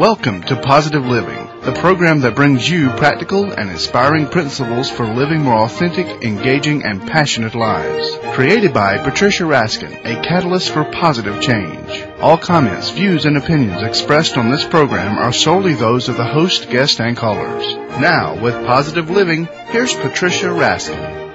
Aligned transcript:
Welcome 0.00 0.44
to 0.44 0.56
Positive 0.56 1.04
Living, 1.04 1.46
the 1.60 1.74
program 1.78 2.20
that 2.20 2.34
brings 2.34 2.66
you 2.66 2.88
practical 2.88 3.52
and 3.52 3.68
inspiring 3.68 4.28
principles 4.28 4.88
for 4.88 5.04
living 5.04 5.42
more 5.42 5.62
authentic, 5.64 6.24
engaging, 6.24 6.84
and 6.84 7.06
passionate 7.06 7.54
lives. 7.54 8.16
Created 8.34 8.72
by 8.72 8.96
Patricia 8.96 9.42
Raskin, 9.42 9.92
a 10.06 10.22
catalyst 10.22 10.70
for 10.70 10.84
positive 10.84 11.42
change. 11.42 12.02
All 12.18 12.38
comments, 12.38 12.88
views, 12.88 13.26
and 13.26 13.36
opinions 13.36 13.82
expressed 13.82 14.38
on 14.38 14.50
this 14.50 14.64
program 14.64 15.18
are 15.18 15.34
solely 15.34 15.74
those 15.74 16.08
of 16.08 16.16
the 16.16 16.24
host, 16.24 16.70
guest, 16.70 16.98
and 16.98 17.14
callers. 17.14 17.74
Now, 18.00 18.42
with 18.42 18.54
Positive 18.64 19.10
Living, 19.10 19.50
here's 19.66 19.94
Patricia 19.94 20.46
Raskin. 20.46 21.28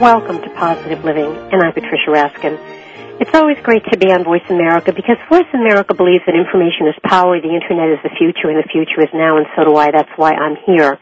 Welcome 0.00 0.40
to 0.40 0.48
Positive 0.56 1.04
Living, 1.04 1.36
and 1.52 1.62
I'm 1.62 1.74
Patricia 1.74 2.08
Raskin. 2.08 2.79
It's 3.20 3.36
always 3.36 3.60
great 3.60 3.84
to 3.92 3.98
be 4.00 4.08
on 4.08 4.24
Voice 4.24 4.48
America 4.48 4.96
because 4.96 5.20
Voice 5.28 5.52
America 5.52 5.92
believes 5.92 6.24
that 6.24 6.32
information 6.32 6.88
is 6.88 6.96
power, 7.04 7.36
the 7.36 7.52
internet 7.52 7.92
is 7.92 8.00
the 8.00 8.08
future, 8.16 8.48
and 8.48 8.56
the 8.56 8.64
future 8.72 9.04
is 9.04 9.12
now, 9.12 9.36
and 9.36 9.44
so 9.52 9.68
do 9.68 9.76
I. 9.76 9.92
That's 9.92 10.08
why 10.16 10.32
I'm 10.32 10.56
here. 10.64 10.96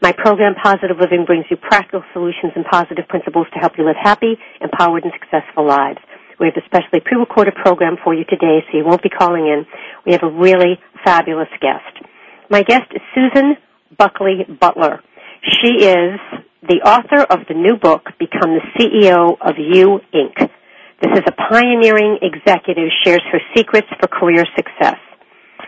My 0.00 0.14
program, 0.14 0.54
Positive 0.54 0.94
Living, 1.02 1.24
brings 1.26 1.50
you 1.50 1.56
practical 1.58 2.06
solutions 2.14 2.54
and 2.54 2.64
positive 2.64 3.10
principles 3.10 3.48
to 3.54 3.58
help 3.58 3.74
you 3.76 3.82
live 3.82 3.98
happy, 3.98 4.38
empowered, 4.62 5.02
and 5.02 5.10
successful 5.18 5.66
lives. 5.66 5.98
We 6.38 6.46
have 6.46 6.54
a 6.54 6.62
specially 6.70 7.02
pre-recorded 7.02 7.58
program 7.58 7.98
for 8.04 8.14
you 8.14 8.22
today, 8.22 8.62
so 8.70 8.78
you 8.78 8.86
won't 8.86 9.02
be 9.02 9.10
calling 9.10 9.50
in. 9.50 9.66
We 10.06 10.12
have 10.14 10.22
a 10.22 10.30
really 10.30 10.78
fabulous 11.02 11.50
guest. 11.58 12.06
My 12.54 12.62
guest 12.62 12.86
is 12.94 13.02
Susan 13.18 13.58
Bulkeley 13.98 14.46
Butler. 14.46 15.02
She 15.42 15.90
is 15.90 16.22
the 16.62 16.86
author 16.86 17.26
of 17.26 17.50
the 17.50 17.58
new 17.58 17.74
book, 17.74 18.14
Become 18.22 18.62
the 18.62 18.64
CEO 18.78 19.34
of 19.42 19.58
You, 19.58 19.98
Inc. 20.14 20.54
This 21.02 21.10
is 21.18 21.26
a 21.26 21.32
pioneering 21.50 22.18
executive 22.22 22.88
shares 23.02 23.22
her 23.32 23.40
secrets 23.56 23.88
for 23.98 24.06
career 24.06 24.46
success. 24.54 24.98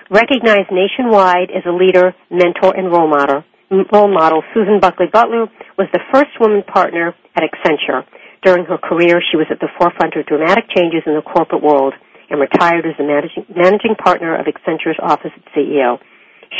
Recognized 0.09 0.71
nationwide 0.71 1.51
as 1.51 1.67
a 1.67 1.75
leader, 1.75 2.15
mentor, 2.31 2.77
and 2.77 2.93
role 2.93 3.09
model, 3.09 3.43
role 3.93 4.13
model, 4.13 4.43
Susan 4.55 4.79
Bulkeley 4.79 5.11
Butler 5.13 5.51
was 5.77 5.89
the 5.93 6.01
first 6.13 6.31
woman 6.39 6.63
partner 6.63 7.15
at 7.35 7.43
Accenture. 7.43 8.07
During 8.45 8.67
her 8.67 8.79
career, 8.79 9.21
she 9.21 9.37
was 9.37 9.47
at 9.51 9.59
the 9.59 9.69
forefront 9.79 10.15
of 10.15 10.27
dramatic 10.27 10.71
changes 10.71 11.03
in 11.07 11.15
the 11.15 11.23
corporate 11.23 11.63
world 11.63 11.95
and 12.31 12.41
retired 12.41 12.87
as 12.87 12.95
the 12.97 13.05
managing, 13.05 13.47
managing 13.51 13.97
partner 13.99 14.39
of 14.39 14.47
Accenture's 14.47 14.99
office 15.03 15.35
of 15.35 15.43
CEO. 15.51 15.99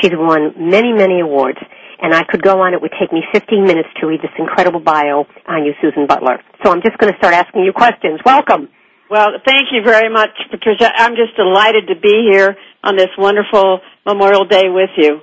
She's 0.01 0.11
won 0.15 0.55
many, 0.59 0.93
many 0.93 1.21
awards, 1.21 1.59
and 2.01 2.15
I 2.15 2.25
could 2.25 2.43
go 2.43 2.61
on. 2.61 2.75
It 2.75 2.83
would 2.83 2.93
take 3.01 3.13
me 3.13 3.23
15 3.33 3.65
minutes 3.65 3.89
to 4.01 4.07
read 4.07 4.21
this 4.21 4.33
incredible 4.39 4.81
bio 4.81 5.27
on 5.47 5.65
you, 5.65 5.73
Susan 5.81 6.07
Butler. 6.07 6.41
So 6.65 6.71
I'm 6.71 6.83
just 6.83 6.99
going 6.99 7.13
to 7.13 7.19
start 7.19 7.35
asking 7.35 7.65
you 7.65 7.73
questions. 7.73 8.21
Welcome. 8.25 8.69
Well, 9.09 9.39
thank 9.47 9.69
you 9.71 9.83
very 9.85 10.13
much, 10.13 10.31
Patricia. 10.51 10.91
I'm 10.95 11.15
just 11.15 11.37
delighted 11.37 11.87
to 11.89 11.95
be 11.95 12.29
here 12.31 12.57
on 12.83 12.97
this 12.97 13.11
wonderful 13.17 13.81
Memorial 14.05 14.45
Day 14.45 14.69
with 14.69 14.91
you. 14.97 15.21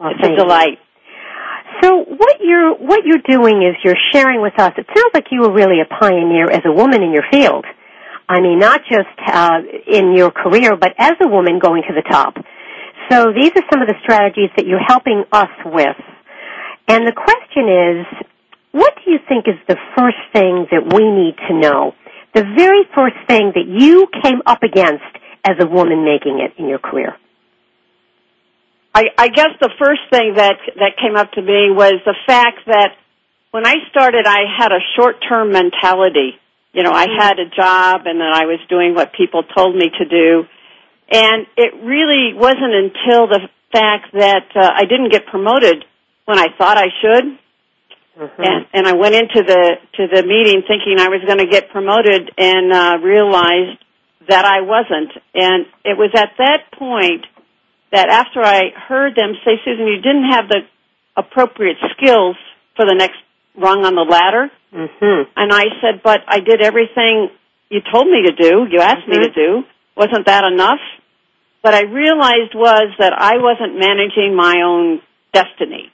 Well, 0.00 0.12
it's 0.12 0.26
a 0.26 0.36
delight. 0.36 0.78
You. 0.80 0.86
So 1.82 1.98
what 1.98 2.36
you're 2.40 2.74
what 2.74 3.04
you're 3.04 3.24
doing 3.28 3.62
is 3.62 3.76
you're 3.84 4.00
sharing 4.12 4.40
with 4.40 4.58
us. 4.58 4.72
It 4.78 4.86
sounds 4.86 5.12
like 5.12 5.26
you 5.30 5.42
were 5.42 5.52
really 5.52 5.80
a 5.80 6.00
pioneer 6.00 6.50
as 6.50 6.62
a 6.64 6.72
woman 6.72 7.02
in 7.02 7.12
your 7.12 7.24
field. 7.30 7.66
I 8.28 8.40
mean, 8.40 8.58
not 8.58 8.80
just 8.88 9.12
uh, 9.26 9.60
in 9.86 10.16
your 10.16 10.30
career, 10.30 10.76
but 10.76 10.94
as 10.98 11.14
a 11.20 11.28
woman 11.28 11.58
going 11.58 11.82
to 11.88 11.94
the 11.94 12.02
top. 12.02 12.34
So 13.10 13.32
these 13.32 13.52
are 13.54 13.62
some 13.70 13.82
of 13.82 13.88
the 13.88 13.94
strategies 14.02 14.50
that 14.56 14.66
you're 14.66 14.82
helping 14.84 15.24
us 15.30 15.50
with. 15.64 15.96
And 16.88 17.06
the 17.06 17.12
question 17.12 17.68
is, 17.68 18.28
what 18.72 18.94
do 19.04 19.10
you 19.10 19.18
think 19.28 19.48
is 19.48 19.58
the 19.66 19.78
first 19.96 20.20
thing 20.32 20.66
that 20.70 20.84
we 20.92 21.10
need 21.10 21.34
to 21.48 21.54
know? 21.58 21.94
The 22.34 22.44
very 22.56 22.84
first 22.94 23.16
thing 23.26 23.52
that 23.54 23.66
you 23.66 24.06
came 24.22 24.42
up 24.46 24.62
against 24.62 25.04
as 25.44 25.56
a 25.58 25.66
woman 25.66 26.04
making 26.04 26.40
it 26.40 26.52
in 26.60 26.68
your 26.68 26.78
career? 26.78 27.16
I, 28.94 29.04
I 29.18 29.28
guess 29.28 29.50
the 29.60 29.70
first 29.78 30.00
thing 30.10 30.34
that 30.36 30.56
that 30.76 30.96
came 31.00 31.16
up 31.16 31.32
to 31.32 31.42
me 31.42 31.68
was 31.68 31.94
the 32.04 32.14
fact 32.26 32.60
that 32.66 32.96
when 33.50 33.66
I 33.66 33.74
started, 33.90 34.26
I 34.26 34.44
had 34.58 34.72
a 34.72 34.80
short-term 34.96 35.52
mentality. 35.52 36.36
You 36.72 36.82
know, 36.82 36.92
I 36.92 37.06
had 37.18 37.38
a 37.38 37.48
job 37.48 38.02
and 38.04 38.20
then 38.20 38.32
I 38.32 38.44
was 38.44 38.60
doing 38.68 38.94
what 38.94 39.12
people 39.12 39.42
told 39.42 39.74
me 39.74 39.90
to 39.98 40.04
do. 40.04 40.44
And 41.10 41.46
it 41.56 41.72
really 41.82 42.34
wasn't 42.34 42.74
until 42.74 43.28
the 43.28 43.48
fact 43.72 44.12
that 44.12 44.48
uh, 44.54 44.70
I 44.74 44.82
didn't 44.82 45.10
get 45.10 45.26
promoted 45.26 45.84
when 46.26 46.38
I 46.38 46.48
thought 46.58 46.76
I 46.76 46.90
should. 47.00 47.38
Mm-hmm. 48.16 48.42
And, 48.42 48.66
and 48.72 48.86
I 48.86 48.94
went 48.94 49.14
into 49.14 49.42
the 49.44 49.76
to 49.96 50.06
the 50.08 50.22
meeting 50.24 50.62
thinking 50.66 50.96
I 50.98 51.08
was 51.08 51.20
going 51.26 51.38
to 51.38 51.46
get 51.46 51.70
promoted, 51.70 52.32
and 52.38 52.72
uh, 52.72 52.96
realized 53.02 53.76
that 54.28 54.44
I 54.44 54.62
wasn't. 54.62 55.12
And 55.34 55.66
it 55.84 55.98
was 55.98 56.10
at 56.16 56.32
that 56.38 56.72
point 56.78 57.26
that 57.92 58.08
after 58.08 58.40
I 58.40 58.72
heard 58.88 59.16
them 59.16 59.34
say, 59.44 59.60
"Susan, 59.64 59.86
you 59.86 60.00
didn't 60.00 60.32
have 60.32 60.48
the 60.48 60.60
appropriate 61.16 61.76
skills 61.92 62.36
for 62.74 62.86
the 62.86 62.94
next 62.94 63.20
rung 63.54 63.84
on 63.84 63.94
the 63.94 64.08
ladder," 64.08 64.50
mm-hmm. 64.72 65.30
and 65.36 65.52
I 65.52 65.64
said, 65.82 66.02
"But 66.02 66.20
I 66.26 66.40
did 66.40 66.62
everything 66.62 67.28
you 67.68 67.80
told 67.92 68.06
me 68.06 68.24
to 68.24 68.32
do. 68.32 68.64
You 68.70 68.80
asked 68.80 69.04
mm-hmm. 69.04 69.10
me 69.10 69.28
to 69.28 69.28
mm-hmm. 69.28 69.60
do. 69.60 69.68
Wasn't 69.94 70.24
that 70.24 70.44
enough?" 70.44 70.80
What 71.60 71.74
I 71.74 71.82
realized 71.82 72.54
was 72.54 72.94
that 72.98 73.12
I 73.12 73.38
wasn't 73.42 73.74
managing 73.76 74.36
my 74.36 74.62
own 74.64 75.02
destiny. 75.34 75.90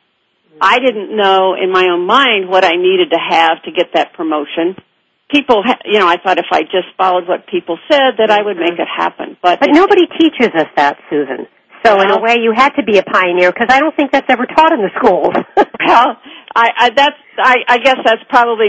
I 0.63 0.79
didn't 0.79 1.15
know 1.17 1.55
in 1.59 1.73
my 1.73 1.89
own 1.91 2.07
mind 2.07 2.49
what 2.49 2.65
I 2.65 2.77
needed 2.77 3.11
to 3.11 3.19
have 3.19 3.61
to 3.65 3.73
get 3.73 3.95
that 3.95 4.13
promotion. 4.15 4.77
People, 5.29 5.65
you 5.85 5.99
know, 5.99 6.07
I 6.07 6.19
thought 6.23 6.39
if 6.39 6.47
I 6.53 6.63
just 6.63 6.87
followed 6.97 7.27
what 7.27 7.49
people 7.49 7.79
said, 7.91 8.23
that 8.23 8.31
I 8.31 8.43
would 8.43 8.57
make 8.57 8.79
it 8.79 8.87
happen. 8.87 9.37
But 9.43 9.59
but 9.59 9.71
nobody 9.73 10.07
teaches 10.07 10.55
us 10.55 10.69
that, 10.77 10.99
Susan. 11.11 11.49
So 11.85 12.01
in 12.01 12.11
a 12.13 12.21
way, 12.21 12.37
you 12.39 12.53
had 12.55 12.71
to 12.79 12.85
be 12.85 12.99
a 12.99 13.03
pioneer 13.03 13.51
because 13.51 13.67
I 13.71 13.81
don't 13.81 13.97
think 13.97 14.13
that's 14.13 14.31
ever 14.31 14.47
taught 14.47 14.73
in 14.73 14.81
the 14.87 14.91
schools. 15.03 15.35
well, 15.57 16.17
I, 16.55 16.71
I 16.79 16.91
that's 16.95 17.19
I, 17.39 17.57
I 17.67 17.79
guess 17.79 17.97
that's 18.05 18.23
probably 18.29 18.69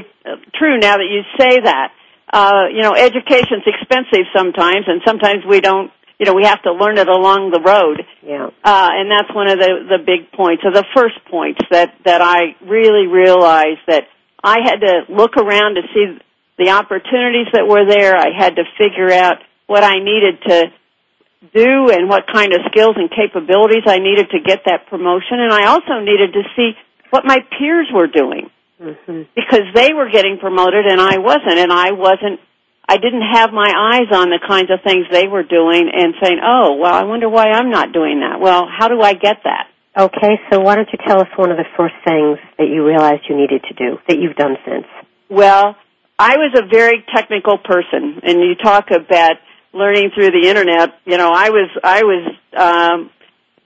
true 0.56 0.80
now 0.80 0.98
that 0.98 1.10
you 1.12 1.22
say 1.38 1.62
that. 1.62 1.94
Uh, 2.34 2.66
you 2.74 2.82
know, 2.82 2.96
education's 2.96 3.62
expensive 3.68 4.26
sometimes, 4.36 4.86
and 4.88 5.02
sometimes 5.06 5.46
we 5.48 5.62
don't 5.62 5.92
you 6.20 6.26
know, 6.26 6.34
we 6.34 6.46
have 6.46 6.62
to 6.64 6.72
learn 6.72 6.98
it 6.98 7.08
along 7.08 7.52
the 7.52 7.60
road. 7.60 8.06
Yeah. 8.22 8.50
Uh, 8.64 8.90
and 8.92 9.12
that's 9.12 9.34
one 9.34 9.50
of 9.50 9.60
the, 9.60 9.98
the 9.98 10.04
big 10.04 10.32
points, 10.32 10.64
or 10.64 10.72
the 10.72 10.86
first 10.96 11.16
points 11.30 11.60
that, 11.72 11.96
that 12.06 12.22
I 12.22 12.56
really 12.66 13.08
realized 13.08 13.82
that 13.88 14.04
I 14.44 14.60
had 14.64 14.80
to 14.82 14.94
look 15.10 15.38
around 15.38 15.76
to 15.76 15.82
see 15.94 16.20
the 16.58 16.70
opportunities 16.70 17.48
that 17.54 17.68
were 17.68 17.86
there. 17.90 18.16
I 18.16 18.30
had 18.38 18.56
to 18.58 18.64
figure 18.78 19.12
out 19.12 19.38
what 19.68 19.84
I 19.84 20.00
needed 20.00 20.42
to 20.48 20.72
do 21.54 21.90
and 21.90 22.08
what 22.08 22.24
kind 22.32 22.54
of 22.54 22.62
skills 22.72 22.96
and 22.96 23.10
capabilities 23.10 23.84
I 23.86 24.00
needed 24.00 24.30
to 24.32 24.40
get 24.40 24.64
that 24.66 24.88
promotion. 24.88 25.40
And 25.40 25.52
I 25.52 25.68
also 25.68 26.00
needed 26.00 26.34
to 26.34 26.44
see 26.56 26.72
what 27.10 27.26
my 27.26 27.40
peers 27.58 27.90
were 27.94 28.08
doing. 28.08 28.50
Mm-hmm. 28.82 29.24
Because 29.36 29.64
they 29.74 29.94
were 29.94 30.10
getting 30.10 30.40
promoted 30.40 30.86
and 30.86 31.00
I 31.00 31.18
wasn't, 31.18 31.58
and 31.58 31.72
I 31.72 31.92
wasn't 31.92 32.40
I 32.88 32.98
didn't 32.98 33.24
have 33.34 33.52
my 33.52 33.72
eyes 33.72 34.12
on 34.12 34.30
the 34.30 34.40
kinds 34.46 34.70
of 34.70 34.80
things 34.84 35.06
they 35.10 35.28
were 35.28 35.44
doing 35.44 35.90
and 35.94 36.14
saying, 36.22 36.40
oh, 36.44 36.76
well, 36.76 36.94
I 36.94 37.04
wonder 37.04 37.30
why 37.30 37.46
I'm 37.46 37.70
not 37.70 37.94
doing 37.94 38.20
that. 38.20 38.40
Well, 38.42 38.68
how 38.68 38.88
do 38.88 39.02
I 39.02 39.14
get 39.14 39.38
that? 39.46 39.68
Okay, 39.96 40.40
so 40.52 40.60
why 40.60 40.76
don't 40.76 40.90
you 40.92 41.00
tell 41.06 41.22
us 41.22 41.28
one 41.36 41.52
of 41.52 41.58
the 41.58 41.70
first 41.78 41.94
things 42.06 42.40
that 42.58 42.68
you 42.68 42.86
realized 42.86 43.24
you 43.30 43.38
needed 43.38 43.64
to 43.70 43.74
do 43.74 44.00
that 44.08 44.18
you've 44.20 44.36
done 44.36 44.58
since? 44.66 44.88
Well, 45.30 45.76
I 46.18 46.38
was 46.38 46.60
a 46.60 46.68
very 46.68 47.06
technical 47.14 47.58
person, 47.58 48.20
and 48.24 48.40
you 48.40 48.56
talk 48.56 48.90
about 48.92 49.38
learning 49.72 50.12
through 50.14 50.32
the 50.32 50.48
internet. 50.48 51.00
You 51.06 51.18
know, 51.18 51.32
I 51.34 51.50
was 51.50 51.70
I 51.84 52.04
was 52.04 52.36
um, 52.58 53.12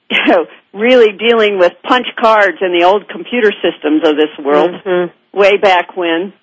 you 0.09 0.17
know, 0.27 0.45
really 0.73 1.17
dealing 1.17 1.59
with 1.59 1.73
punch 1.83 2.07
cards 2.19 2.57
and 2.61 2.79
the 2.79 2.85
old 2.85 3.07
computer 3.09 3.51
systems 3.63 4.07
of 4.07 4.15
this 4.15 4.31
world 4.43 4.71
mm-hmm. 4.71 5.37
way 5.37 5.57
back 5.57 5.95
when 5.95 6.33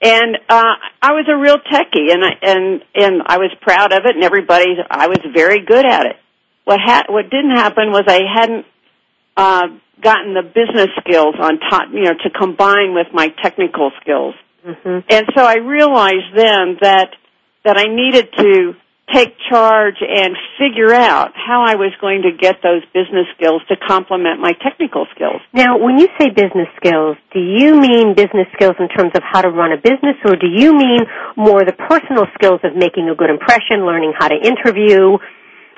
and 0.00 0.36
uh 0.48 0.74
I 1.02 1.12
was 1.12 1.26
a 1.28 1.36
real 1.36 1.56
techie 1.56 2.12
and 2.12 2.24
I 2.24 2.30
and 2.42 2.82
and 2.94 3.22
I 3.26 3.38
was 3.38 3.50
proud 3.60 3.92
of 3.92 4.04
it 4.04 4.14
and 4.14 4.24
everybody 4.24 4.66
I 4.90 5.08
was 5.08 5.18
very 5.34 5.64
good 5.64 5.84
at 5.84 6.06
it. 6.06 6.16
What 6.64 6.78
ha- 6.80 7.06
what 7.08 7.30
didn't 7.30 7.56
happen 7.56 7.90
was 7.90 8.04
I 8.06 8.20
hadn't 8.32 8.66
uh 9.36 9.66
gotten 10.00 10.34
the 10.34 10.42
business 10.42 10.88
skills 11.00 11.34
on 11.40 11.58
top, 11.58 11.88
you 11.92 12.04
know, 12.04 12.14
to 12.22 12.30
combine 12.30 12.94
with 12.94 13.08
my 13.12 13.28
technical 13.42 13.90
skills. 14.00 14.34
Mm-hmm. 14.64 14.98
And 15.08 15.26
so 15.36 15.44
I 15.44 15.56
realized 15.56 16.34
then 16.34 16.78
that 16.80 17.10
that 17.64 17.76
I 17.76 17.86
needed 17.88 18.28
to 18.38 18.74
take 19.12 19.32
charge 19.48 19.96
and 20.00 20.36
figure 20.60 20.92
out 20.92 21.32
how 21.34 21.64
I 21.64 21.76
was 21.76 21.92
going 22.00 22.22
to 22.22 22.32
get 22.36 22.60
those 22.62 22.82
business 22.92 23.24
skills 23.36 23.62
to 23.68 23.76
complement 23.76 24.40
my 24.40 24.52
technical 24.60 25.06
skills. 25.14 25.40
Now, 25.52 25.78
when 25.78 25.98
you 25.98 26.08
say 26.20 26.28
business 26.28 26.68
skills, 26.76 27.16
do 27.32 27.40
you 27.40 27.80
mean 27.80 28.14
business 28.14 28.46
skills 28.52 28.76
in 28.78 28.88
terms 28.88 29.12
of 29.14 29.22
how 29.24 29.40
to 29.40 29.48
run 29.48 29.72
a 29.72 29.80
business, 29.80 30.16
or 30.24 30.36
do 30.36 30.46
you 30.46 30.76
mean 30.76 31.00
more 31.36 31.64
the 31.64 31.72
personal 31.72 32.26
skills 32.34 32.60
of 32.64 32.76
making 32.76 33.08
a 33.08 33.14
good 33.14 33.30
impression, 33.30 33.86
learning 33.86 34.12
how 34.18 34.28
to 34.28 34.36
interview, 34.36 35.16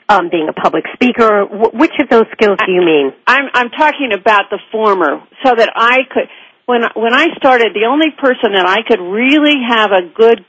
um, 0.09 0.29
being 0.29 0.49
a 0.51 0.57
public 0.57 0.85
speaker? 0.95 1.47
Which 1.47 1.95
of 2.01 2.11
those 2.11 2.27
skills 2.35 2.59
do 2.67 2.73
you 2.73 2.83
mean? 2.83 3.13
I'm, 3.27 3.47
I'm 3.55 3.71
talking 3.71 4.11
about 4.13 4.51
the 4.51 4.59
former, 4.73 5.23
so 5.45 5.55
that 5.55 5.71
I 5.77 5.99
could. 6.11 6.27
When 6.67 6.83
when 6.95 7.15
I 7.15 7.35
started, 7.37 7.75
the 7.75 7.87
only 7.91 8.11
person 8.15 8.55
that 8.55 8.67
I 8.67 8.87
could 8.87 9.03
really 9.03 9.59
have 9.67 9.91
a 9.91 10.07
good 10.07 10.45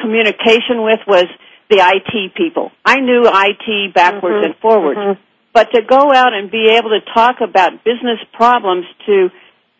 communication 0.00 0.80
with 0.80 1.00
was 1.06 1.26
the 1.70 1.78
IT 1.80 2.34
people. 2.34 2.72
I 2.84 3.00
knew 3.00 3.22
IT 3.26 3.88
backwards 3.94 4.42
Mhm, 4.42 4.44
and 4.46 4.56
forwards. 4.56 5.00
mhm. 5.00 5.16
But 5.52 5.72
to 5.72 5.82
go 5.82 6.12
out 6.12 6.32
and 6.34 6.50
be 6.50 6.68
able 6.70 6.90
to 6.90 7.00
talk 7.00 7.40
about 7.40 7.84
business 7.84 8.18
problems 8.32 8.86
to 9.06 9.30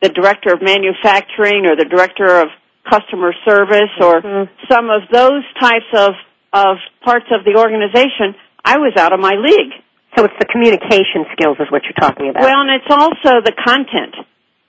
the 0.01 0.09
director 0.09 0.53
of 0.53 0.63
manufacturing 0.63 1.67
or 1.67 1.77
the 1.77 1.85
director 1.85 2.41
of 2.41 2.49
customer 2.85 3.33
service 3.45 3.91
or 4.01 4.21
Mhm. 4.23 4.49
some 4.71 4.91
of 4.91 5.09
those 5.09 5.43
types 5.59 5.87
of, 5.95 6.15
of 6.53 6.79
parts 7.03 7.27
of 7.31 7.45
the 7.45 7.57
organization, 7.57 8.35
I 8.65 8.79
was 8.79 8.97
out 8.97 9.13
of 9.13 9.21
my 9.21 9.35
league. 9.35 9.75
So 10.17 10.25
it's 10.25 10.39
the 10.39 10.45
communication 10.47 11.27
skills 11.33 11.59
is 11.59 11.71
what 11.71 11.83
you're 11.85 11.93
talking 11.99 12.29
about. 12.29 12.43
Well, 12.45 12.61
and 12.61 12.71
it's 12.71 12.91
also 12.91 13.41
the 13.41 13.53
content. 13.53 14.15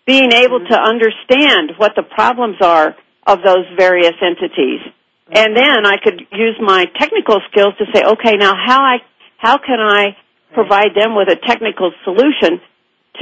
Being 0.06 0.32
able 0.34 0.60
to 0.60 0.80
understand 0.82 1.74
what 1.78 1.96
the 1.96 2.04
problems 2.04 2.58
are 2.62 2.96
of 3.28 3.42
those 3.44 3.66
various 3.78 4.16
entities. 4.22 4.82
And 5.32 5.58
then 5.58 5.86
I 5.86 5.98
could 6.04 6.22
use 6.32 6.56
my 6.62 6.86
technical 7.00 7.42
skills 7.50 7.74
to 7.80 7.86
say, 7.94 8.04
okay, 8.04 8.38
now 8.38 8.54
how 8.54 8.82
I, 8.82 8.98
how 9.38 9.58
can 9.58 9.80
I 9.80 10.16
provide 10.54 10.94
them 10.96 11.16
with 11.16 11.30
a 11.30 11.36
technical 11.36 11.92
solution 12.04 12.62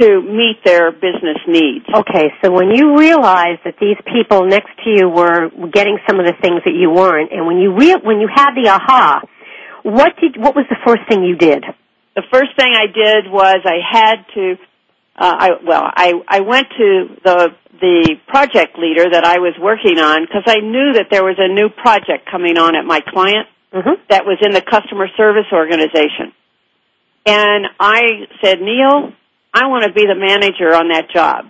to 0.00 0.20
meet 0.20 0.60
their 0.64 0.92
business 0.92 1.38
needs? 1.46 1.84
Okay, 1.88 2.28
so 2.42 2.52
when 2.52 2.70
you 2.74 2.98
realized 2.98 3.60
that 3.64 3.76
these 3.80 3.96
people 4.12 4.46
next 4.46 4.70
to 4.84 4.90
you 4.90 5.08
were 5.08 5.48
getting 5.72 5.98
some 6.06 6.20
of 6.20 6.26
the 6.26 6.34
things 6.42 6.60
that 6.64 6.74
you 6.74 6.90
weren't, 6.90 7.32
and 7.32 7.46
when 7.46 7.58
you 7.58 7.74
real 7.74 8.00
when 8.02 8.20
you 8.20 8.28
had 8.32 8.52
the 8.52 8.68
aha, 8.68 9.22
what 9.82 10.12
did 10.20 10.36
what 10.36 10.54
was 10.54 10.66
the 10.68 10.76
first 10.84 11.02
thing 11.08 11.22
you 11.22 11.36
did? 11.36 11.64
The 12.16 12.22
first 12.32 12.56
thing 12.56 12.72
I 12.74 12.86
did 12.86 13.30
was 13.30 13.56
I 13.64 13.80
had 13.82 14.16
to, 14.34 14.56
I, 15.16 15.50
well, 15.64 15.82
I, 15.84 16.12
I 16.26 16.40
went 16.40 16.66
to 16.76 17.06
the, 17.24 17.48
the 17.80 18.16
project 18.26 18.78
leader 18.78 19.10
that 19.10 19.24
I 19.24 19.38
was 19.38 19.54
working 19.60 19.98
on 19.98 20.22
because 20.22 20.44
I 20.46 20.58
knew 20.60 20.94
that 20.94 21.06
there 21.10 21.24
was 21.24 21.36
a 21.38 21.48
new 21.48 21.68
project 21.68 22.28
coming 22.30 22.58
on 22.58 22.76
at 22.76 22.84
my 22.84 23.00
client 23.00 23.48
Mm-hmm. 23.74 24.06
that 24.08 24.24
was 24.24 24.38
in 24.40 24.52
the 24.52 24.62
customer 24.62 25.08
service 25.16 25.50
organization. 25.52 26.30
And 27.26 27.66
I 27.80 28.28
said, 28.40 28.60
Neil, 28.60 29.10
I 29.52 29.66
want 29.66 29.82
to 29.82 29.92
be 29.92 30.06
the 30.06 30.14
manager 30.14 30.72
on 30.72 30.90
that 30.90 31.10
job. 31.12 31.46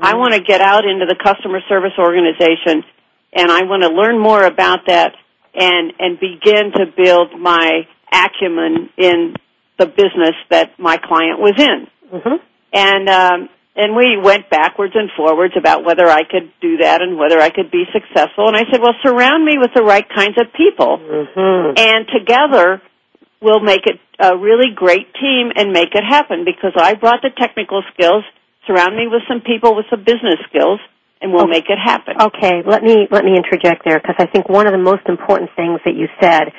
I 0.00 0.14
want 0.14 0.32
to 0.32 0.40
get 0.40 0.62
out 0.62 0.86
into 0.86 1.04
the 1.04 1.16
customer 1.22 1.60
service 1.68 1.92
organization 1.98 2.84
and 3.34 3.50
I 3.50 3.64
want 3.64 3.82
to 3.82 3.90
learn 3.90 4.18
more 4.18 4.42
about 4.44 4.86
that 4.86 5.12
and, 5.54 5.92
and 5.98 6.18
begin 6.18 6.72
to 6.72 6.86
build 6.96 7.38
my 7.38 7.86
acumen 8.10 8.88
in 8.96 9.34
the 9.78 9.86
business 9.86 10.36
that 10.48 10.78
my 10.78 10.96
client 10.96 11.38
was 11.38 11.54
in. 11.58 11.86
Mm-hmm. 12.14 12.36
And, 12.72 13.08
um, 13.08 13.48
and 13.76 13.94
we 13.94 14.16
went 14.20 14.50
backwards 14.50 14.94
and 14.96 15.08
forwards 15.16 15.54
about 15.56 15.84
whether 15.84 16.06
I 16.08 16.22
could 16.24 16.50
do 16.60 16.78
that 16.78 17.00
and 17.00 17.16
whether 17.16 17.40
I 17.40 17.50
could 17.50 17.70
be 17.70 17.84
successful. 17.92 18.48
And 18.48 18.56
I 18.56 18.64
said, 18.70 18.80
well, 18.80 18.94
surround 19.04 19.44
me 19.44 19.56
with 19.58 19.70
the 19.74 19.82
right 19.82 20.04
kinds 20.14 20.36
of 20.38 20.52
people 20.52 20.98
Mm-hmm. 20.98 21.74
and 21.78 22.06
together 22.12 22.82
we'll 23.40 23.60
make 23.60 23.86
it 23.86 24.00
a 24.18 24.36
really 24.36 24.74
great 24.74 25.06
team 25.14 25.52
and 25.54 25.72
make 25.72 25.94
it 25.94 26.02
happen 26.02 26.44
because 26.44 26.72
I 26.76 26.94
brought 26.94 27.22
the 27.22 27.30
technical 27.30 27.82
skills, 27.94 28.24
surround 28.66 28.96
me 28.96 29.06
with 29.06 29.22
some 29.28 29.40
people 29.40 29.76
with 29.76 29.86
some 29.90 30.02
business 30.02 30.42
skills, 30.50 30.80
and 31.22 31.32
we'll 31.32 31.42
Okay. 31.44 31.62
make 31.62 31.70
it 31.70 31.78
happen. 31.78 32.14
Okay, 32.20 32.62
let 32.66 32.82
me 32.82 33.06
let 33.10 33.24
me 33.24 33.36
interject 33.36 33.84
there 33.84 33.98
because 34.00 34.16
I 34.18 34.26
think 34.26 34.48
one 34.48 34.66
of 34.66 34.72
the 34.72 34.78
most 34.82 35.06
important 35.08 35.50
things 35.54 35.78
that 35.84 35.94
you 35.94 36.08
said 36.20 36.50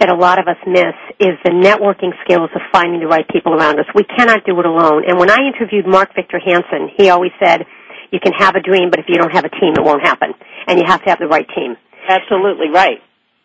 that 0.00 0.08
a 0.08 0.14
lot 0.14 0.38
of 0.38 0.46
us 0.46 0.56
miss 0.66 0.94
is 1.18 1.34
the 1.44 1.50
networking 1.50 2.14
skills 2.24 2.50
of 2.54 2.62
finding 2.70 3.00
the 3.00 3.06
right 3.06 3.26
people 3.28 3.52
around 3.54 3.78
us. 3.80 3.86
We 3.94 4.04
cannot 4.04 4.46
do 4.46 4.58
it 4.58 4.66
alone. 4.66 5.04
And 5.06 5.18
when 5.18 5.30
I 5.30 5.38
interviewed 5.46 5.86
Mark 5.86 6.14
Victor 6.14 6.38
Hansen, 6.38 6.90
he 6.96 7.10
always 7.10 7.32
said, 7.42 7.66
"You 8.12 8.20
can 8.20 8.32
have 8.32 8.54
a 8.54 8.60
dream, 8.60 8.90
but 8.90 9.00
if 9.00 9.06
you 9.08 9.16
don't 9.16 9.32
have 9.32 9.44
a 9.44 9.50
team, 9.50 9.74
it 9.74 9.82
won't 9.82 10.02
happen. 10.02 10.34
And 10.66 10.78
you 10.78 10.84
have 10.86 11.02
to 11.02 11.10
have 11.10 11.18
the 11.18 11.26
right 11.26 11.46
team." 11.54 11.76
Absolutely 12.08 12.70
right. 12.70 13.02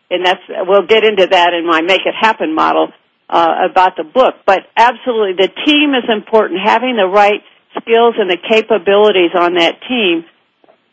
And 0.10 0.26
that's, 0.26 0.42
we'll 0.48 0.86
get 0.86 1.04
into 1.04 1.26
that 1.28 1.54
in 1.54 1.66
my 1.66 1.82
Make 1.82 2.06
It 2.06 2.14
Happen 2.14 2.54
model, 2.54 2.94
uh, 3.30 3.68
about 3.70 3.98
the 3.98 4.04
book. 4.04 4.36
But 4.46 4.60
absolutely, 4.78 5.34
the 5.34 5.52
team 5.66 5.96
is 5.96 6.06
important. 6.08 6.60
Having 6.64 6.98
the 6.98 7.08
right 7.08 7.42
skills 7.82 8.16
and 8.18 8.30
the 8.30 8.38
capabilities 8.38 9.32
on 9.34 9.56
that 9.56 9.82
team 9.90 10.26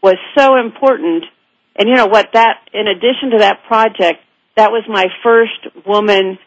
was 0.03 0.17
so 0.37 0.57
important. 0.57 1.25
And 1.77 1.89
you 1.89 1.95
know 1.95 2.07
what, 2.07 2.31
that, 2.33 2.59
in 2.73 2.89
addition 2.89 3.31
to 3.33 3.39
that 3.39 3.65
project, 3.69 4.25
that 4.61 4.71
was 4.71 4.85
my 4.89 5.07
first 5.23 5.87
woman 5.87 6.39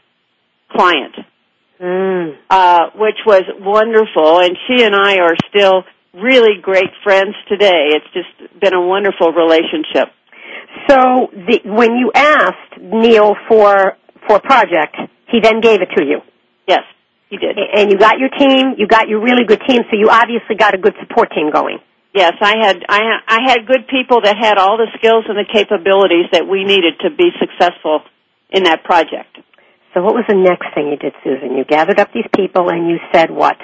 client, 0.71 1.15
Mm. 1.81 2.37
uh, 2.49 2.91
which 2.95 3.17
was 3.25 3.43
wonderful. 3.59 4.39
And 4.39 4.55
she 4.67 4.83
and 4.83 4.95
I 4.95 5.17
are 5.17 5.35
still 5.49 5.83
really 6.13 6.61
great 6.61 6.91
friends 7.03 7.35
today. 7.49 7.89
It's 7.97 8.05
just 8.13 8.59
been 8.61 8.73
a 8.75 8.81
wonderful 8.81 9.33
relationship. 9.33 10.07
So 10.87 11.29
the, 11.33 11.57
when 11.65 11.95
you 11.97 12.11
asked 12.13 12.73
Neil 12.79 13.35
for 13.49 13.97
for 14.27 14.35
a 14.37 14.39
project, 14.39 14.95
he 15.27 15.39
then 15.41 15.59
gave 15.59 15.81
it 15.81 15.89
to 15.97 16.05
you, 16.05 16.21
Yes, 16.67 16.83
he 17.29 17.37
did. 17.37 17.57
and 17.57 17.91
you 17.91 17.97
got 17.97 18.17
your 18.19 18.29
team. 18.29 18.75
You 18.77 18.87
got 18.87 19.09
your 19.09 19.19
really 19.21 19.43
good 19.45 19.61
team, 19.67 19.81
so 19.89 19.97
you 19.97 20.07
obviously 20.09 20.55
got 20.55 20.73
a 20.73 20.77
good 20.77 20.95
support 21.01 21.29
team 21.35 21.51
going. 21.51 21.79
Yes, 22.13 22.33
I 22.41 22.55
had 22.61 22.85
I 22.87 22.99
ha- 23.01 23.23
I 23.27 23.39
had 23.49 23.65
good 23.65 23.87
people 23.87 24.21
that 24.21 24.37
had 24.37 24.57
all 24.57 24.77
the 24.77 24.87
skills 24.97 25.25
and 25.27 25.37
the 25.37 25.49
capabilities 25.51 26.27
that 26.31 26.47
we 26.47 26.63
needed 26.63 26.99
to 27.01 27.09
be 27.09 27.29
successful 27.39 28.01
in 28.51 28.63
that 28.63 28.83
project. 28.83 29.37
So 29.93 30.01
what 30.01 30.13
was 30.13 30.25
the 30.27 30.35
next 30.35 30.73
thing 30.75 30.89
you 30.89 30.97
did, 30.97 31.13
Susan? 31.23 31.57
You 31.57 31.65
gathered 31.65 31.99
up 31.99 32.13
these 32.13 32.29
people 32.35 32.69
and 32.69 32.89
you 32.89 32.97
said 33.13 33.29
what? 33.31 33.57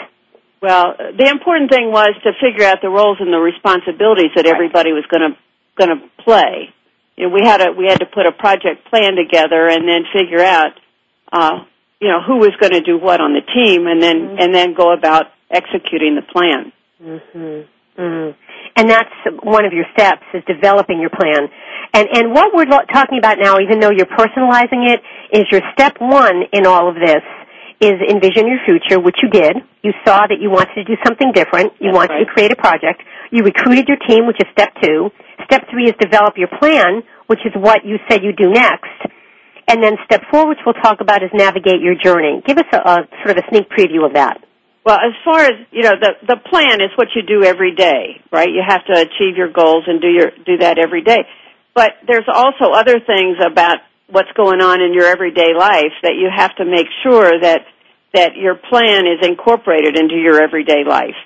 Well, 0.62 0.94
the 0.98 1.30
important 1.30 1.72
thing 1.72 1.92
was 1.92 2.10
to 2.24 2.32
figure 2.42 2.66
out 2.66 2.80
the 2.82 2.90
roles 2.90 3.18
and 3.20 3.32
the 3.32 3.38
responsibilities 3.40 4.32
that 4.36 4.46
everybody 4.46 4.92
was 4.94 5.06
going 5.10 5.32
to 5.32 5.38
going 5.78 5.94
to 5.98 6.24
play. 6.24 6.74
You 7.18 7.28
know, 7.30 7.34
we 7.34 7.42
had 7.46 7.62
a 7.62 7.72
we 7.72 7.86
had 7.88 8.00
to 8.00 8.06
put 8.08 8.26
a 8.26 8.32
project 8.32 8.90
plan 8.90 9.16
together 9.16 9.68
and 9.70 9.88
then 9.88 10.06
figure 10.12 10.42
out 10.42 10.74
uh, 11.32 11.66
you 12.02 12.08
know 12.10 12.22
who 12.26 12.38
was 12.38 12.52
going 12.60 12.74
to 12.74 12.82
do 12.82 12.98
what 12.98 13.22
on 13.22 13.34
the 13.34 13.42
team 13.46 13.86
and 13.86 14.02
then 14.02 14.18
Mm-hmm. 14.20 14.40
and 14.42 14.56
then 14.56 14.74
go 14.74 14.92
about 14.92 15.28
executing 15.52 16.16
the 16.18 16.26
plan. 16.34 16.72
hmm 16.98 17.62
hmm 18.00 18.32
And 18.80 18.88
that's 18.90 19.12
one 19.44 19.66
of 19.68 19.74
your 19.76 19.84
steps 19.92 20.24
is 20.34 20.44
developing 20.48 21.04
your 21.04 21.12
plan. 21.12 21.52
And 21.92 22.08
and 22.16 22.32
what 22.32 22.56
we're 22.56 22.70
talking 22.88 23.20
about 23.20 23.38
now, 23.40 23.60
even 23.60 23.80
though 23.84 23.92
you're 23.92 24.08
personalizing 24.08 24.88
it, 24.88 25.04
is 25.36 25.44
your 25.52 25.62
step 25.76 26.00
one 26.00 26.48
in 26.54 26.66
all 26.66 26.88
of 26.88 26.96
this 26.96 27.24
is 27.82 27.96
envision 28.12 28.48
your 28.48 28.60
future, 28.68 29.00
which 29.00 29.20
you 29.24 29.30
did. 29.30 29.56
You 29.84 29.92
saw 30.06 30.28
that 30.28 30.40
you 30.40 30.50
wanted 30.52 30.76
to 30.76 30.84
do 30.84 30.96
something 31.04 31.32
different. 31.32 31.72
You 31.80 31.92
That's 31.92 31.96
wanted 31.96 32.14
right. 32.16 32.28
to 32.28 32.32
create 32.32 32.52
a 32.52 32.60
project. 32.60 33.04
You 33.32 33.44
recruited 33.44 33.88
your 33.88 34.00
team, 34.08 34.28
which 34.28 34.40
is 34.40 34.48
step 34.52 34.72
two. 34.84 35.12
Step 35.46 35.68
three 35.72 35.88
is 35.88 35.96
develop 36.00 36.36
your 36.38 36.52
plan, 36.60 37.04
which 37.28 37.40
is 37.46 37.52
what 37.56 37.84
you 37.86 37.98
said 38.10 38.24
you 38.24 38.32
do 38.32 38.52
next. 38.52 39.00
And 39.68 39.84
then 39.84 39.96
step 40.06 40.24
four, 40.32 40.48
which 40.48 40.60
we'll 40.66 40.80
talk 40.82 41.00
about, 41.00 41.24
is 41.24 41.30
navigate 41.34 41.80
your 41.80 41.96
journey. 41.96 42.42
Give 42.46 42.58
us 42.58 42.68
a, 42.74 42.78
a 42.78 42.96
sort 43.24 43.38
of 43.38 43.44
a 43.44 43.46
sneak 43.50 43.70
preview 43.70 44.06
of 44.06 44.14
that. 44.16 44.44
Well, 44.86 44.98
as 44.98 45.14
far 45.24 45.40
as 45.42 45.54
you 45.72 45.84
know, 45.84 45.96
the 46.00 46.12
the 46.26 46.38
plan 46.38 46.82
is 46.82 46.90
what 46.96 47.10
you 47.16 47.22
do 47.22 47.44
every 47.44 47.76
day, 47.76 48.22
right? 48.32 48.48
You 48.50 48.64
have 48.66 48.86
to 48.86 48.94
achieve 48.94 49.38
your 49.38 49.52
goals 49.52 49.84
and 49.88 50.02
do 50.02 50.08
your 50.08 50.32
do 50.46 50.58
that 50.58 50.80
every 50.80 51.02
day. 51.02 51.26
But 51.76 51.92
there's 52.08 52.28
also 52.28 52.72
other 52.74 53.00
things 53.00 53.38
about 53.46 53.78
what's 54.08 54.32
going 54.36 54.62
on 54.62 54.82
in 54.82 54.94
your 54.94 55.06
everyday 55.06 55.54
life 55.58 55.94
that 56.02 56.16
you 56.16 56.30
have 56.34 56.56
to 56.56 56.66
make 56.66 56.88
sure 57.04 57.40
that 57.42 57.62
that 58.14 58.36
your 58.36 58.56
plan 58.56 59.06
is 59.06 59.26
incorporated 59.28 59.98
into 59.98 60.16
your 60.16 60.42
everyday 60.42 60.84
life, 60.88 61.20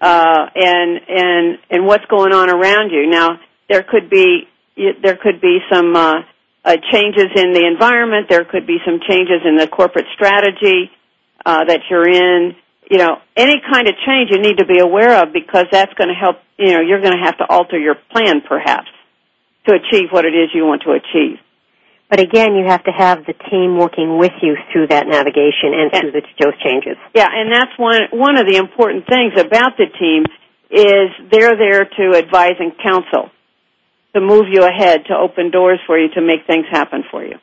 uh, 0.00 0.46
and 0.54 1.00
and 1.08 1.58
and 1.70 1.86
what's 1.86 2.04
going 2.06 2.32
on 2.32 2.50
around 2.50 2.90
you. 2.90 3.08
Now, 3.10 3.40
there 3.68 3.82
could 3.82 4.10
be 4.10 4.46
there 5.02 5.16
could 5.16 5.40
be 5.40 5.58
some 5.72 5.96
uh, 5.96 6.20
uh, 6.64 6.76
changes 6.92 7.28
in 7.34 7.52
the 7.52 7.66
environment. 7.66 8.28
There 8.28 8.44
could 8.44 8.66
be 8.66 8.78
some 8.84 9.00
changes 9.08 9.42
in 9.44 9.56
the 9.56 9.66
corporate 9.66 10.06
strategy 10.14 10.90
uh, 11.44 11.64
that 11.64 11.80
you're 11.90 12.08
in. 12.08 12.54
You 12.90 12.98
know, 12.98 13.22
any 13.36 13.62
kind 13.62 13.86
of 13.86 13.94
change 14.04 14.30
you 14.30 14.42
need 14.42 14.58
to 14.58 14.66
be 14.66 14.80
aware 14.80 15.22
of 15.22 15.32
because 15.32 15.66
that's 15.70 15.94
going 15.94 16.08
to 16.08 16.14
help. 16.14 16.36
You 16.58 16.72
know, 16.72 16.80
you're 16.80 17.00
going 17.00 17.16
to 17.16 17.24
have 17.24 17.38
to 17.38 17.46
alter 17.48 17.78
your 17.78 17.94
plan 17.94 18.42
perhaps 18.46 18.90
to 19.66 19.74
achieve 19.74 20.10
what 20.10 20.24
it 20.24 20.34
is 20.34 20.50
you 20.52 20.66
want 20.66 20.82
to 20.82 20.92
achieve. 20.92 21.38
But 22.10 22.18
again, 22.18 22.56
you 22.56 22.66
have 22.66 22.82
to 22.84 22.90
have 22.90 23.24
the 23.24 23.34
team 23.48 23.78
working 23.78 24.18
with 24.18 24.32
you 24.42 24.56
through 24.72 24.88
that 24.88 25.06
navigation 25.06 25.70
and 25.72 25.92
through 25.94 26.10
the, 26.10 26.22
those 26.40 26.58
changes. 26.58 26.96
Yeah, 27.14 27.28
and 27.30 27.52
that's 27.52 27.70
one 27.78 28.10
one 28.10 28.36
of 28.36 28.46
the 28.46 28.56
important 28.56 29.06
things 29.06 29.38
about 29.38 29.78
the 29.78 29.86
team 29.86 30.24
is 30.70 31.30
they're 31.30 31.56
there 31.56 31.84
to 31.84 32.18
advise 32.18 32.58
and 32.58 32.72
counsel, 32.82 33.30
to 34.14 34.20
move 34.20 34.46
you 34.50 34.64
ahead, 34.64 35.06
to 35.06 35.14
open 35.14 35.52
doors 35.52 35.78
for 35.86 35.96
you, 35.96 36.08
to 36.14 36.20
make 36.20 36.46
things 36.46 36.66
happen 36.68 37.04
for 37.10 37.24
you. 37.24 37.36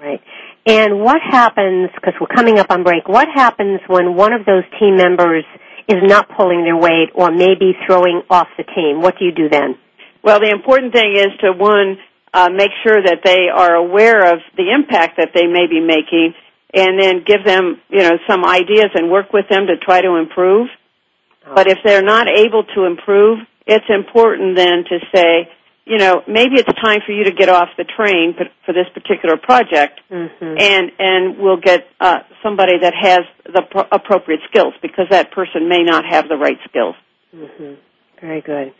Right. 0.00 0.20
And 0.64 1.00
what 1.00 1.20
happens, 1.20 1.90
because 1.94 2.14
we're 2.20 2.34
coming 2.34 2.58
up 2.58 2.70
on 2.70 2.84
break, 2.84 3.08
what 3.08 3.26
happens 3.34 3.80
when 3.88 4.14
one 4.14 4.32
of 4.32 4.46
those 4.46 4.62
team 4.78 4.96
members 4.96 5.44
is 5.88 5.98
not 6.02 6.28
pulling 6.36 6.62
their 6.62 6.76
weight 6.76 7.10
or 7.14 7.30
maybe 7.32 7.72
throwing 7.86 8.22
off 8.30 8.46
the 8.56 8.62
team? 8.62 9.02
What 9.02 9.18
do 9.18 9.24
you 9.24 9.32
do 9.32 9.48
then? 9.48 9.76
Well, 10.22 10.38
the 10.38 10.50
important 10.50 10.92
thing 10.92 11.14
is 11.16 11.34
to 11.40 11.52
one 11.52 11.98
uh, 12.32 12.48
make 12.48 12.70
sure 12.84 13.02
that 13.02 13.20
they 13.24 13.48
are 13.52 13.74
aware 13.74 14.32
of 14.32 14.40
the 14.56 14.70
impact 14.72 15.18
that 15.18 15.30
they 15.34 15.46
may 15.46 15.66
be 15.66 15.80
making, 15.80 16.34
and 16.72 16.98
then 16.98 17.24
give 17.26 17.44
them 17.44 17.80
you 17.90 17.98
know 17.98 18.18
some 18.28 18.44
ideas 18.44 18.90
and 18.94 19.10
work 19.10 19.32
with 19.32 19.46
them 19.50 19.66
to 19.66 19.76
try 19.76 20.00
to 20.00 20.16
improve. 20.16 20.68
But 21.44 21.66
if 21.66 21.78
they're 21.84 22.04
not 22.04 22.28
able 22.28 22.64
to 22.76 22.84
improve, 22.84 23.40
it's 23.66 23.84
important 23.90 24.56
then 24.56 24.84
to 24.88 24.98
say, 25.14 25.50
you 25.84 25.98
know, 25.98 26.22
maybe 26.28 26.54
it's 26.56 26.68
time 26.80 27.00
for 27.04 27.12
you 27.12 27.24
to 27.24 27.32
get 27.32 27.48
off 27.48 27.68
the 27.76 27.84
train 27.84 28.34
for, 28.36 28.44
for 28.66 28.72
this 28.72 28.86
particular 28.94 29.36
project, 29.36 30.00
Mm-hmm. 30.10 30.54
and 30.58 30.92
and 30.98 31.38
we'll 31.38 31.60
get 31.60 31.86
uh, 32.00 32.20
somebody 32.42 32.78
that 32.80 32.92
has 33.00 33.20
the 33.46 33.62
pro- 33.70 33.88
appropriate 33.90 34.40
skills 34.48 34.74
because 34.82 35.06
that 35.10 35.32
person 35.32 35.68
may 35.68 35.82
not 35.82 36.04
have 36.08 36.28
the 36.28 36.36
right 36.36 36.58
skills. 36.68 36.94
hmm 37.34 37.74
Very 38.20 38.40
good. 38.42 38.72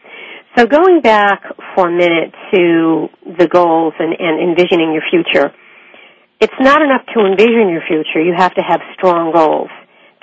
So 0.57 0.67
going 0.67 1.01
back 1.01 1.43
for 1.75 1.89
a 1.89 1.91
minute 1.91 2.35
to 2.53 3.09
the 3.39 3.49
goals 3.49 3.95
and, 3.99 4.13
and 4.19 4.51
envisioning 4.51 4.93
your 4.93 5.03
future, 5.11 5.51
it's 6.41 6.53
not 6.61 6.83
enough 6.83 7.07
to 7.15 7.25
envision 7.25 7.71
your 7.71 7.83
future. 7.89 8.21
You 8.23 8.35
have 8.37 8.55
to 8.55 8.61
have 8.63 8.81
strong 8.95 9.33
goals. 9.33 9.71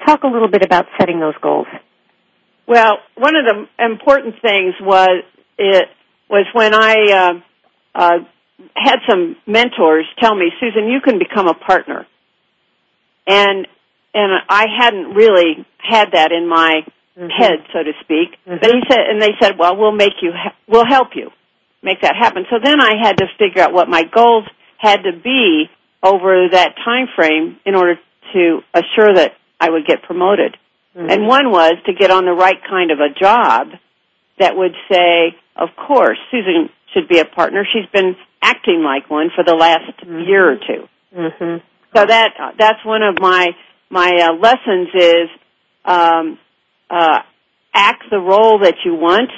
Talk 0.06 0.24
a 0.24 0.28
little 0.28 0.48
bit 0.50 0.64
about 0.64 0.86
setting 1.00 1.20
those 1.20 1.34
goals. 1.42 1.68
Well, 2.68 3.00
one 3.16 3.34
of 3.36 3.46
the 3.46 3.84
important 3.84 4.36
things 4.42 4.76
was 4.80 5.24
it 5.58 5.88
was 6.30 6.46
when 6.54 6.74
I 6.74 6.96
uh, 7.12 7.34
uh, 7.96 8.20
had 8.76 8.98
some 9.10 9.36
mentors 9.48 10.06
tell 10.20 10.36
me, 10.36 10.52
Susan, 10.60 10.88
you 10.88 11.02
can 11.02 11.18
become 11.20 11.48
a 11.48 11.54
partner, 11.54 12.06
and 13.28 13.68
and 14.14 14.32
I 14.50 14.66
hadn't 14.80 15.14
really 15.14 15.66
had 15.78 16.12
that 16.14 16.32
in 16.32 16.48
my 16.48 16.84
Mhm. 17.18 17.32
head, 17.32 17.64
so 17.74 17.84
to 17.84 17.94
speak. 18.02 18.36
Mhm. 18.48 18.60
But 18.60 18.72
he 18.74 18.82
said, 18.90 19.00
and 19.08 19.22
they 19.22 19.36
said, 19.40 19.58
well, 19.60 19.76
we'll 19.76 19.92
make 19.92 20.22
you, 20.22 20.32
ha- 20.32 20.54
we'll 20.68 20.86
help 20.86 21.16
you 21.16 21.32
make 21.84 22.02
that 22.02 22.16
happen. 22.16 22.46
So 22.50 22.58
then 22.64 22.80
I 22.82 22.96
had 22.96 23.18
to 23.20 23.28
figure 23.38 23.62
out 23.62 23.72
what 23.74 23.88
my 23.88 24.04
goals 24.04 24.46
had 24.78 25.04
to 25.04 25.12
be 25.14 25.70
over 26.02 26.48
that 26.50 26.76
time 26.84 27.08
frame 27.16 27.60
in 27.66 27.76
order 27.76 28.00
to 28.34 28.64
assure 28.74 29.14
that 29.14 29.36
I 29.60 29.70
would 29.70 29.86
get 29.86 30.02
promoted. 30.04 30.58
Mhm. 30.98 31.12
And 31.12 31.28
one 31.28 31.52
was 31.52 31.74
to 31.86 31.94
get 31.94 32.10
on 32.10 32.26
the 32.26 32.34
right 32.34 32.62
kind 32.64 32.90
of 32.92 33.00
a 33.00 33.10
job 33.10 33.74
that 34.40 34.56
would 34.56 34.76
say, 34.92 35.36
of 35.60 35.70
course, 35.76 36.18
Susan 36.32 36.70
should 36.94 37.08
be 37.08 37.20
a 37.20 37.26
partner. 37.26 37.64
She's 37.72 37.86
been 37.92 38.16
acting 38.42 38.82
like 38.84 39.10
one 39.10 39.30
for 39.36 39.44
the 39.44 39.56
last 39.56 39.98
Mhm. 40.06 40.28
year 40.28 40.50
or 40.52 40.56
two. 40.58 40.88
hmm 41.16 41.58
So 41.96 42.06
that 42.06 42.54
that's 42.58 42.84
one 42.86 43.04
of 43.04 43.20
my 43.20 43.56
my 43.90 44.10
uh, 44.28 44.34
lessons 44.34 44.90
is 44.94 45.30
um, 45.86 46.38
uh, 46.90 47.20
act 47.74 48.04
the 48.12 48.20
role 48.20 48.60
that 48.60 48.76
you 48.86 48.94
want 48.96 49.32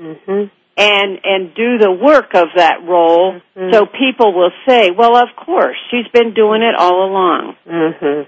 hmm 0.00 0.44
and 0.78 1.20
and 1.24 1.54
do 1.54 1.78
the 1.78 1.90
work 1.90 2.34
of 2.34 2.48
that 2.56 2.82
role 2.84 3.40
Mhm. 3.56 3.72
so 3.72 3.86
people 3.86 4.32
will 4.34 4.52
say, 4.68 4.90
well, 4.90 5.16
of 5.16 5.34
course, 5.36 5.76
she's 5.90 6.06
been 6.08 6.32
doing 6.34 6.62
it 6.62 6.74
all 6.74 6.98
along. 7.10 7.56
hmm 7.68 8.22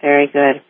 Very 0.00 0.26
good. 0.28 0.60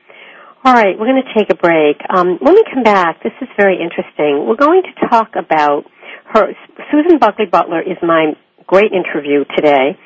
All 0.64 0.72
right, 0.74 0.98
we're 0.98 1.06
going 1.06 1.22
to 1.22 1.34
take 1.34 1.50
a 1.50 1.54
break. 1.54 2.00
Um, 2.10 2.38
when 2.40 2.54
we 2.54 2.64
come 2.72 2.82
back, 2.82 3.22
this 3.22 3.32
is 3.40 3.48
very 3.56 3.76
interesting. 3.80 4.46
We're 4.46 4.56
going 4.68 4.82
to 4.82 5.08
talk 5.08 5.36
about 5.36 5.84
her. 6.32 6.52
Susan 6.90 7.18
Bulkeley 7.18 7.46
Butler 7.46 7.80
is 7.80 7.96
my 8.02 8.32
great 8.66 8.92
interview 8.92 9.44
today. 9.56 9.96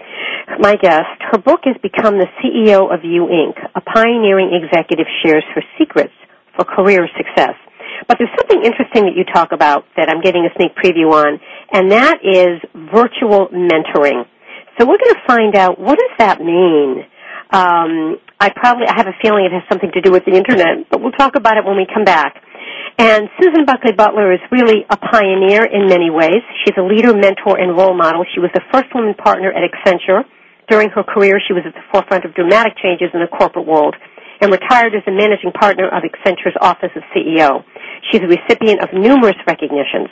My 0.59 0.77
guest. 0.77 1.19
Her 1.31 1.39
book 1.39 1.61
is 1.67 1.75
Become 1.83 2.19
the 2.19 2.27
CEO 2.41 2.93
of 2.93 3.05
You 3.05 3.27
Inc., 3.27 3.57
a 3.75 3.81
pioneering 3.81 4.51
executive 4.53 5.07
shares 5.25 5.45
her 5.55 5.63
secrets 5.79 6.13
for 6.57 6.65
career 6.65 7.09
success. 7.17 7.55
But 8.09 8.19
there's 8.19 8.31
something 8.39 8.63
interesting 8.65 9.05
that 9.07 9.15
you 9.17 9.25
talk 9.33 9.53
about 9.53 9.85
that 9.97 10.09
I'm 10.09 10.21
getting 10.21 10.45
a 10.47 10.53
sneak 10.57 10.75
preview 10.75 11.11
on, 11.13 11.39
and 11.73 11.91
that 11.93 12.19
is 12.23 12.59
virtual 12.93 13.49
mentoring. 13.49 14.27
So 14.79 14.87
we're 14.87 14.99
going 14.99 15.15
to 15.15 15.23
find 15.27 15.55
out 15.57 15.79
what 15.79 15.99
does 15.99 16.15
that 16.19 16.41
mean. 16.41 17.05
Um, 17.53 18.19
I 18.41 18.51
probably 18.57 18.87
I 18.89 18.95
have 18.97 19.07
a 19.07 19.15
feeling 19.23 19.45
it 19.45 19.53
has 19.53 19.63
something 19.69 19.91
to 19.93 20.01
do 20.01 20.11
with 20.11 20.25
the 20.25 20.33
internet, 20.35 20.91
but 20.91 21.01
we'll 21.01 21.13
talk 21.13 21.37
about 21.37 21.59
it 21.59 21.65
when 21.65 21.77
we 21.77 21.87
come 21.87 22.05
back. 22.05 22.42
And 23.03 23.27
Susan 23.35 23.67
Bulkeley 23.67 23.99
Butler 23.99 24.31
is 24.31 24.39
really 24.55 24.87
a 24.87 24.95
pioneer 24.95 25.67
in 25.67 25.91
many 25.91 26.07
ways. 26.07 26.39
She's 26.63 26.79
a 26.79 26.87
leader, 26.87 27.11
mentor, 27.11 27.59
and 27.59 27.75
role 27.75 27.99
model. 27.99 28.23
She 28.31 28.39
was 28.39 28.55
the 28.55 28.63
first 28.71 28.95
woman 28.95 29.19
partner 29.19 29.51
at 29.51 29.67
Accenture. 29.67 30.23
During 30.71 30.87
her 30.95 31.03
career, 31.03 31.43
she 31.43 31.53
was 31.53 31.67
at 31.67 31.75
the 31.75 31.83
forefront 31.91 32.25
of 32.25 32.31
dramatic 32.39 32.79
changes 32.79 33.11
in 33.13 33.19
the 33.19 33.27
corporate 33.27 33.67
world 33.67 33.97
and 34.41 34.55
retired 34.55 34.95
as 34.95 35.03
the 35.03 35.11
managing 35.11 35.51
partner 35.51 35.91
of 35.91 36.07
Accenture's 36.07 36.55
Office 36.63 36.95
of 36.95 37.03
CEO. 37.11 37.67
She's 38.07 38.23
a 38.23 38.31
recipient 38.31 38.87
of 38.87 38.95
numerous 38.95 39.39
recognitions, 39.51 40.07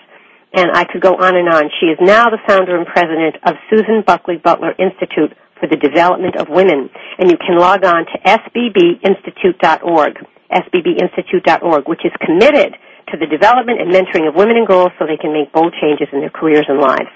and 0.52 0.74
I 0.74 0.82
could 0.82 1.00
go 1.00 1.14
on 1.14 1.38
and 1.38 1.46
on. 1.46 1.70
She 1.78 1.94
is 1.94 1.98
now 2.02 2.26
the 2.26 2.42
founder 2.42 2.74
and 2.74 2.90
president 2.90 3.38
of 3.46 3.54
Susan 3.70 4.02
Bulkeley 4.04 4.42
Butler 4.42 4.74
Institute 4.82 5.30
for 5.62 5.70
the 5.70 5.78
Development 5.78 6.34
of 6.34 6.50
Women, 6.50 6.90
and 7.22 7.30
you 7.30 7.38
can 7.38 7.54
log 7.54 7.84
on 7.84 8.02
to 8.10 8.18
sbbinstitute.org, 8.26 10.26
sbbinstitute.org, 10.52 11.88
which 11.88 12.04
is 12.04 12.12
committed 12.20 12.74
to 13.10 13.16
the 13.16 13.26
development 13.26 13.80
and 13.80 13.90
mentoring 13.90 14.28
of 14.28 14.34
women 14.34 14.56
and 14.56 14.66
girls 14.66 14.90
so 14.98 15.06
they 15.06 15.16
can 15.16 15.32
make 15.32 15.52
bold 15.52 15.74
changes 15.80 16.08
in 16.12 16.20
their 16.20 16.30
careers 16.30 16.66
and 16.68 16.78
lives. 16.78 17.10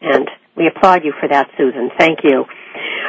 And 0.00 0.28
we 0.56 0.66
applaud 0.66 1.04
you 1.04 1.12
for 1.18 1.28
that, 1.28 1.48
Susan. 1.56 1.90
Thank 1.98 2.20
you. 2.24 2.44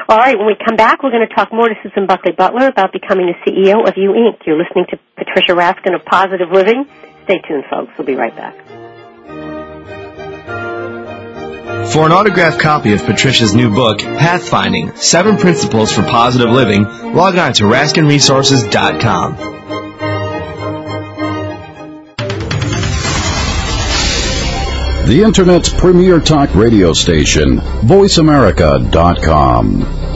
All 0.09 0.17
right, 0.17 0.37
when 0.37 0.47
we 0.47 0.55
come 0.55 0.75
back, 0.75 1.01
we're 1.01 1.11
going 1.11 1.27
to 1.27 1.33
talk 1.33 1.53
more 1.53 1.67
to 1.67 1.75
Susan 1.81 2.07
Bulkeley 2.07 2.33
Butler 2.33 2.67
about 2.67 2.91
becoming 2.91 3.27
the 3.27 3.37
CEO 3.45 3.87
of 3.87 3.93
You 3.97 4.11
Inc. 4.11 4.45
You're 4.45 4.57
listening 4.57 4.85
to 4.91 4.99
Patricia 5.15 5.53
Raskin 5.53 5.95
of 5.95 6.05
Positive 6.05 6.49
Living. 6.51 6.85
Stay 7.25 7.39
tuned, 7.47 7.63
folks. 7.69 7.91
We'll 7.97 8.07
be 8.07 8.15
right 8.15 8.35
back. 8.35 8.82
For 11.63 12.05
an 12.05 12.11
autographed 12.11 12.59
copy 12.59 12.91
of 12.93 13.05
Patricia's 13.05 13.55
new 13.55 13.73
book, 13.73 13.99
Pathfinding 13.99 14.97
Seven 14.97 15.37
Principles 15.37 15.93
for 15.93 16.01
Positive 16.01 16.49
Living, 16.49 16.83
log 17.13 17.37
on 17.37 17.53
to 17.53 17.63
RaskinResources.com. 17.63 19.37
The 25.07 25.23
Internet's 25.23 25.73
premier 25.73 26.19
talk 26.19 26.53
radio 26.53 26.91
station, 26.91 27.59
VoiceAmerica.com. 27.59 30.12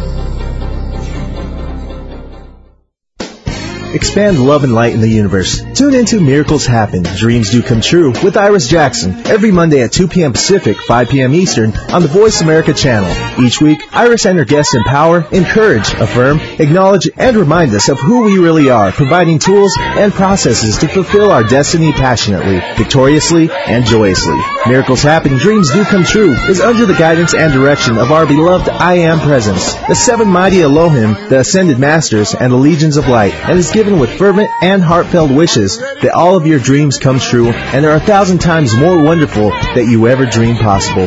Expand 3.94 4.38
love 4.38 4.66
and 4.66 4.74
light 4.74 4.94
in 4.94 5.00
the 5.00 5.08
universe. 5.08 5.62
Tune 5.74 5.96
into 5.96 6.20
Miracles 6.20 6.66
Happen, 6.66 7.04
Dreams 7.04 7.52
Do 7.52 7.64
Come 7.64 7.80
True 7.80 8.12
with 8.22 8.36
Iris 8.36 8.68
Jackson 8.68 9.26
every 9.28 9.50
Monday 9.50 9.82
at 9.82 9.94
2 9.94 10.10
p.m. 10.10 10.34
Pacific, 10.34 10.78
5 10.78 11.10
p.m. 11.10 11.34
Eastern 11.34 11.74
on 11.92 12.02
the 12.02 12.10
Voice 12.10 12.42
America 12.42 12.74
channel. 12.74 13.10
Each 13.42 13.62
week, 13.62 13.80
Iris 13.94 14.26
and 14.26 14.38
her 14.38 14.46
guests 14.46 14.76
empower, 14.76 15.26
encourage, 15.32 15.94
affirm, 15.94 16.40
acknowledge, 16.60 17.10
and 17.16 17.38
remind 17.38 17.74
us 17.74 17.88
of 17.88 17.98
who 17.98 18.24
we 18.24 18.38
really 18.38 18.70
are, 18.70 18.92
providing 18.92 19.40
tools 19.40 19.74
and 19.80 20.14
processes 20.14 20.78
to 20.80 20.90
fulfill 20.90 21.32
our 21.32 21.44
destiny 21.44 21.94
passionately, 21.94 22.60
victoriously, 22.76 23.50
and 23.50 23.86
joyously. 23.86 24.38
Miracles 24.68 25.02
Happen, 25.02 25.38
Dreams 25.38 25.72
Do 25.72 25.86
Come 25.86 26.04
True 26.04 26.34
is 26.50 26.60
under 26.60 26.86
the 26.86 26.94
guidance 26.94 27.34
and 27.34 27.54
direction 27.54 27.98
of 27.98 28.12
our 28.12 28.26
beloved 28.26 28.68
I 28.68 28.96
Am 28.96 29.22
Presence, 29.22 29.74
the 29.88 29.96
seven 29.96 30.28
mighty 30.28 30.62
Elohim, 30.62 31.14
the 31.30 31.40
Ascended 31.40 31.80
Masters, 31.80 32.36
and 32.36 32.52
the 32.52 32.58
Legions 32.58 32.98
of 32.98 33.08
Light, 33.08 33.34
and 33.34 33.58
is 33.58 33.72
given 33.78 34.00
with 34.00 34.18
fervent 34.18 34.50
and 34.64 34.82
heartfelt 34.82 35.30
wishes 35.30 35.78
that 35.78 36.10
all 36.10 36.36
of 36.36 36.48
your 36.48 36.58
dreams 36.58 36.98
come 36.98 37.20
true 37.20 37.50
and 37.50 37.86
are 37.86 37.96
a 37.96 38.00
thousand 38.00 38.40
times 38.40 38.76
more 38.76 39.04
wonderful 39.04 39.52
that 39.52 39.86
you 39.88 40.08
ever 40.08 40.26
dreamed 40.26 40.58
possible. 40.58 41.06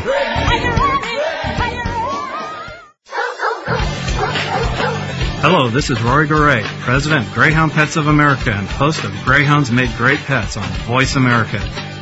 Hello, 5.43 5.69
this 5.69 5.91
is 5.91 6.01
Rory 6.01 6.29
Garay, 6.29 6.63
President 6.83 7.27
of 7.27 7.35
Greyhound 7.35 7.73
Pets 7.73 7.97
of 7.97 8.07
America 8.07 8.53
and 8.53 8.69
host 8.69 9.03
of 9.03 9.11
Greyhounds 9.25 9.73
Made 9.73 9.91
Great 9.97 10.21
Pets 10.21 10.57
on 10.57 10.63
Voice 10.87 11.17
America. 11.17 11.59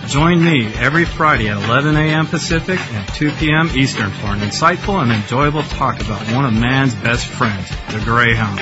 Join 0.07 0.45
me 0.45 0.67
every 0.75 1.07
Friday 1.07 1.49
at 1.49 1.65
11 1.65 1.97
a.m. 1.97 2.27
Pacific 2.27 2.79
and 2.93 3.09
2 3.15 3.31
p.m. 3.37 3.71
Eastern 3.75 4.11
for 4.11 4.27
an 4.27 4.41
insightful 4.41 5.01
and 5.03 5.13
enjoyable 5.13 5.63
talk 5.63 5.99
about 6.03 6.31
one 6.35 6.45
of 6.45 6.53
man's 6.53 6.95
best 6.95 7.25
friends, 7.25 7.71
the 7.91 8.03
Greyhound. 8.05 8.61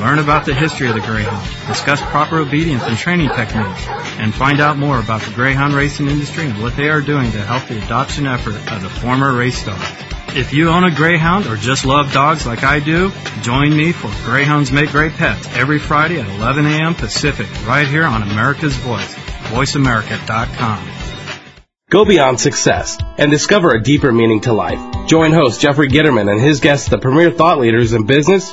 Learn 0.00 0.18
about 0.18 0.46
the 0.46 0.54
history 0.54 0.88
of 0.88 0.94
the 0.94 1.02
Greyhound, 1.02 1.46
discuss 1.66 2.00
proper 2.00 2.38
obedience 2.38 2.82
and 2.84 2.96
training 2.96 3.28
techniques, 3.28 3.86
and 4.18 4.34
find 4.34 4.58
out 4.58 4.78
more 4.78 4.98
about 4.98 5.20
the 5.20 5.30
Greyhound 5.32 5.74
racing 5.74 6.08
industry 6.08 6.46
and 6.46 6.62
what 6.62 6.74
they 6.74 6.88
are 6.88 7.02
doing 7.02 7.30
to 7.32 7.42
help 7.42 7.68
the 7.68 7.84
adoption 7.84 8.26
effort 8.26 8.54
of 8.72 8.82
the 8.82 8.88
former 8.88 9.36
race 9.36 9.62
dogs. 9.62 9.84
If 10.34 10.54
you 10.54 10.70
own 10.70 10.84
a 10.84 10.94
Greyhound 10.94 11.46
or 11.46 11.56
just 11.56 11.84
love 11.84 12.12
dogs 12.12 12.46
like 12.46 12.64
I 12.64 12.80
do, 12.80 13.12
join 13.42 13.76
me 13.76 13.92
for 13.92 14.10
Greyhounds 14.24 14.72
Make 14.72 14.90
Great 14.90 15.12
Pets 15.12 15.46
every 15.54 15.78
Friday 15.78 16.18
at 16.18 16.28
11 16.28 16.64
a.m. 16.66 16.94
Pacific, 16.94 17.48
right 17.66 17.86
here 17.86 18.04
on 18.04 18.22
America's 18.22 18.76
Voice, 18.76 19.14
voiceamerica.com. 19.50 20.88
Go 21.90 22.04
beyond 22.04 22.38
success 22.38 22.96
and 23.18 23.32
discover 23.32 23.70
a 23.70 23.82
deeper 23.82 24.12
meaning 24.12 24.40
to 24.42 24.52
life. 24.52 25.08
Join 25.08 25.32
host 25.32 25.60
Jeffrey 25.60 25.88
Gitterman 25.88 26.30
and 26.30 26.40
his 26.40 26.60
guests, 26.60 26.88
the 26.88 26.98
premier 26.98 27.32
thought 27.32 27.58
leaders 27.58 27.92
in 27.92 28.06
business, 28.06 28.52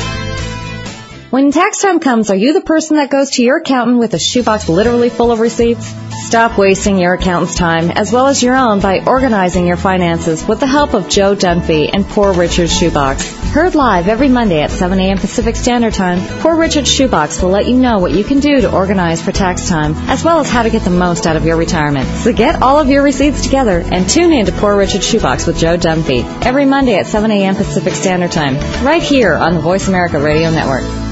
When 1.31 1.49
tax 1.53 1.81
time 1.81 2.01
comes, 2.01 2.29
are 2.29 2.35
you 2.35 2.51
the 2.51 2.59
person 2.59 2.97
that 2.97 3.09
goes 3.09 3.29
to 3.31 3.41
your 3.41 3.59
accountant 3.59 3.99
with 3.99 4.13
a 4.13 4.19
shoebox 4.19 4.67
literally 4.67 5.07
full 5.07 5.31
of 5.31 5.39
receipts? 5.39 5.89
Stop 6.27 6.57
wasting 6.57 6.99
your 6.99 7.13
accountant's 7.13 7.55
time 7.55 7.89
as 7.89 8.11
well 8.11 8.27
as 8.27 8.43
your 8.43 8.53
own 8.53 8.81
by 8.81 9.05
organizing 9.05 9.65
your 9.65 9.77
finances 9.77 10.45
with 10.45 10.59
the 10.59 10.67
help 10.67 10.93
of 10.93 11.07
Joe 11.07 11.33
Dunphy 11.33 11.89
and 11.93 12.05
Poor 12.05 12.33
Richard's 12.33 12.77
Shoebox. 12.77 13.25
Heard 13.53 13.75
live 13.75 14.09
every 14.09 14.27
Monday 14.27 14.61
at 14.61 14.71
7 14.71 14.99
a.m. 14.99 15.17
Pacific 15.17 15.55
Standard 15.55 15.93
Time, 15.93 16.19
Poor 16.41 16.57
Richard's 16.57 16.91
Shoebox 16.91 17.41
will 17.41 17.51
let 17.51 17.65
you 17.65 17.77
know 17.77 17.99
what 17.99 18.11
you 18.11 18.25
can 18.25 18.41
do 18.41 18.59
to 18.59 18.69
organize 18.69 19.21
for 19.21 19.31
tax 19.31 19.69
time, 19.69 19.93
as 20.09 20.25
well 20.25 20.41
as 20.41 20.49
how 20.49 20.63
to 20.63 20.69
get 20.69 20.83
the 20.83 20.89
most 20.89 21.25
out 21.27 21.37
of 21.37 21.45
your 21.45 21.55
retirement. 21.55 22.09
So 22.09 22.33
get 22.33 22.61
all 22.61 22.77
of 22.77 22.89
your 22.89 23.03
receipts 23.03 23.41
together 23.41 23.79
and 23.79 24.09
tune 24.09 24.33
in 24.33 24.47
to 24.47 24.51
Poor 24.51 24.75
Richard's 24.75 25.07
Shoebox 25.07 25.47
with 25.47 25.57
Joe 25.57 25.77
Dunphy 25.77 26.45
every 26.45 26.65
Monday 26.65 26.97
at 26.97 27.07
7 27.07 27.31
a.m. 27.31 27.55
Pacific 27.55 27.93
Standard 27.93 28.33
Time, 28.33 28.57
right 28.85 29.01
here 29.01 29.35
on 29.35 29.53
the 29.53 29.61
Voice 29.61 29.87
America 29.87 30.19
Radio 30.19 30.51
Network. 30.51 31.10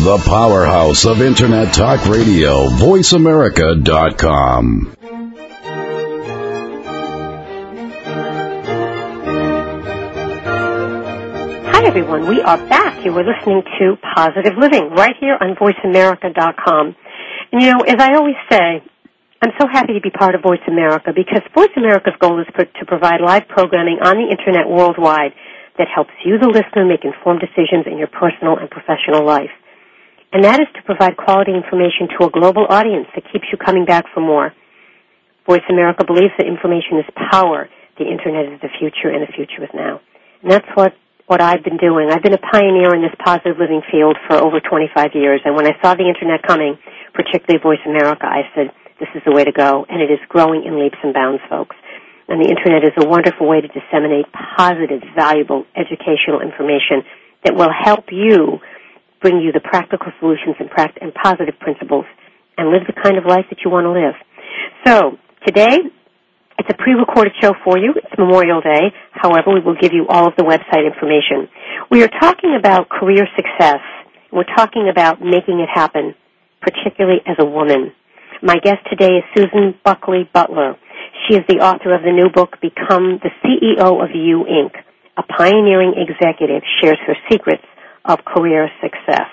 The 0.00 0.16
powerhouse 0.24 1.04
of 1.04 1.20
Internet 1.20 1.74
Talk 1.74 2.06
Radio, 2.06 2.68
VoiceAmerica.com. 2.80 4.96
Hi, 11.68 11.84
everyone. 11.84 12.28
We 12.28 12.40
are 12.40 12.56
back. 12.56 13.04
You 13.04 13.12
were 13.12 13.24
listening 13.24 13.62
to 13.78 13.98
Positive 14.16 14.56
Living 14.56 14.88
right 14.96 15.14
here 15.20 15.36
on 15.38 15.54
VoiceAmerica.com. 15.56 16.96
And 17.52 17.60
you 17.60 17.70
know, 17.70 17.80
as 17.80 18.00
I 18.00 18.14
always 18.14 18.36
say, 18.50 18.82
I'm 19.42 19.52
so 19.60 19.66
happy 19.70 19.92
to 19.92 20.00
be 20.00 20.08
part 20.08 20.34
of 20.34 20.40
Voice 20.40 20.64
America 20.66 21.12
because 21.14 21.42
Voice 21.54 21.76
America's 21.76 22.14
goal 22.18 22.40
is 22.40 22.46
to 22.56 22.86
provide 22.86 23.20
live 23.20 23.48
programming 23.48 23.98
on 24.00 24.16
the 24.16 24.30
Internet 24.30 24.66
worldwide 24.66 25.34
that 25.76 25.88
helps 25.94 26.12
you, 26.24 26.38
the 26.38 26.48
listener, 26.48 26.86
make 26.86 27.04
informed 27.04 27.40
decisions 27.40 27.84
in 27.84 27.98
your 27.98 28.08
personal 28.08 28.56
and 28.56 28.70
professional 28.70 29.26
life. 29.26 29.50
And 30.32 30.44
that 30.44 30.60
is 30.60 30.68
to 30.76 30.82
provide 30.82 31.16
quality 31.16 31.52
information 31.52 32.06
to 32.18 32.26
a 32.26 32.30
global 32.30 32.66
audience 32.70 33.06
that 33.14 33.24
keeps 33.32 33.46
you 33.50 33.58
coming 33.58 33.84
back 33.84 34.06
for 34.14 34.20
more. 34.20 34.54
Voice 35.46 35.66
America 35.68 36.04
believes 36.04 36.30
that 36.38 36.46
information 36.46 37.02
is 37.02 37.06
power. 37.30 37.68
The 37.98 38.06
Internet 38.06 38.54
is 38.54 38.60
the 38.62 38.70
future, 38.78 39.10
and 39.10 39.26
the 39.26 39.32
future 39.34 39.64
is 39.64 39.70
now. 39.74 40.00
And 40.42 40.50
that's 40.50 40.68
what 40.74 40.94
what 41.26 41.40
I've 41.40 41.62
been 41.62 41.78
doing. 41.78 42.10
I've 42.10 42.26
been 42.26 42.34
a 42.34 42.42
pioneer 42.42 42.90
in 42.90 43.02
this 43.06 43.14
positive 43.24 43.54
living 43.54 43.82
field 43.86 44.18
for 44.26 44.34
over 44.42 44.58
25 44.58 45.14
years, 45.14 45.40
and 45.44 45.54
when 45.54 45.64
I 45.64 45.78
saw 45.80 45.94
the 45.94 46.02
Internet 46.02 46.42
coming, 46.42 46.74
particularly 47.14 47.62
Voice 47.62 47.78
America, 47.86 48.26
I 48.26 48.50
said, 48.52 48.74
this 48.98 49.08
is 49.14 49.22
the 49.24 49.30
way 49.30 49.44
to 49.44 49.52
go, 49.52 49.86
and 49.88 50.02
it 50.02 50.10
is 50.10 50.18
growing 50.28 50.66
in 50.66 50.82
leaps 50.82 50.98
and 51.04 51.14
bounds, 51.14 51.40
folks. 51.48 51.76
And 52.26 52.42
the 52.42 52.50
Internet 52.50 52.82
is 52.82 52.98
a 52.98 53.06
wonderful 53.06 53.46
way 53.46 53.60
to 53.60 53.68
disseminate 53.70 54.26
positive, 54.34 55.06
valuable 55.14 55.66
educational 55.78 56.42
information 56.42 57.06
that 57.44 57.54
will 57.54 57.70
help 57.70 58.10
you 58.10 58.58
bring 59.20 59.40
you 59.40 59.52
the 59.52 59.60
practical 59.60 60.12
solutions 60.18 60.56
and, 60.58 60.68
pract- 60.70 60.98
and 61.00 61.12
positive 61.14 61.58
principles 61.60 62.04
and 62.56 62.70
live 62.70 62.82
the 62.86 62.96
kind 62.96 63.16
of 63.16 63.24
life 63.24 63.44
that 63.50 63.60
you 63.64 63.70
want 63.70 63.84
to 63.84 63.92
live. 63.92 64.16
So, 64.84 65.18
today, 65.46 65.78
it's 66.58 66.68
a 66.68 66.76
pre-recorded 66.76 67.32
show 67.40 67.52
for 67.64 67.78
you. 67.78 67.94
It's 67.96 68.12
Memorial 68.18 68.60
Day. 68.60 68.92
However, 69.12 69.52
we 69.54 69.60
will 69.60 69.76
give 69.80 69.92
you 69.92 70.06
all 70.08 70.28
of 70.28 70.36
the 70.36 70.44
website 70.44 70.84
information. 70.84 71.48
We 71.90 72.02
are 72.02 72.12
talking 72.20 72.56
about 72.58 72.88
career 72.88 73.26
success. 73.36 73.80
We're 74.32 74.48
talking 74.56 74.88
about 74.90 75.20
making 75.20 75.60
it 75.60 75.68
happen, 75.72 76.14
particularly 76.60 77.20
as 77.26 77.36
a 77.38 77.44
woman. 77.44 77.92
My 78.42 78.56
guest 78.56 78.84
today 78.88 79.20
is 79.20 79.24
Susan 79.36 79.74
Bulkeley 79.84 80.28
Butler. 80.32 80.76
She 81.28 81.34
is 81.36 81.44
the 81.48 81.60
author 81.64 81.94
of 81.94 82.02
the 82.02 82.12
new 82.12 82.28
book, 82.28 82.60
Become 82.60 83.20
the 83.24 83.32
CEO 83.44 84.02
of 84.02 84.10
You, 84.14 84.44
Inc. 84.44 84.76
A 85.16 85.22
pioneering 85.22 85.94
executive 85.96 86.62
shares 86.80 86.98
her 87.06 87.16
secrets 87.30 87.64
of 88.04 88.24
career 88.24 88.68
success. 88.82 89.28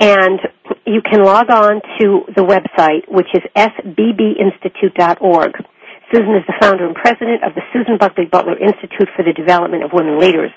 And 0.00 0.40
you 0.86 1.02
can 1.02 1.22
log 1.22 1.50
on 1.50 1.82
to 2.00 2.24
the 2.34 2.40
website, 2.42 3.04
which 3.08 3.28
is 3.34 3.42
sbbinstitute.org. 3.54 5.52
Susan 6.10 6.34
is 6.34 6.42
the 6.48 6.56
founder 6.60 6.86
and 6.86 6.96
president 6.96 7.44
of 7.44 7.54
the 7.54 7.62
Susan 7.72 7.98
Bulkeley 7.98 8.26
Butler 8.26 8.58
Institute 8.58 9.08
for 9.14 9.22
the 9.22 9.32
Development 9.36 9.84
of 9.84 9.92
Women 9.92 10.18
Leaders, 10.18 10.50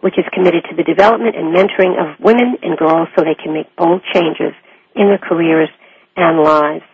which 0.00 0.18
is 0.18 0.24
committed 0.32 0.64
to 0.70 0.74
the 0.74 0.82
development 0.82 1.36
and 1.36 1.54
mentoring 1.54 1.94
of 1.94 2.18
women 2.18 2.56
and 2.62 2.76
girls 2.76 3.08
so 3.14 3.22
they 3.22 3.36
can 3.36 3.52
make 3.52 3.68
bold 3.76 4.02
changes 4.12 4.56
in 4.96 5.06
their 5.06 5.20
careers 5.20 5.68
and 6.16 6.40
lives. 6.40 6.84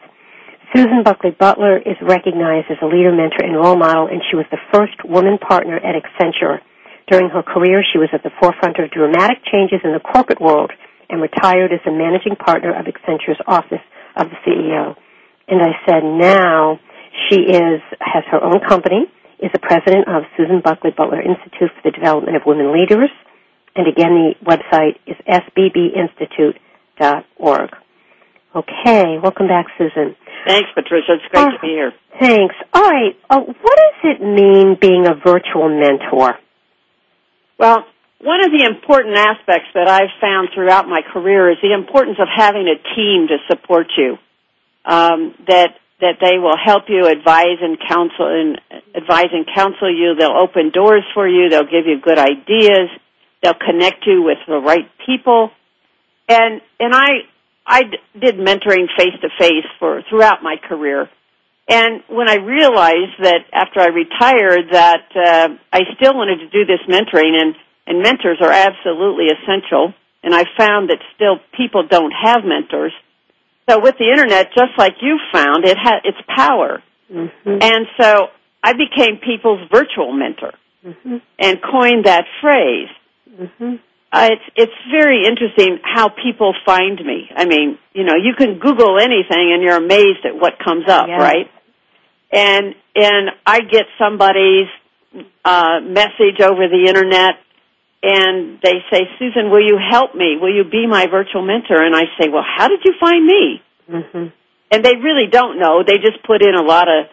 Susan 0.74 1.02
Bulkeley 1.04 1.32
Butler 1.38 1.78
is 1.78 1.96
recognized 2.02 2.66
as 2.70 2.78
a 2.82 2.86
leader, 2.86 3.12
mentor, 3.12 3.44
and 3.44 3.54
role 3.54 3.76
model, 3.76 4.08
and 4.08 4.22
she 4.28 4.36
was 4.36 4.46
the 4.50 4.60
first 4.72 4.96
woman 5.04 5.38
partner 5.38 5.76
at 5.76 5.94
Accenture. 5.94 6.58
During 7.12 7.28
her 7.28 7.44
career, 7.44 7.84
she 7.84 7.98
was 8.00 8.08
at 8.16 8.22
the 8.24 8.32
forefront 8.40 8.80
of 8.80 8.88
dramatic 8.88 9.44
changes 9.44 9.84
in 9.84 9.92
the 9.92 10.00
corporate 10.00 10.40
world 10.40 10.72
and 11.10 11.20
retired 11.20 11.68
as 11.68 11.84
the 11.84 11.92
managing 11.92 12.36
partner 12.40 12.72
of 12.72 12.88
Accenture's 12.88 13.36
Office 13.46 13.84
of 14.16 14.32
the 14.32 14.36
CEO. 14.40 14.96
And 15.46 15.60
I 15.60 15.76
said, 15.84 16.00
now 16.08 16.80
she 17.28 17.52
is 17.52 17.84
has 18.00 18.24
her 18.32 18.40
own 18.42 18.64
company, 18.66 19.04
is 19.44 19.52
the 19.52 19.60
president 19.60 20.08
of 20.08 20.24
Susan 20.38 20.62
Bulkeley 20.64 20.96
Butler 20.96 21.20
Institute 21.20 21.68
for 21.76 21.82
the 21.84 21.90
Development 21.92 22.32
of 22.34 22.48
Women 22.48 22.72
Leaders, 22.72 23.10
and 23.76 23.86
again, 23.88 24.16
the 24.16 24.32
website 24.48 24.96
is 25.04 25.16
sbbinstitute.org. 25.28 26.56
Okay, 28.56 29.18
welcome 29.20 29.48
back, 29.48 29.66
Susan. 29.76 30.16
Thanks, 30.46 30.70
Patricia. 30.74 31.20
It's 31.20 31.28
great 31.30 31.44
uh, 31.44 31.50
to 31.52 31.58
be 31.60 31.76
here. 31.76 31.92
Thanks. 32.18 32.54
All 32.72 32.88
right, 32.88 33.16
uh, 33.28 33.40
what 33.40 33.76
does 33.76 34.16
it 34.16 34.22
mean 34.22 34.76
being 34.80 35.06
a 35.06 35.14
virtual 35.14 35.68
mentor? 35.68 36.38
Well, 37.62 37.86
one 38.18 38.44
of 38.44 38.50
the 38.50 38.66
important 38.66 39.14
aspects 39.14 39.70
that 39.74 39.86
I've 39.86 40.10
found 40.20 40.48
throughout 40.52 40.88
my 40.88 41.00
career 41.12 41.48
is 41.48 41.58
the 41.62 41.72
importance 41.72 42.18
of 42.18 42.26
having 42.26 42.66
a 42.66 42.74
team 42.96 43.28
to 43.28 43.38
support 43.46 43.86
you. 43.96 44.18
Um, 44.84 45.36
that 45.46 45.78
that 46.00 46.18
they 46.20 46.38
will 46.38 46.58
help 46.58 46.86
you 46.88 47.06
advise 47.06 47.62
and 47.62 47.78
counsel 47.78 48.26
and 48.26 48.60
advise 48.96 49.30
and 49.30 49.46
counsel 49.54 49.88
you. 49.94 50.16
They'll 50.18 50.36
open 50.36 50.72
doors 50.74 51.04
for 51.14 51.28
you. 51.28 51.50
They'll 51.50 51.70
give 51.70 51.86
you 51.86 52.00
good 52.02 52.18
ideas. 52.18 52.90
They'll 53.44 53.54
connect 53.54 54.08
you 54.08 54.24
with 54.24 54.38
the 54.48 54.58
right 54.58 54.90
people. 55.06 55.52
And 56.28 56.60
and 56.80 56.92
I 56.92 57.10
I 57.64 57.82
did 58.18 58.38
mentoring 58.38 58.88
face 58.98 59.14
to 59.22 59.28
face 59.38 59.70
for 59.78 60.02
throughout 60.10 60.42
my 60.42 60.56
career. 60.56 61.08
And 61.72 62.02
when 62.08 62.28
I 62.28 62.36
realized 62.36 63.16
that 63.24 63.48
after 63.52 63.80
I 63.80 63.88
retired 63.88 64.68
that 64.72 65.08
uh, 65.16 65.48
I 65.72 65.80
still 65.96 66.14
wanted 66.14 66.44
to 66.44 66.48
do 66.48 66.66
this 66.66 66.80
mentoring 66.88 67.40
and 67.40 67.54
and 67.86 68.02
mentors 68.02 68.38
are 68.40 68.52
absolutely 68.52 69.26
essential 69.26 69.94
and 70.22 70.34
I 70.34 70.44
found 70.56 70.90
that 70.90 70.98
still 71.16 71.40
people 71.56 71.88
don't 71.88 72.12
have 72.12 72.44
mentors 72.44 72.92
so 73.68 73.80
with 73.80 73.96
the 73.98 74.10
internet, 74.10 74.48
just 74.54 74.76
like 74.76 74.94
you 75.00 75.18
found, 75.32 75.64
it 75.64 75.76
had 75.78 76.00
its 76.04 76.18
power. 76.26 76.82
Mm-hmm. 77.10 77.58
And 77.60 77.86
so 78.00 78.26
I 78.62 78.72
became 78.72 79.18
people's 79.18 79.60
virtual 79.70 80.12
mentor 80.12 80.52
mm-hmm. 80.84 81.16
and 81.38 81.58
coined 81.62 82.06
that 82.06 82.24
phrase. 82.40 82.88
Mm-hmm. 83.30 83.76
Uh, 84.14 84.28
it's 84.30 84.42
it's 84.56 84.72
very 84.90 85.24
interesting 85.24 85.78
how 85.82 86.10
people 86.10 86.54
find 86.66 86.98
me. 86.98 87.30
I 87.34 87.46
mean, 87.46 87.78
you 87.94 88.04
know, 88.04 88.14
you 88.14 88.34
can 88.36 88.58
Google 88.58 88.98
anything 88.98 89.52
and 89.54 89.62
you're 89.62 89.76
amazed 89.76 90.26
at 90.26 90.34
what 90.34 90.58
comes 90.62 90.84
up, 90.86 91.06
right? 91.18 91.50
And 92.32 92.74
and 92.94 93.30
I 93.46 93.60
get 93.60 93.84
somebody's 93.98 94.68
uh, 95.44 95.80
message 95.82 96.40
over 96.40 96.68
the 96.68 96.84
internet 96.88 97.34
and 98.02 98.58
they 98.62 98.82
say, 98.90 99.02
Susan, 99.18 99.50
will 99.50 99.64
you 99.64 99.78
help 99.78 100.14
me? 100.14 100.36
Will 100.40 100.54
you 100.54 100.64
be 100.64 100.86
my 100.86 101.06
virtual 101.06 101.42
mentor? 101.46 101.80
And 101.82 101.94
I 101.94 102.04
say, 102.18 102.28
well, 102.28 102.44
how 102.44 102.68
did 102.68 102.80
you 102.84 102.94
find 102.98 103.24
me? 103.24 103.62
Mm-hmm. 103.88 104.26
And 104.72 104.84
they 104.84 104.96
really 104.96 105.28
don't 105.30 105.58
know. 105.60 105.84
They 105.86 105.98
just 105.98 106.22
put 106.26 106.42
in 106.42 106.54
a 106.54 106.62
lot 106.62 106.88
of 106.88 107.06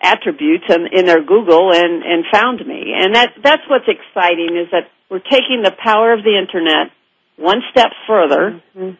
attributes 0.00 0.64
in, 0.68 0.86
in 0.92 1.06
their 1.06 1.22
Google 1.22 1.72
and, 1.72 2.02
and 2.04 2.24
found 2.30 2.64
me. 2.64 2.92
And 2.96 3.14
that, 3.14 3.30
that's 3.42 3.62
what's 3.68 3.88
exciting 3.88 4.56
is 4.56 4.70
that 4.70 4.88
we're 5.10 5.18
taking 5.18 5.62
the 5.64 5.72
power 5.82 6.12
of 6.12 6.22
the 6.22 6.38
internet 6.38 6.92
one 7.36 7.62
step 7.70 7.90
further, 8.06 8.62
mm-hmm. 8.76 8.90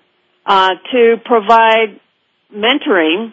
uh, 0.44 0.70
to 0.92 1.16
provide 1.24 2.00
mentoring, 2.52 3.32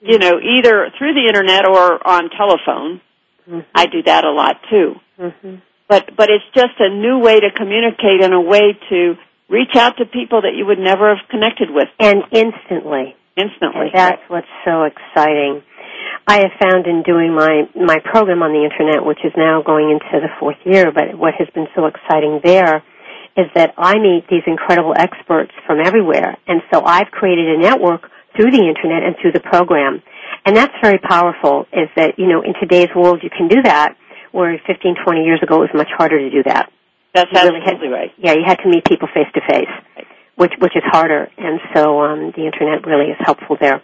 you 0.00 0.18
know, 0.18 0.40
either 0.40 0.90
through 0.98 1.14
the 1.14 1.26
internet 1.26 1.68
or 1.68 2.06
on 2.06 2.30
telephone. 2.30 3.00
Mm-hmm. 3.48 3.60
I 3.74 3.86
do 3.86 4.02
that 4.04 4.24
a 4.24 4.30
lot 4.30 4.56
too. 4.70 4.94
Mm-hmm 5.18 5.56
but 5.90 6.16
but 6.16 6.30
it's 6.30 6.46
just 6.54 6.78
a 6.78 6.88
new 6.88 7.18
way 7.18 7.40
to 7.40 7.50
communicate 7.50 8.22
and 8.22 8.32
a 8.32 8.40
way 8.40 8.78
to 8.88 9.18
reach 9.50 9.74
out 9.74 9.98
to 9.98 10.06
people 10.06 10.42
that 10.42 10.54
you 10.54 10.64
would 10.64 10.78
never 10.78 11.10
have 11.10 11.28
connected 11.28 11.68
with 11.68 11.88
and 11.98 12.22
instantly 12.30 13.18
instantly 13.36 13.90
and 13.90 13.98
that's 13.98 14.22
what's 14.28 14.54
so 14.64 14.84
exciting 14.86 15.60
I 16.26 16.46
have 16.46 16.54
found 16.62 16.86
in 16.86 17.02
doing 17.02 17.34
my 17.34 17.66
my 17.74 17.98
program 17.98 18.42
on 18.42 18.54
the 18.54 18.62
internet 18.62 19.04
which 19.04 19.18
is 19.24 19.32
now 19.36 19.60
going 19.60 19.90
into 19.90 20.22
the 20.22 20.30
fourth 20.38 20.62
year 20.64 20.92
but 20.94 21.18
what 21.18 21.34
has 21.34 21.48
been 21.52 21.66
so 21.74 21.86
exciting 21.86 22.40
there 22.44 22.82
is 23.36 23.46
that 23.54 23.74
I 23.76 23.98
meet 23.98 24.28
these 24.30 24.46
incredible 24.46 24.94
experts 24.96 25.50
from 25.66 25.80
everywhere 25.84 26.38
and 26.46 26.62
so 26.72 26.84
I've 26.84 27.10
created 27.10 27.58
a 27.58 27.58
network 27.58 28.08
through 28.36 28.50
the 28.50 28.64
internet 28.66 29.02
and 29.02 29.16
through 29.20 29.32
the 29.32 29.40
program 29.40 30.02
and 30.44 30.56
that's 30.56 30.72
very 30.82 30.98
powerful 30.98 31.66
is 31.72 31.88
that 31.96 32.18
you 32.18 32.26
know 32.26 32.42
in 32.42 32.54
today's 32.60 32.88
world 32.94 33.20
you 33.22 33.30
can 33.30 33.48
do 33.48 33.62
that 33.62 33.96
where 34.32 34.60
15, 34.66 34.94
20 35.04 35.24
years 35.24 35.40
ago 35.42 35.62
it 35.62 35.72
was 35.72 35.74
much 35.74 35.90
harder 35.96 36.18
to 36.18 36.30
do 36.30 36.42
that. 36.44 36.70
That's 37.14 37.30
You 37.32 37.40
really 37.40 37.60
absolutely 37.60 37.88
had, 37.88 37.94
right. 37.94 38.12
Yeah, 38.18 38.32
you 38.34 38.44
had 38.46 38.58
to 38.62 38.68
meet 38.68 38.84
people 38.84 39.08
face 39.12 39.26
to 39.34 39.40
face, 39.48 40.06
which 40.36 40.52
which 40.58 40.76
is 40.76 40.82
harder, 40.86 41.28
and 41.36 41.60
so 41.74 42.00
um, 42.00 42.32
the 42.36 42.46
internet 42.46 42.86
really 42.86 43.10
is 43.10 43.18
helpful 43.18 43.56
there. 43.60 43.82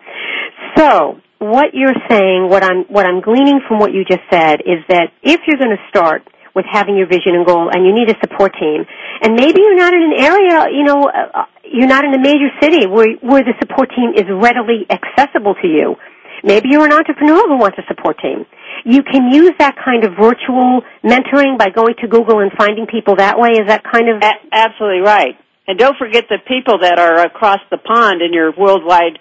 So, 0.76 1.18
what 1.38 1.74
you're 1.74 1.98
saying, 2.08 2.48
what 2.48 2.62
I'm 2.62 2.84
what 2.84 3.04
I'm 3.04 3.20
gleaning 3.20 3.60
from 3.66 3.80
what 3.80 3.92
you 3.92 4.04
just 4.04 4.22
said, 4.30 4.60
is 4.60 4.78
that 4.88 5.10
if 5.22 5.40
you're 5.46 5.58
going 5.58 5.76
to 5.76 5.82
start 5.90 6.22
with 6.56 6.64
having 6.64 6.96
your 6.96 7.06
vision 7.06 7.36
and 7.36 7.44
goal, 7.44 7.68
and 7.68 7.84
you 7.84 7.92
need 7.92 8.08
a 8.08 8.16
support 8.24 8.56
team, 8.56 8.88
and 9.20 9.36
maybe 9.36 9.60
you're 9.60 9.76
not 9.76 9.92
in 9.92 10.02
an 10.08 10.16
area, 10.16 10.72
you 10.72 10.84
know, 10.88 11.04
uh, 11.04 11.44
you're 11.62 11.86
not 11.86 12.04
in 12.08 12.14
a 12.14 12.18
major 12.18 12.48
city 12.60 12.86
where 12.88 13.12
where 13.20 13.44
the 13.44 13.52
support 13.60 13.92
team 13.92 14.16
is 14.16 14.24
readily 14.32 14.88
accessible 14.88 15.54
to 15.60 15.68
you. 15.68 15.96
Maybe 16.42 16.70
you're 16.70 16.86
an 16.86 16.92
entrepreneur 16.92 17.44
who 17.46 17.58
wants 17.58 17.76
a 17.76 17.84
support 17.88 18.18
team. 18.18 18.46
You 18.84 19.02
can 19.02 19.32
use 19.32 19.52
that 19.58 19.76
kind 19.84 20.04
of 20.04 20.12
virtual 20.16 20.80
mentoring 21.04 21.58
by 21.58 21.68
going 21.70 21.94
to 22.00 22.08
Google 22.08 22.40
and 22.40 22.52
finding 22.56 22.86
people 22.86 23.16
that 23.16 23.38
way. 23.38 23.50
Is 23.60 23.68
that 23.68 23.82
kind 23.84 24.08
of 24.08 24.22
A- 24.22 24.46
absolutely 24.52 25.00
right. 25.00 25.36
And 25.68 25.78
don't 25.78 25.96
forget 25.98 26.24
the 26.28 26.38
people 26.46 26.78
that 26.80 26.98
are 26.98 27.26
across 27.26 27.58
the 27.70 27.78
pond 27.78 28.22
in 28.22 28.32
your 28.32 28.52
worldwide 28.56 29.18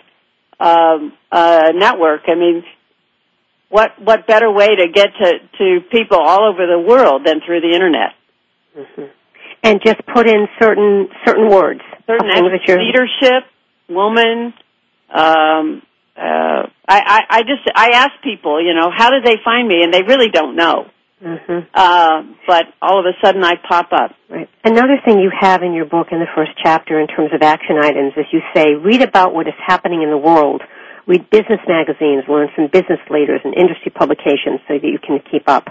um, 0.59 1.13
uh, 1.31 1.71
network. 1.73 2.21
I 2.27 2.35
mean, 2.35 2.63
what 3.69 3.99
what 4.01 4.27
better 4.27 4.51
way 4.51 4.67
to 4.75 4.87
get 4.93 5.09
to 5.21 5.31
to 5.57 5.79
people 5.91 6.17
all 6.19 6.49
over 6.49 6.65
the 6.67 6.79
world 6.79 7.25
than 7.25 7.41
through 7.45 7.61
the 7.61 7.73
internet? 7.73 8.13
and 9.63 9.81
just 9.83 9.99
put 10.13 10.27
in 10.27 10.47
certain 10.61 11.09
certain 11.25 11.49
words. 11.49 11.81
Certain 12.07 12.29
of 12.29 12.51
things 12.51 12.67
leadership, 12.67 13.43
woman. 13.89 14.53
Um, 15.13 15.81
uh, 16.17 16.69
I, 16.87 16.99
I 17.01 17.21
I 17.29 17.41
just 17.41 17.63
I 17.75 17.89
ask 17.93 18.11
people, 18.23 18.61
you 18.63 18.73
know, 18.73 18.91
how 18.95 19.09
did 19.09 19.23
they 19.23 19.37
find 19.43 19.67
me, 19.67 19.81
and 19.83 19.93
they 19.93 20.03
really 20.03 20.29
don't 20.29 20.55
know. 20.55 20.85
Mhm. 21.23 21.65
Uh, 21.73 22.23
but 22.45 22.65
all 22.81 22.99
of 22.99 23.05
a 23.05 23.13
sudden, 23.23 23.43
I 23.43 23.55
pop 23.55 23.91
up. 23.91 24.11
Right. 24.29 24.49
Another 24.63 24.99
thing 25.03 25.19
you 25.19 25.31
have 25.39 25.63
in 25.63 25.73
your 25.73 25.85
book 25.85 26.07
in 26.11 26.19
the 26.19 26.27
first 26.35 26.51
chapter 26.61 26.99
in 26.99 27.07
terms 27.07 27.31
of 27.33 27.41
action 27.41 27.77
items 27.79 28.13
is 28.17 28.25
you 28.31 28.41
say, 28.53 28.75
read 28.75 29.01
about 29.01 29.33
what 29.33 29.47
is 29.47 29.53
happening 29.65 30.03
in 30.03 30.09
the 30.09 30.17
world. 30.17 30.61
Read 31.07 31.29
business 31.29 31.61
magazines, 31.67 32.23
learn 32.27 32.49
from 32.55 32.67
business 32.67 32.99
leaders 33.09 33.41
and 33.43 33.53
industry 33.53 33.91
publications 33.93 34.59
so 34.67 34.73
that 34.79 34.83
you 34.83 34.97
can 34.97 35.19
keep 35.31 35.47
up. 35.47 35.67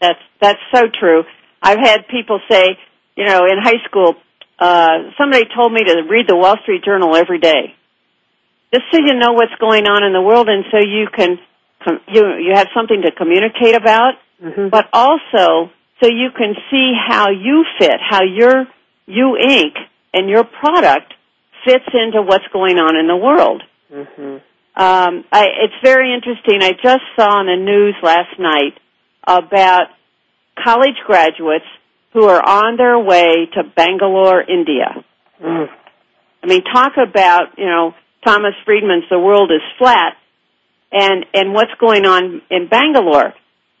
That's 0.00 0.20
that's 0.40 0.60
so 0.74 0.84
true. 0.92 1.24
I've 1.62 1.78
had 1.78 2.08
people 2.08 2.40
say, 2.50 2.76
you 3.16 3.24
know, 3.24 3.46
in 3.46 3.56
high 3.58 3.80
school, 3.88 4.14
uh, 4.58 5.10
somebody 5.18 5.44
told 5.56 5.72
me 5.72 5.80
to 5.84 6.02
read 6.08 6.28
the 6.28 6.36
Wall 6.36 6.56
Street 6.62 6.84
Journal 6.84 7.16
every 7.16 7.38
day, 7.38 7.74
just 8.72 8.84
so 8.92 8.98
you 8.98 9.14
know 9.14 9.32
what's 9.32 9.54
going 9.58 9.86
on 9.86 10.04
in 10.04 10.12
the 10.12 10.20
world, 10.20 10.48
and 10.48 10.64
so 10.70 10.78
you 10.78 11.08
can 11.08 11.38
com- 11.82 12.00
you 12.08 12.22
you 12.36 12.52
have 12.54 12.68
something 12.74 13.00
to 13.02 13.12
communicate 13.12 13.74
about, 13.74 14.14
Mm-hmm. 14.42 14.68
but 14.68 14.84
also 14.92 15.70
so 16.02 16.06
you 16.08 16.28
can 16.36 16.54
see 16.70 16.92
how 17.08 17.30
you 17.30 17.64
fit, 17.78 17.96
how 17.98 18.22
your 18.22 18.66
you 19.06 19.38
Inc. 19.40 19.72
and 20.12 20.28
your 20.28 20.44
product 20.44 21.14
fits 21.64 21.86
into 21.94 22.20
what's 22.20 22.44
going 22.52 22.76
on 22.76 22.96
in 22.96 23.06
the 23.08 23.16
world. 23.16 23.62
Mm-hmm. 23.90 24.36
Um, 24.76 25.24
I, 25.32 25.46
it's 25.64 25.80
very 25.82 26.12
interesting. 26.14 26.60
I 26.62 26.72
just 26.72 27.02
saw 27.16 27.38
on 27.38 27.46
the 27.46 27.56
news 27.56 27.94
last 28.02 28.38
night 28.38 28.78
about 29.26 29.86
college 30.62 30.96
graduates 31.06 31.64
who 32.12 32.24
are 32.24 32.42
on 32.46 32.76
their 32.76 32.98
way 32.98 33.46
to 33.54 33.62
Bangalore, 33.74 34.42
India. 34.42 35.04
Mm. 35.42 35.68
I 36.42 36.46
mean, 36.46 36.62
talk 36.62 36.92
about 36.96 37.58
you 37.58 37.66
know 37.66 37.94
Thomas 38.24 38.54
Friedman's 38.64 39.04
"The 39.10 39.18
World 39.18 39.50
Is 39.50 39.62
Flat," 39.78 40.14
and 40.92 41.24
and 41.34 41.54
what's 41.54 41.72
going 41.80 42.04
on 42.04 42.42
in 42.50 42.68
Bangalore. 42.68 43.32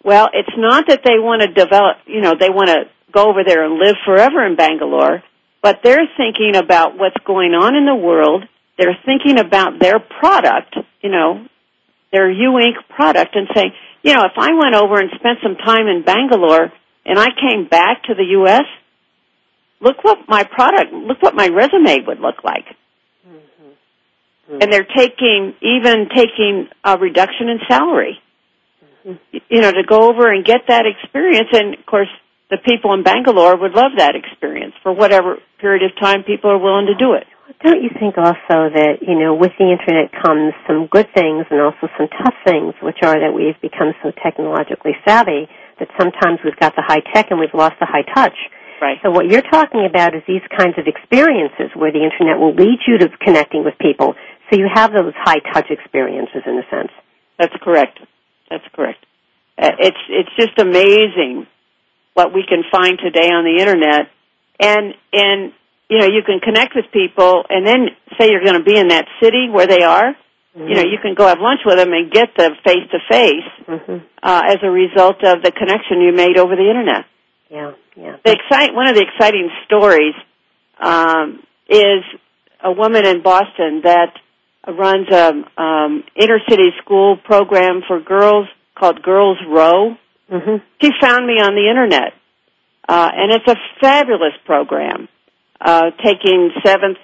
Well, 0.06 0.28
it's 0.32 0.56
not 0.56 0.86
that 0.88 1.00
they 1.04 1.18
want 1.18 1.42
to 1.42 1.48
develop, 1.48 1.96
you 2.06 2.20
know, 2.20 2.34
they 2.38 2.48
want 2.48 2.68
to 2.68 2.84
go 3.10 3.28
over 3.28 3.42
there 3.44 3.64
and 3.64 3.74
live 3.74 3.96
forever 4.04 4.46
in 4.46 4.54
Bangalore, 4.54 5.22
but 5.62 5.80
they're 5.82 6.06
thinking 6.16 6.54
about 6.54 6.96
what's 6.96 7.16
going 7.26 7.52
on 7.54 7.74
in 7.74 7.86
the 7.86 7.94
world. 7.94 8.44
They're 8.78 8.98
thinking 9.04 9.38
about 9.38 9.78
their 9.80 9.98
product, 9.98 10.76
you 11.02 11.10
know, 11.10 11.46
their 12.12 12.30
U 12.30 12.52
Inc. 12.52 12.94
product, 12.94 13.34
and 13.34 13.48
saying, 13.54 13.72
you 14.02 14.14
know, 14.14 14.24
if 14.24 14.36
I 14.36 14.52
went 14.52 14.74
over 14.74 15.00
and 15.00 15.10
spent 15.16 15.38
some 15.42 15.56
time 15.56 15.88
in 15.88 16.02
Bangalore 16.02 16.72
and 17.04 17.18
I 17.18 17.28
came 17.40 17.66
back 17.68 18.04
to 18.04 18.14
the 18.14 18.24
U.S., 18.40 18.64
look 19.80 20.02
what 20.02 20.28
my 20.28 20.44
product, 20.44 20.92
look 20.92 21.22
what 21.22 21.34
my 21.34 21.48
resume 21.48 22.06
would 22.06 22.20
look 22.20 22.44
like. 22.44 22.66
Mm-hmm. 23.26 24.58
And 24.60 24.72
they're 24.72 24.86
taking, 24.96 25.54
even 25.60 26.08
taking 26.14 26.68
a 26.84 26.96
reduction 26.98 27.48
in 27.48 27.58
salary 27.68 28.20
mm-hmm. 29.06 29.38
you 29.48 29.60
know, 29.60 29.72
to 29.72 29.82
go 29.86 30.08
over 30.08 30.32
and 30.32 30.44
get 30.44 30.62
that 30.68 30.84
experience. 30.86 31.48
And 31.52 31.74
of 31.74 31.86
course, 31.86 32.08
the 32.50 32.58
people 32.58 32.92
in 32.94 33.02
Bangalore 33.02 33.56
would 33.56 33.72
love 33.72 33.92
that 33.98 34.14
experience 34.14 34.74
for 34.82 34.92
whatever 34.92 35.38
period 35.60 35.82
of 35.82 35.98
time 35.98 36.22
people 36.24 36.50
are 36.50 36.58
willing 36.58 36.86
to 36.86 36.94
do 36.94 37.14
it. 37.14 37.26
Don't 37.62 37.82
you 37.82 37.90
think 37.98 38.18
also 38.18 38.70
that, 38.74 39.06
you 39.06 39.14
know, 39.18 39.34
with 39.34 39.52
the 39.58 39.70
internet 39.70 40.10
comes 40.10 40.52
some 40.66 40.86
good 40.90 41.06
things 41.14 41.46
and 41.50 41.60
also 41.62 41.86
some 41.96 42.08
tough 42.08 42.34
things, 42.44 42.74
which 42.82 42.98
are 43.02 43.18
that 43.18 43.30
we've 43.30 43.58
become 43.62 43.94
so 44.02 44.10
technologically 44.22 44.98
savvy 45.06 45.46
that 45.78 45.88
sometimes 45.98 46.40
we've 46.44 46.58
got 46.58 46.74
the 46.74 46.82
high 46.82 47.02
tech 47.14 47.30
and 47.30 47.38
we've 47.38 47.54
lost 47.54 47.78
the 47.78 47.86
high 47.86 48.02
touch. 48.14 48.34
Right. 48.82 48.98
So 49.02 49.10
what 49.10 49.26
you're 49.26 49.46
talking 49.46 49.86
about 49.86 50.14
is 50.14 50.22
these 50.26 50.44
kinds 50.58 50.76
of 50.76 50.86
experiences 50.86 51.70
where 51.74 51.92
the 51.92 52.02
internet 52.02 52.38
will 52.38 52.54
lead 52.54 52.80
you 52.86 52.98
to 52.98 53.08
connecting 53.24 53.64
with 53.64 53.78
people. 53.78 54.14
So 54.50 54.58
you 54.58 54.68
have 54.72 54.92
those 54.92 55.14
high 55.16 55.40
touch 55.52 55.70
experiences 55.70 56.42
in 56.44 56.58
a 56.58 56.66
sense. 56.68 56.92
That's 57.38 57.54
correct. 57.62 58.00
That's 58.50 58.64
correct. 58.74 59.04
Uh, 59.58 59.72
It's 59.78 60.02
it's 60.10 60.34
just 60.36 60.58
amazing 60.58 61.46
what 62.14 62.34
we 62.34 62.44
can 62.46 62.62
find 62.70 62.98
today 62.98 63.28
on 63.32 63.44
the 63.44 63.60
internet, 63.60 64.08
and 64.60 64.94
and 65.12 65.52
you 65.88 65.98
know 65.98 66.06
you 66.06 66.22
can 66.24 66.40
connect 66.40 66.74
with 66.74 66.86
people, 66.92 67.44
and 67.48 67.66
then 67.66 67.88
say 68.18 68.30
you're 68.30 68.44
going 68.44 68.58
to 68.58 68.64
be 68.64 68.76
in 68.76 68.88
that 68.88 69.06
city 69.22 69.48
where 69.50 69.66
they 69.66 69.82
are. 69.82 70.14
You 70.58 70.74
know, 70.74 70.80
you 70.80 70.96
can 71.02 71.12
go 71.12 71.26
have 71.26 71.38
lunch 71.38 71.60
with 71.66 71.76
them 71.76 71.92
and 71.92 72.10
get 72.10 72.30
the 72.34 72.50
face 72.64 72.88
to 72.90 72.98
face 73.10 73.44
as 74.22 74.56
a 74.62 74.70
result 74.70 75.22
of 75.22 75.42
the 75.42 75.52
connection 75.52 76.00
you 76.00 76.12
made 76.14 76.38
over 76.38 76.56
the 76.56 76.66
internet. 76.70 77.04
Yeah, 77.50 77.72
yeah. 77.94 78.16
The 78.24 78.32
excite 78.32 78.74
one 78.74 78.88
of 78.88 78.96
the 78.96 79.04
exciting 79.04 79.50
stories 79.66 80.14
um, 80.80 81.42
is 81.68 82.02
a 82.64 82.72
woman 82.72 83.04
in 83.04 83.22
Boston 83.22 83.82
that 83.84 84.14
runs 84.66 85.08
a 85.10 85.60
um, 85.60 86.04
inner 86.16 86.38
city 86.48 86.70
school 86.82 87.18
program 87.18 87.82
for 87.86 88.00
girls 88.00 88.48
called 88.74 89.02
Girls 89.02 89.38
Row. 89.46 89.94
Mm-hmm. 90.30 90.56
She 90.80 90.90
found 91.00 91.26
me 91.26 91.34
on 91.34 91.54
the 91.54 91.68
internet, 91.68 92.14
uh, 92.88 93.10
and 93.12 93.32
it's 93.32 93.46
a 93.46 93.56
fabulous 93.80 94.32
program, 94.46 95.08
taking 96.02 96.50
seventh, 96.64 96.98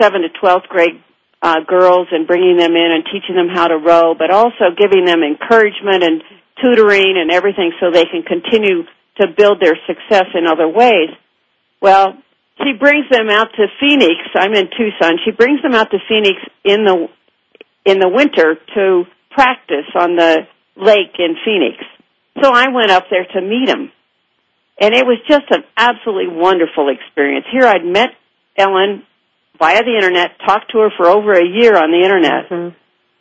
seven 0.00 0.22
to 0.22 0.28
twelfth 0.40 0.68
grade 0.68 1.02
uh, 1.42 1.60
girls 1.66 2.08
and 2.10 2.26
bringing 2.26 2.56
them 2.56 2.72
in 2.72 2.90
and 2.92 3.04
teaching 3.04 3.36
them 3.36 3.48
how 3.52 3.68
to 3.68 3.76
row, 3.76 4.14
but 4.14 4.30
also 4.30 4.72
giving 4.76 5.04
them 5.04 5.22
encouragement 5.22 6.02
and 6.02 6.22
tutoring 6.62 7.16
and 7.18 7.30
everything 7.30 7.72
so 7.80 7.90
they 7.90 8.06
can 8.06 8.22
continue 8.22 8.84
to 9.20 9.26
build 9.36 9.60
their 9.60 9.76
success 9.86 10.26
in 10.34 10.46
other 10.46 10.68
ways. 10.68 11.10
Well, 11.80 12.16
she 12.62 12.72
brings 12.72 13.08
them 13.10 13.28
out 13.28 13.48
to 13.56 13.66
Phoenix. 13.80 14.14
I'm 14.34 14.54
in 14.54 14.68
Tucson. 14.70 15.18
She 15.24 15.32
brings 15.32 15.60
them 15.62 15.74
out 15.74 15.90
to 15.90 15.98
Phoenix 16.08 16.38
in 16.64 16.84
the 16.84 17.08
in 17.84 17.98
the 17.98 18.08
winter 18.08 18.56
to 18.74 19.04
practice 19.30 19.90
on 19.94 20.16
the 20.16 20.46
lake 20.76 21.18
in 21.18 21.36
Phoenix. 21.44 21.76
So 22.42 22.50
I 22.50 22.68
went 22.68 22.90
up 22.90 23.04
there 23.10 23.26
to 23.34 23.40
meet 23.42 23.66
them. 23.66 23.92
And 24.80 24.94
it 24.94 25.06
was 25.06 25.18
just 25.28 25.44
an 25.50 25.62
absolutely 25.76 26.34
wonderful 26.34 26.88
experience. 26.88 27.46
Here 27.50 27.64
I'd 27.64 27.84
met 27.84 28.10
Ellen 28.56 29.04
via 29.58 29.82
the 29.84 29.94
internet, 29.94 30.32
talked 30.44 30.72
to 30.72 30.78
her 30.78 30.90
for 30.96 31.06
over 31.06 31.32
a 31.32 31.46
year 31.46 31.76
on 31.76 31.90
the 31.90 32.02
internet, 32.02 32.50
mm-hmm. 32.50 32.74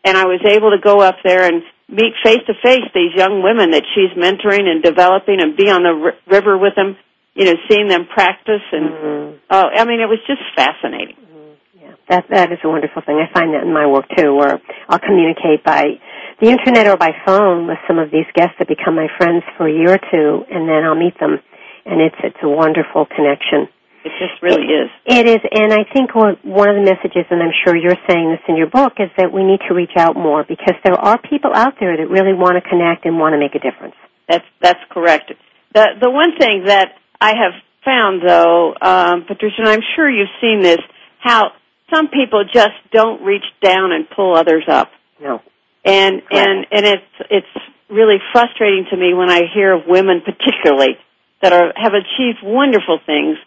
and 0.04 0.18
I 0.18 0.26
was 0.26 0.42
able 0.46 0.72
to 0.72 0.82
go 0.82 1.00
up 1.00 1.18
there 1.24 1.46
and 1.46 1.62
meet 1.88 2.14
face 2.24 2.42
to 2.48 2.54
face 2.64 2.90
these 2.96 3.14
young 3.16 3.44
women 3.44 3.72
that 3.72 3.84
she's 3.94 4.10
mentoring 4.18 4.66
and 4.66 4.82
developing 4.82 5.42
and 5.42 5.56
be 5.56 5.70
on 5.70 5.84
the 5.84 5.94
r- 5.94 6.18
river 6.26 6.58
with 6.58 6.74
them, 6.76 6.98
you 7.36 7.46
know, 7.46 7.54
seeing 7.70 7.88
them 7.88 8.08
practice 8.08 8.66
and 8.72 8.90
mm-hmm. 8.90 9.38
oh, 9.52 9.68
I 9.70 9.86
mean 9.86 10.00
it 10.00 10.10
was 10.10 10.20
just 10.26 10.42
fascinating. 10.56 11.18
Mm-hmm. 11.22 11.86
Yeah, 11.86 11.94
that 12.10 12.26
that 12.30 12.52
is 12.52 12.60
a 12.64 12.70
wonderful 12.70 13.04
thing. 13.06 13.22
I 13.22 13.32
find 13.32 13.54
that 13.54 13.62
in 13.62 13.74
my 13.74 13.86
work 13.86 14.06
too, 14.18 14.34
where 14.34 14.60
I'll 14.90 15.00
communicate 15.00 15.64
by 15.64 16.02
the 16.44 16.52
internet 16.52 16.88
or 16.92 16.98
by 16.98 17.16
phone 17.26 17.68
with 17.68 17.80
some 17.88 18.00
of 18.00 18.12
these 18.12 18.28
guests 18.36 18.60
that 18.60 18.68
become 18.68 19.00
my 19.00 19.08
friends 19.16 19.48
for 19.56 19.64
a 19.64 19.72
year 19.72 19.96
or 19.96 20.04
two, 20.12 20.44
and 20.52 20.68
then 20.68 20.84
I'll 20.84 21.00
meet 21.00 21.16
them, 21.18 21.40
and 21.88 22.04
it's 22.04 22.20
it's 22.20 22.44
a 22.44 22.50
wonderful 22.50 23.08
connection. 23.08 23.72
It 24.04 24.12
just 24.20 24.44
really 24.44 24.68
is. 24.68 24.92
It 25.08 25.24
is, 25.24 25.40
and 25.48 25.72
I 25.72 25.88
think 25.88 26.12
one 26.12 26.68
of 26.68 26.76
the 26.76 26.84
messages, 26.84 27.24
and 27.32 27.40
I'm 27.40 27.56
sure 27.64 27.72
you're 27.72 27.96
saying 28.12 28.36
this 28.36 28.44
in 28.52 28.58
your 28.60 28.68
book, 28.68 29.00
is 29.00 29.08
that 29.16 29.32
we 29.32 29.48
need 29.48 29.64
to 29.70 29.74
reach 29.74 29.96
out 29.96 30.20
more 30.20 30.44
because 30.44 30.76
there 30.84 31.00
are 31.00 31.16
people 31.16 31.56
out 31.56 31.80
there 31.80 31.96
that 31.96 32.10
really 32.12 32.36
want 32.36 32.60
to 32.60 32.70
connect 32.70 33.06
and 33.06 33.18
want 33.18 33.32
to 33.32 33.40
make 33.40 33.56
a 33.56 33.64
difference. 33.64 33.96
That's 34.28 34.44
that's 34.60 34.84
correct. 34.92 35.32
The 35.74 35.96
the 36.02 36.12
one 36.12 36.36
thing 36.38 36.68
that 36.68 37.00
I 37.22 37.40
have 37.40 37.56
found 37.88 38.20
though, 38.20 38.76
um, 38.84 39.24
Patricia, 39.24 39.64
and 39.64 39.70
I'm 39.70 39.86
sure 39.96 40.12
you've 40.12 40.36
seen 40.44 40.60
this, 40.60 40.84
how 41.20 41.56
some 41.88 42.10
people 42.10 42.44
just 42.44 42.76
don't 42.92 43.24
reach 43.24 43.48
down 43.64 43.94
and 43.94 44.10
pull 44.10 44.36
others 44.36 44.66
up. 44.68 44.92
No. 45.22 45.40
And 45.86 46.22
and 46.32 46.66
and 46.72 46.86
it's 46.86 47.14
it's 47.30 47.66
really 47.90 48.18
frustrating 48.32 48.86
to 48.90 48.98
me 48.98 49.14
when 49.14 49.30
I 49.30 49.42
hear 49.54 49.74
of 49.74 49.84
women 49.88 50.22
particularly 50.24 50.98
that 51.42 51.52
are 51.52 51.74
have 51.76 51.94
achieved 51.94 52.40
wonderful 52.42 53.00
things, 53.06 53.38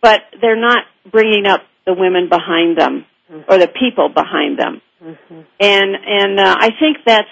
but 0.00 0.22
they're 0.40 0.60
not 0.60 0.84
bringing 1.10 1.46
up 1.46 1.62
the 1.84 1.94
women 1.94 2.28
behind 2.28 2.78
them 2.78 3.04
mm-hmm. 3.30 3.50
or 3.50 3.58
the 3.58 3.68
people 3.68 4.08
behind 4.08 4.58
them. 4.58 4.80
Mm-hmm. 5.02 5.40
And 5.60 5.96
and 6.06 6.40
uh, 6.40 6.56
I 6.58 6.70
think 6.78 6.98
that's 7.04 7.28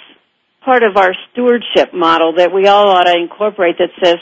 part 0.64 0.82
of 0.82 0.96
our 0.96 1.14
stewardship 1.30 1.94
model 1.94 2.34
that 2.36 2.52
we 2.52 2.66
all 2.66 2.88
ought 2.88 3.04
to 3.04 3.16
incorporate. 3.16 3.76
That 3.78 3.90
says, 4.02 4.16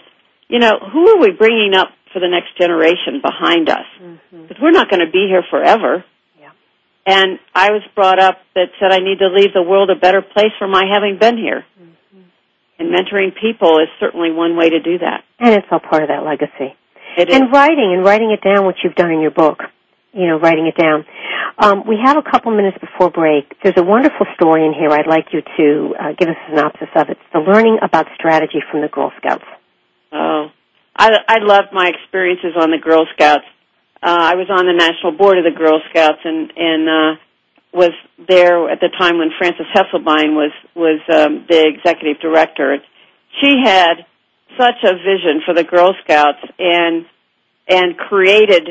you 0.49 0.59
know, 0.59 0.79
who 0.93 1.09
are 1.09 1.19
we 1.19 1.31
bringing 1.31 1.75
up 1.75 1.89
for 2.13 2.21
the 2.21 2.29
next 2.29 2.57
generation 2.59 3.21
behind 3.23 3.71
us? 3.71 3.87
Mm-hmm. 4.01 4.43
Because 4.43 4.57
mm-hmm. 4.57 4.65
we're 4.65 4.73
not 4.73 4.91
going 4.91 5.05
to 5.05 5.11
be 5.11 5.27
here 5.29 5.43
forever. 5.51 6.05
And 7.09 7.39
I 7.55 7.73
was 7.73 7.81
brought 7.95 8.21
up 8.21 8.37
that 8.55 8.69
said 8.79 8.93
I 8.93 9.01
need 9.01 9.25
to 9.25 9.33
leave 9.33 9.55
the 9.55 9.63
world 9.63 9.89
a 9.89 9.97
better 9.97 10.21
place 10.21 10.53
for 10.59 10.69
my 10.69 10.85
having 10.85 11.19
been 11.19 11.39
here. 11.39 11.65
Mm-hmm. 11.81 12.21
And 12.79 12.89
mentoring 12.93 13.33
people 13.33 13.81
is 13.81 13.89
certainly 13.99 14.31
one 14.31 14.57
way 14.57 14.69
to 14.69 14.81
do 14.81 14.99
that. 14.99 15.25
And 15.41 15.55
it's 15.55 15.67
all 15.73 15.81
part 15.81 16.03
of 16.03 16.09
that 16.09 16.23
legacy. 16.23 16.77
It 17.17 17.31
and 17.31 17.49
is. 17.49 17.51
writing 17.51 17.97
and 17.97 18.05
writing 18.05 18.31
it 18.31 18.45
down, 18.45 18.67
what 18.67 18.77
you've 18.85 18.95
done 18.95 19.11
in 19.11 19.21
your 19.21 19.31
book 19.31 19.63
you 20.13 20.27
know, 20.27 20.39
writing 20.39 20.67
it 20.67 20.77
down. 20.77 21.05
Um, 21.59 21.83
we 21.87 21.97
have 22.03 22.17
a 22.17 22.23
couple 22.23 22.55
minutes 22.55 22.79
before 22.79 23.11
break. 23.11 23.55
There's 23.63 23.77
a 23.77 23.83
wonderful 23.83 24.27
story 24.35 24.65
in 24.65 24.73
here. 24.73 24.91
I'd 24.91 25.07
like 25.07 25.27
you 25.33 25.43
to 25.43 25.95
uh, 25.99 26.13
give 26.19 26.29
us 26.29 26.37
a 26.47 26.51
synopsis 26.51 26.89
of 26.97 27.09
it. 27.11 27.19
It's 27.19 27.33
the 27.33 27.41
learning 27.41 27.79
about 27.83 28.07
strategy 28.15 28.59
from 28.71 28.81
the 28.81 28.89
Girl 28.89 29.13
Scouts. 29.19 29.45
Oh, 30.13 30.49
I, 30.97 31.11
I 31.29 31.39
loved 31.41 31.69
my 31.73 31.89
experiences 31.89 32.53
on 32.59 32.71
the 32.71 32.79
Girl 32.79 33.07
Scouts. 33.15 33.45
Uh, 34.03 34.33
I 34.33 34.35
was 34.35 34.47
on 34.51 34.67
the 34.67 34.73
national 34.73 35.13
board 35.13 35.39
of 35.39 35.45
the 35.45 35.57
Girl 35.57 35.81
Scouts 35.91 36.21
and 36.25 36.53
and 36.57 36.89
uh, 36.89 37.21
was 37.73 37.93
there 38.17 38.71
at 38.71 38.81
the 38.81 38.89
time 38.99 39.19
when 39.19 39.31
Frances 39.37 39.67
Hesselbein 39.75 40.35
was 40.35 40.53
was 40.75 41.01
um, 41.13 41.47
the 41.49 41.67
executive 41.67 42.21
director. 42.21 42.79
She 43.41 43.57
had 43.65 44.07
such 44.57 44.83
a 44.85 44.95
vision 44.95 45.43
for 45.45 45.55
the 45.55 45.65
Girl 45.65 45.95
Scouts 46.05 46.39
and 46.59 47.07
and 47.69 47.97
created 47.97 48.69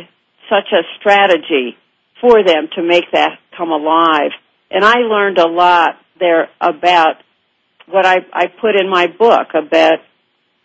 such 0.49 0.71
a 0.71 0.81
strategy 0.99 1.77
for 2.21 2.43
them 2.43 2.69
to 2.75 2.81
make 2.81 3.11
that 3.11 3.37
come 3.55 3.69
alive. 3.69 4.31
And 4.71 4.83
I 4.83 4.99
learned 4.99 5.37
a 5.37 5.47
lot 5.47 5.99
there 6.19 6.49
about 6.59 7.17
what 7.87 8.05
I, 8.05 8.17
I 8.33 8.47
put 8.47 8.75
in 8.75 8.89
my 8.89 9.07
book 9.07 9.49
about 9.53 9.99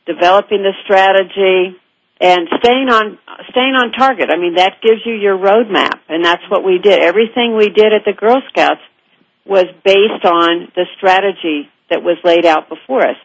developing 0.06 0.62
the 0.62 0.72
strategy 0.84 1.78
and 2.22 2.46
staying 2.62 2.88
on 2.88 3.18
staying 3.50 3.74
on 3.74 3.90
target. 3.90 4.30
I 4.30 4.38
mean, 4.38 4.54
that 4.54 4.78
gives 4.80 5.02
you 5.04 5.14
your 5.14 5.36
roadmap, 5.36 5.98
and 6.08 6.24
that's 6.24 6.46
what 6.48 6.64
we 6.64 6.78
did. 6.78 7.02
Everything 7.02 7.56
we 7.58 7.68
did 7.68 7.92
at 7.92 8.06
the 8.06 8.14
Girl 8.14 8.40
Scouts 8.48 8.80
was 9.44 9.66
based 9.82 10.24
on 10.24 10.70
the 10.78 10.86
strategy 10.96 11.66
that 11.90 12.02
was 12.06 12.16
laid 12.22 12.46
out 12.46 12.68
before 12.70 13.02
us. 13.02 13.18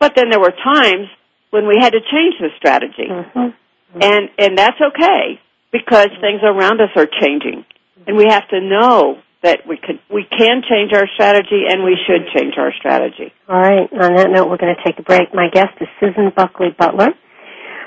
But 0.00 0.14
then 0.16 0.28
there 0.28 0.40
were 0.40 0.50
times 0.50 1.06
when 1.50 1.68
we 1.68 1.78
had 1.80 1.94
to 1.94 2.02
change 2.02 2.34
the 2.42 2.50
strategy, 2.58 3.06
mm-hmm. 3.06 3.54
and 4.02 4.22
and 4.36 4.58
that's 4.58 4.80
okay 4.90 5.38
because 5.70 6.10
things 6.20 6.42
around 6.42 6.82
us 6.82 6.90
are 6.96 7.06
changing. 7.06 7.64
And 8.04 8.16
we 8.16 8.26
have 8.28 8.48
to 8.48 8.60
know 8.60 9.22
that 9.44 9.62
we 9.68 9.78
could 9.78 10.02
we 10.10 10.26
can 10.26 10.66
change 10.66 10.90
our 10.92 11.06
strategy 11.14 11.62
and 11.70 11.84
we 11.84 11.94
should 11.94 12.26
change 12.34 12.54
our 12.58 12.74
strategy. 12.74 13.32
All 13.48 13.60
right. 13.60 13.86
On 13.92 14.16
that 14.18 14.30
note, 14.34 14.50
we're 14.50 14.58
going 14.58 14.74
to 14.74 14.82
take 14.82 14.98
a 14.98 15.06
break. 15.06 15.32
My 15.32 15.46
guest 15.52 15.78
is 15.80 15.86
Susan 16.00 16.32
Bulkeley 16.34 16.74
Butler. 16.76 17.14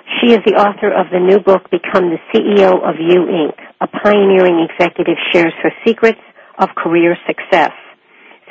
She 0.05 0.37
is 0.37 0.39
the 0.45 0.53
author 0.53 0.93
of 0.93 1.09
the 1.09 1.17
new 1.17 1.41
book, 1.41 1.65
Become 1.73 2.13
the 2.13 2.21
CEO 2.29 2.77
of 2.77 3.01
You 3.01 3.25
Inc. 3.25 3.57
A 3.81 3.87
pioneering 3.89 4.61
executive 4.69 5.17
shares 5.33 5.53
her 5.65 5.73
secrets 5.81 6.21
of 6.61 6.69
career 6.77 7.17
success. 7.25 7.73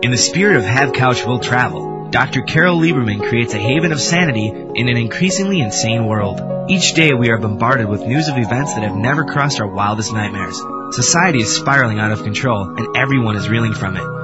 In 0.03 0.11
the 0.11 0.17
spirit 0.19 0.57
of 0.57 0.65
Have 0.65 0.93
Couch 0.93 1.25
Will 1.25 1.39
Travel, 1.39 2.09
Dr. 2.11 2.43
Carol 2.43 2.79
Lieberman 2.79 3.29
creates 3.29 3.55
a 3.55 3.59
haven 3.59 3.93
of 3.93 4.01
sanity 4.01 4.49
in 4.49 4.89
an 4.89 4.97
increasingly 4.97 5.61
insane 5.61 6.07
world. 6.07 6.71
Each 6.71 6.95
day 6.95 7.13
we 7.13 7.29
are 7.31 7.39
bombarded 7.39 7.89
with 7.89 8.07
news 8.07 8.29
of 8.29 8.39
events 8.39 8.75
that 8.75 8.85
have 8.85 8.97
never 8.97 9.25
crossed 9.25 9.61
our 9.61 9.67
wildest 9.67 10.13
nightmares. 10.13 10.63
Society 10.93 11.41
is 11.41 11.57
spiraling 11.57 11.99
out 11.99 12.13
of 12.13 12.23
control 12.23 12.75
and 12.77 12.97
everyone 12.97 13.37
is 13.37 13.49
reeling 13.49 13.75
from 13.75 13.97
it. 13.97 14.24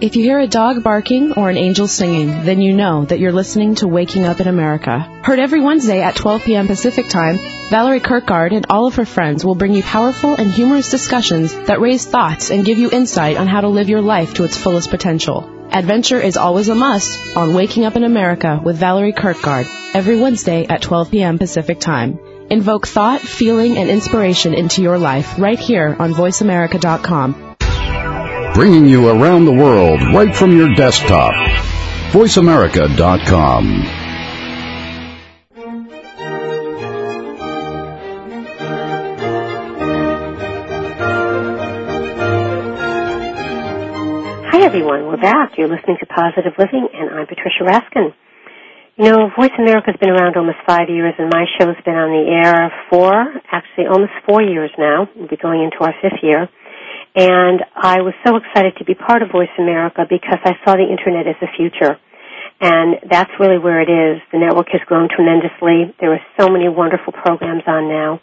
If 0.00 0.16
you 0.16 0.24
hear 0.24 0.40
a 0.40 0.48
dog 0.48 0.82
barking 0.82 1.34
or 1.34 1.48
an 1.50 1.56
angel 1.56 1.86
singing, 1.86 2.44
then 2.44 2.60
you 2.60 2.74
know 2.74 3.04
that 3.04 3.20
you're 3.20 3.32
listening 3.32 3.76
to 3.76 3.86
Waking 3.86 4.24
Up 4.24 4.40
in 4.40 4.48
America. 4.48 4.98
Heard 5.22 5.38
every 5.38 5.60
Wednesday 5.60 6.02
at 6.02 6.16
12 6.16 6.42
p.m. 6.42 6.66
Pacific 6.66 7.08
Time, 7.08 7.38
Valerie 7.70 8.00
Kirkgard 8.00 8.52
and 8.52 8.66
all 8.68 8.88
of 8.88 8.96
her 8.96 9.04
friends 9.06 9.44
will 9.44 9.54
bring 9.54 9.72
you 9.72 9.84
powerful 9.84 10.34
and 10.34 10.50
humorous 10.50 10.90
discussions 10.90 11.54
that 11.66 11.80
raise 11.80 12.04
thoughts 12.04 12.50
and 12.50 12.64
give 12.64 12.78
you 12.78 12.90
insight 12.90 13.36
on 13.36 13.46
how 13.46 13.60
to 13.60 13.68
live 13.68 13.88
your 13.88 14.00
life 14.00 14.34
to 14.34 14.44
its 14.44 14.58
fullest 14.58 14.90
potential. 14.90 15.48
Adventure 15.70 16.20
is 16.20 16.36
always 16.36 16.68
a 16.68 16.74
must 16.74 17.36
on 17.36 17.54
Waking 17.54 17.84
Up 17.84 17.94
in 17.94 18.02
America 18.02 18.60
with 18.62 18.76
Valerie 18.76 19.12
Kirkgard 19.12 19.68
every 19.94 20.20
Wednesday 20.20 20.66
at 20.66 20.82
12 20.82 21.12
p.m. 21.12 21.38
Pacific 21.38 21.78
Time. 21.78 22.18
Invoke 22.50 22.88
thought, 22.88 23.20
feeling, 23.20 23.78
and 23.78 23.88
inspiration 23.88 24.54
into 24.54 24.82
your 24.82 24.98
life 24.98 25.38
right 25.38 25.58
here 25.58 25.94
on 25.98 26.12
VoiceAmerica.com 26.12 27.43
bringing 28.54 28.86
you 28.86 29.08
around 29.08 29.44
the 29.44 29.52
world 29.52 30.00
right 30.14 30.34
from 30.34 30.56
your 30.56 30.72
desktop. 30.74 31.34
VoiceAmerica.com. 32.12 33.82
Hi, 44.52 44.62
everyone. 44.62 45.06
We're 45.08 45.16
back. 45.16 45.58
You're 45.58 45.66
listening 45.66 45.96
to 45.98 46.06
Positive 46.06 46.52
Living, 46.56 46.86
and 46.94 47.10
I'm 47.10 47.26
Patricia 47.26 47.64
Raskin. 47.64 48.14
You 48.96 49.10
know, 49.10 49.30
Voice 49.36 49.50
America's 49.58 49.96
been 50.00 50.10
around 50.10 50.36
almost 50.36 50.58
five 50.64 50.88
years, 50.88 51.14
and 51.18 51.28
my 51.28 51.46
show's 51.58 51.74
been 51.84 51.96
on 51.96 52.10
the 52.14 52.30
air 52.30 52.72
for 52.88 53.34
actually 53.50 53.86
almost 53.90 54.12
four 54.24 54.40
years 54.40 54.70
now. 54.78 55.08
We'll 55.16 55.26
be 55.26 55.36
going 55.36 55.64
into 55.64 55.78
our 55.80 55.92
fifth 56.00 56.22
year. 56.22 56.48
And 57.14 57.62
I 57.74 58.02
was 58.02 58.14
so 58.26 58.36
excited 58.36 58.74
to 58.78 58.84
be 58.84 58.94
part 58.94 59.22
of 59.22 59.30
Voice 59.30 59.52
America 59.58 60.02
because 60.08 60.42
I 60.44 60.58
saw 60.64 60.74
the 60.74 60.86
Internet 60.86 61.26
as 61.30 61.38
the 61.40 61.46
future. 61.56 61.94
And 62.60 62.96
that's 63.10 63.30
really 63.38 63.58
where 63.58 63.82
it 63.82 63.90
is. 63.90 64.22
The 64.32 64.38
network 64.38 64.66
has 64.72 64.82
grown 64.86 65.08
tremendously. 65.08 65.94
There 66.00 66.12
are 66.12 66.22
so 66.38 66.50
many 66.50 66.68
wonderful 66.68 67.12
programs 67.12 67.62
on 67.66 67.88
now. 67.88 68.20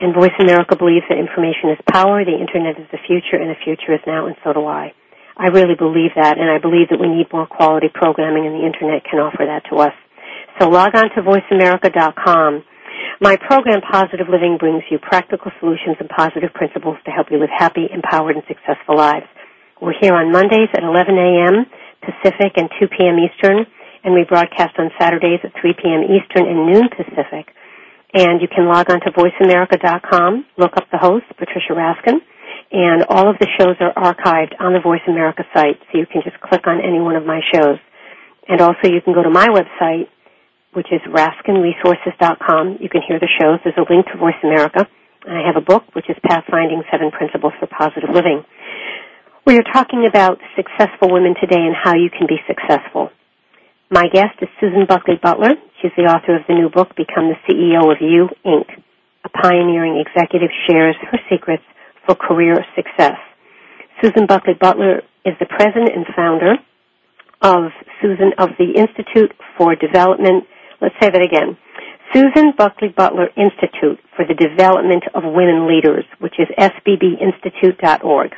And 0.00 0.14
Voice 0.14 0.34
America 0.40 0.76
believes 0.76 1.04
that 1.10 1.18
information 1.18 1.70
is 1.70 1.78
power, 1.90 2.24
the 2.24 2.32
Internet 2.38 2.80
is 2.80 2.88
the 2.90 2.98
future, 3.06 3.36
and 3.36 3.50
the 3.50 3.60
future 3.62 3.92
is 3.92 4.00
now, 4.06 4.26
and 4.26 4.36
so 4.42 4.52
do 4.54 4.64
I. 4.64 4.94
I 5.36 5.48
really 5.48 5.74
believe 5.76 6.12
that, 6.16 6.38
and 6.38 6.48
I 6.48 6.58
believe 6.58 6.88
that 6.88 6.98
we 6.98 7.08
need 7.08 7.28
more 7.32 7.46
quality 7.46 7.88
programming, 7.92 8.46
and 8.46 8.54
the 8.56 8.64
Internet 8.64 9.04
can 9.04 9.20
offer 9.20 9.44
that 9.44 9.68
to 9.68 9.76
us. 9.76 9.92
So 10.58 10.68
log 10.68 10.94
on 10.94 11.10
to 11.16 11.20
voiceamerica.com. 11.20 12.64
My 13.20 13.36
program, 13.36 13.84
Positive 13.84 14.32
Living, 14.32 14.56
brings 14.56 14.80
you 14.90 14.96
practical 14.96 15.52
solutions 15.60 16.00
and 16.00 16.08
positive 16.08 16.54
principles 16.56 16.96
to 17.04 17.10
help 17.12 17.28
you 17.30 17.36
live 17.36 17.52
happy, 17.52 17.84
empowered, 17.92 18.32
and 18.34 18.44
successful 18.48 18.96
lives. 18.96 19.28
We're 19.76 19.92
here 20.00 20.16
on 20.16 20.32
Mondays 20.32 20.72
at 20.72 20.80
11 20.82 21.20
a.m. 21.20 21.68
Pacific 22.00 22.56
and 22.56 22.72
2 22.80 22.88
p.m. 22.88 23.20
Eastern, 23.20 23.68
and 24.04 24.14
we 24.16 24.24
broadcast 24.24 24.72
on 24.80 24.88
Saturdays 24.98 25.40
at 25.44 25.52
3 25.60 25.74
p.m. 25.76 26.08
Eastern 26.08 26.48
and 26.48 26.64
noon 26.64 26.88
Pacific. 26.88 27.52
And 28.16 28.40
you 28.40 28.48
can 28.48 28.64
log 28.64 28.88
on 28.88 29.04
to 29.04 29.12
voiceamerica.com, 29.12 30.46
look 30.56 30.80
up 30.80 30.88
the 30.90 30.96
host, 30.96 31.28
Patricia 31.36 31.76
Raskin, 31.76 32.24
and 32.72 33.04
all 33.10 33.28
of 33.28 33.36
the 33.36 33.48
shows 33.60 33.76
are 33.84 33.92
archived 34.00 34.56
on 34.58 34.72
the 34.72 34.80
Voice 34.80 35.04
America 35.06 35.44
site, 35.52 35.76
so 35.92 35.98
you 35.98 36.06
can 36.06 36.22
just 36.24 36.40
click 36.40 36.66
on 36.66 36.80
any 36.80 36.98
one 36.98 37.16
of 37.16 37.26
my 37.26 37.40
shows. 37.52 37.76
And 38.48 38.62
also 38.62 38.88
you 38.88 39.02
can 39.04 39.12
go 39.12 39.22
to 39.22 39.30
my 39.30 39.48
website, 39.52 40.08
which 40.72 40.88
is 40.92 41.00
raskinresources.com. 41.08 42.78
You 42.80 42.88
can 42.88 43.02
hear 43.06 43.18
the 43.18 43.28
shows. 43.40 43.58
There's 43.64 43.78
a 43.78 43.86
link 43.92 44.06
to 44.12 44.18
Voice 44.18 44.38
America. 44.42 44.86
And 45.26 45.36
I 45.36 45.46
have 45.46 45.56
a 45.56 45.64
book, 45.64 45.84
which 45.94 46.08
is 46.08 46.16
Pathfinding 46.24 46.82
Seven 46.90 47.10
Principles 47.10 47.52
for 47.58 47.66
Positive 47.66 48.08
Living. 48.12 48.44
We 49.46 49.58
are 49.58 49.66
talking 49.72 50.06
about 50.08 50.38
successful 50.56 51.12
women 51.12 51.34
today 51.40 51.60
and 51.60 51.74
how 51.74 51.94
you 51.94 52.08
can 52.08 52.26
be 52.26 52.38
successful. 52.46 53.10
My 53.90 54.06
guest 54.06 54.38
is 54.40 54.48
Susan 54.60 54.86
Bulkeley 54.88 55.18
Butler. 55.20 55.56
She's 55.82 55.90
the 55.96 56.04
author 56.04 56.36
of 56.36 56.46
the 56.46 56.54
new 56.54 56.70
book, 56.70 56.94
Become 56.94 57.34
the 57.34 57.40
CEO 57.44 57.90
of 57.90 57.98
You, 58.00 58.28
Inc. 58.46 58.70
A 59.24 59.28
pioneering 59.28 59.98
executive 59.98 60.50
shares 60.68 60.94
her 61.10 61.18
secrets 61.28 61.64
for 62.06 62.14
career 62.14 62.64
success. 62.76 63.18
Susan 64.00 64.26
Bulkeley 64.26 64.54
Butler 64.54 65.02
is 65.24 65.34
the 65.40 65.46
president 65.46 65.90
and 65.94 66.06
founder 66.14 66.54
of 67.42 67.72
Susan 68.00 68.32
of 68.38 68.50
the 68.58 68.72
Institute 68.76 69.32
for 69.58 69.74
Development. 69.74 70.44
Let's 70.80 70.96
say 71.00 71.10
that 71.12 71.20
again. 71.20 71.56
Susan 72.12 72.56
Bulkeley 72.56 72.88
Butler 72.88 73.28
Institute 73.36 74.00
for 74.16 74.24
the 74.24 74.34
Development 74.34 75.04
of 75.14 75.22
Women 75.22 75.68
Leaders, 75.68 76.04
which 76.18 76.34
is 76.40 76.48
sbbinstitute.org. 76.58 78.30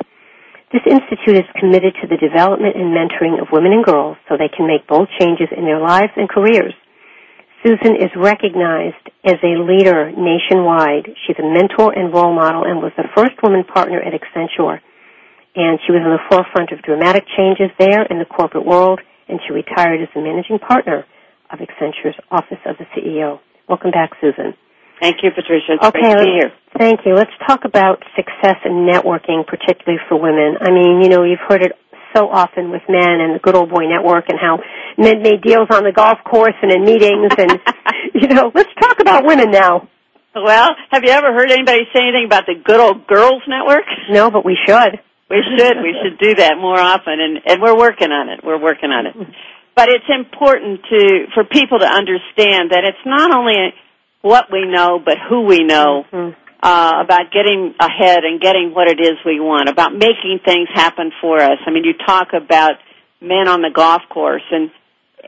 This 0.71 0.83
institute 0.85 1.39
is 1.39 1.57
committed 1.57 1.95
to 2.01 2.07
the 2.07 2.17
development 2.19 2.75
and 2.75 2.91
mentoring 2.91 3.41
of 3.41 3.47
women 3.51 3.71
and 3.71 3.85
girls 3.85 4.17
so 4.27 4.35
they 4.35 4.51
can 4.51 4.67
make 4.67 4.85
bold 4.85 5.07
changes 5.19 5.47
in 5.55 5.65
their 5.65 5.79
lives 5.79 6.11
and 6.17 6.27
careers. 6.27 6.73
Susan 7.63 7.95
is 7.95 8.11
recognized 8.17 9.07
as 9.23 9.39
a 9.39 9.63
leader 9.63 10.11
nationwide. 10.11 11.07
She's 11.25 11.39
a 11.39 11.47
mentor 11.47 11.95
and 11.95 12.13
role 12.13 12.35
model 12.35 12.67
and 12.67 12.83
was 12.83 12.91
the 12.97 13.07
first 13.15 13.39
woman 13.41 13.63
partner 13.63 14.01
at 14.03 14.11
Accenture. 14.11 14.83
And 15.55 15.79
she 15.85 15.93
was 15.95 16.03
on 16.03 16.11
the 16.11 16.27
forefront 16.27 16.73
of 16.73 16.83
dramatic 16.83 17.23
changes 17.37 17.71
there 17.79 18.03
in 18.09 18.19
the 18.19 18.25
corporate 18.27 18.65
world, 18.65 18.99
and 19.29 19.39
she 19.45 19.53
retired 19.53 20.01
as 20.01 20.09
the 20.13 20.21
managing 20.21 20.59
partner 20.59 21.05
of 21.53 21.61
Accenture's 21.61 22.17
Office 22.31 22.59
of 22.65 22.75
the 22.77 22.85
CEO. 22.97 23.39
Welcome 23.69 23.91
back, 23.91 24.11
Susan. 24.19 24.57
Thank 24.99 25.17
you, 25.21 25.29
Patricia. 25.29 25.77
It's 25.77 25.85
okay, 25.85 26.01
great 26.01 26.17
to 26.17 26.25
be 26.25 26.31
here. 26.41 26.51
Thank 26.77 27.01
you. 27.05 27.13
Let's 27.13 27.31
talk 27.45 27.65
about 27.65 28.01
success 28.15 28.57
and 28.65 28.89
networking, 28.89 29.45
particularly 29.45 30.01
for 30.09 30.19
women. 30.19 30.57
I 30.59 30.71
mean, 30.71 31.01
you 31.01 31.09
know, 31.09 31.23
you've 31.23 31.43
heard 31.47 31.61
it 31.61 31.73
so 32.15 32.29
often 32.29 32.71
with 32.71 32.81
men 32.89 33.21
and 33.21 33.35
the 33.35 33.39
good 33.39 33.55
old 33.55 33.69
boy 33.69 33.85
network 33.85 34.29
and 34.29 34.39
how 34.39 34.59
men 34.97 35.21
made 35.21 35.41
deals 35.41 35.67
on 35.71 35.83
the 35.83 35.91
golf 35.91 36.19
course 36.23 36.53
and 36.61 36.71
in 36.71 36.85
meetings 36.85 37.33
and 37.37 37.59
you 38.13 38.27
know, 38.27 38.51
let's 38.53 38.69
talk 38.79 38.99
about 38.99 39.25
women 39.25 39.51
now. 39.51 39.87
Well, 40.35 40.69
have 40.89 41.03
you 41.03 41.11
ever 41.11 41.33
heard 41.33 41.51
anybody 41.51 41.85
say 41.93 42.01
anything 42.01 42.25
about 42.25 42.45
the 42.45 42.55
good 42.63 42.79
old 42.79 43.05
girls 43.05 43.43
network? 43.47 43.85
No, 44.09 44.31
but 44.31 44.45
we 44.45 44.57
should. 44.65 44.99
We 45.29 45.41
should. 45.57 45.77
We 45.81 45.95
should 46.01 46.19
do 46.19 46.35
that 46.35 46.57
more 46.57 46.79
often 46.79 47.19
and 47.19 47.39
and 47.45 47.61
we're 47.61 47.77
working 47.77 48.11
on 48.11 48.29
it. 48.29 48.41
We're 48.43 48.61
working 48.61 48.89
on 48.89 49.07
it. 49.07 49.15
But 49.75 49.89
it's 49.89 50.05
important 50.07 50.81
to 50.89 51.25
for 51.33 51.43
people 51.43 51.79
to 51.79 51.87
understand 51.87 52.71
that 52.71 52.83
it's 52.85 53.05
not 53.05 53.31
only 53.31 53.73
what 54.21 54.51
we 54.51 54.65
know 54.65 54.99
but 55.03 55.17
who 55.29 55.41
we 55.41 55.63
know. 55.63 56.05
Mm-hmm 56.11 56.39
uh, 56.63 57.03
about 57.03 57.29
getting 57.33 57.75
ahead 57.77 58.23
and 58.23 58.39
getting 58.39 58.71
what 58.73 58.89
it 58.89 58.97
is 58.97 59.19
we 59.25 59.41
want, 59.41 59.67
about 59.67 59.91
making 59.91 60.39
things 60.45 60.69
happen 60.73 61.11
for 61.19 61.37
us. 61.41 61.59
I 61.67 61.71
mean, 61.71 61.83
you 61.83 61.93
talk 61.93 62.29
about 62.31 62.79
men 63.19 63.49
on 63.49 63.61
the 63.61 63.69
golf 63.69 64.01
course 64.09 64.43
and 64.49 64.71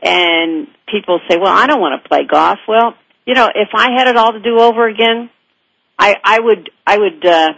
and 0.02 0.66
people 0.88 1.20
say, 1.28 1.36
"Well, 1.36 1.52
I 1.52 1.66
don't 1.66 1.80
want 1.80 2.02
to 2.02 2.08
play 2.08 2.24
golf." 2.24 2.58
Well, 2.66 2.94
you 3.26 3.34
know, 3.34 3.48
if 3.54 3.68
I 3.74 3.92
had 3.96 4.08
it 4.08 4.16
all 4.16 4.32
to 4.32 4.40
do 4.40 4.58
over 4.58 4.88
again, 4.88 5.30
I 5.98 6.14
I 6.24 6.40
would 6.40 6.70
I 6.86 6.98
would 6.98 7.26
uh 7.26 7.48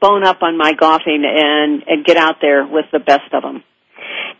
bone 0.00 0.24
up 0.24 0.42
on 0.42 0.56
my 0.56 0.72
golfing 0.72 1.24
and 1.24 1.82
and 1.86 2.04
get 2.04 2.16
out 2.16 2.36
there 2.40 2.64
with 2.64 2.86
the 2.92 3.00
best 3.00 3.32
of 3.32 3.42
them. 3.42 3.64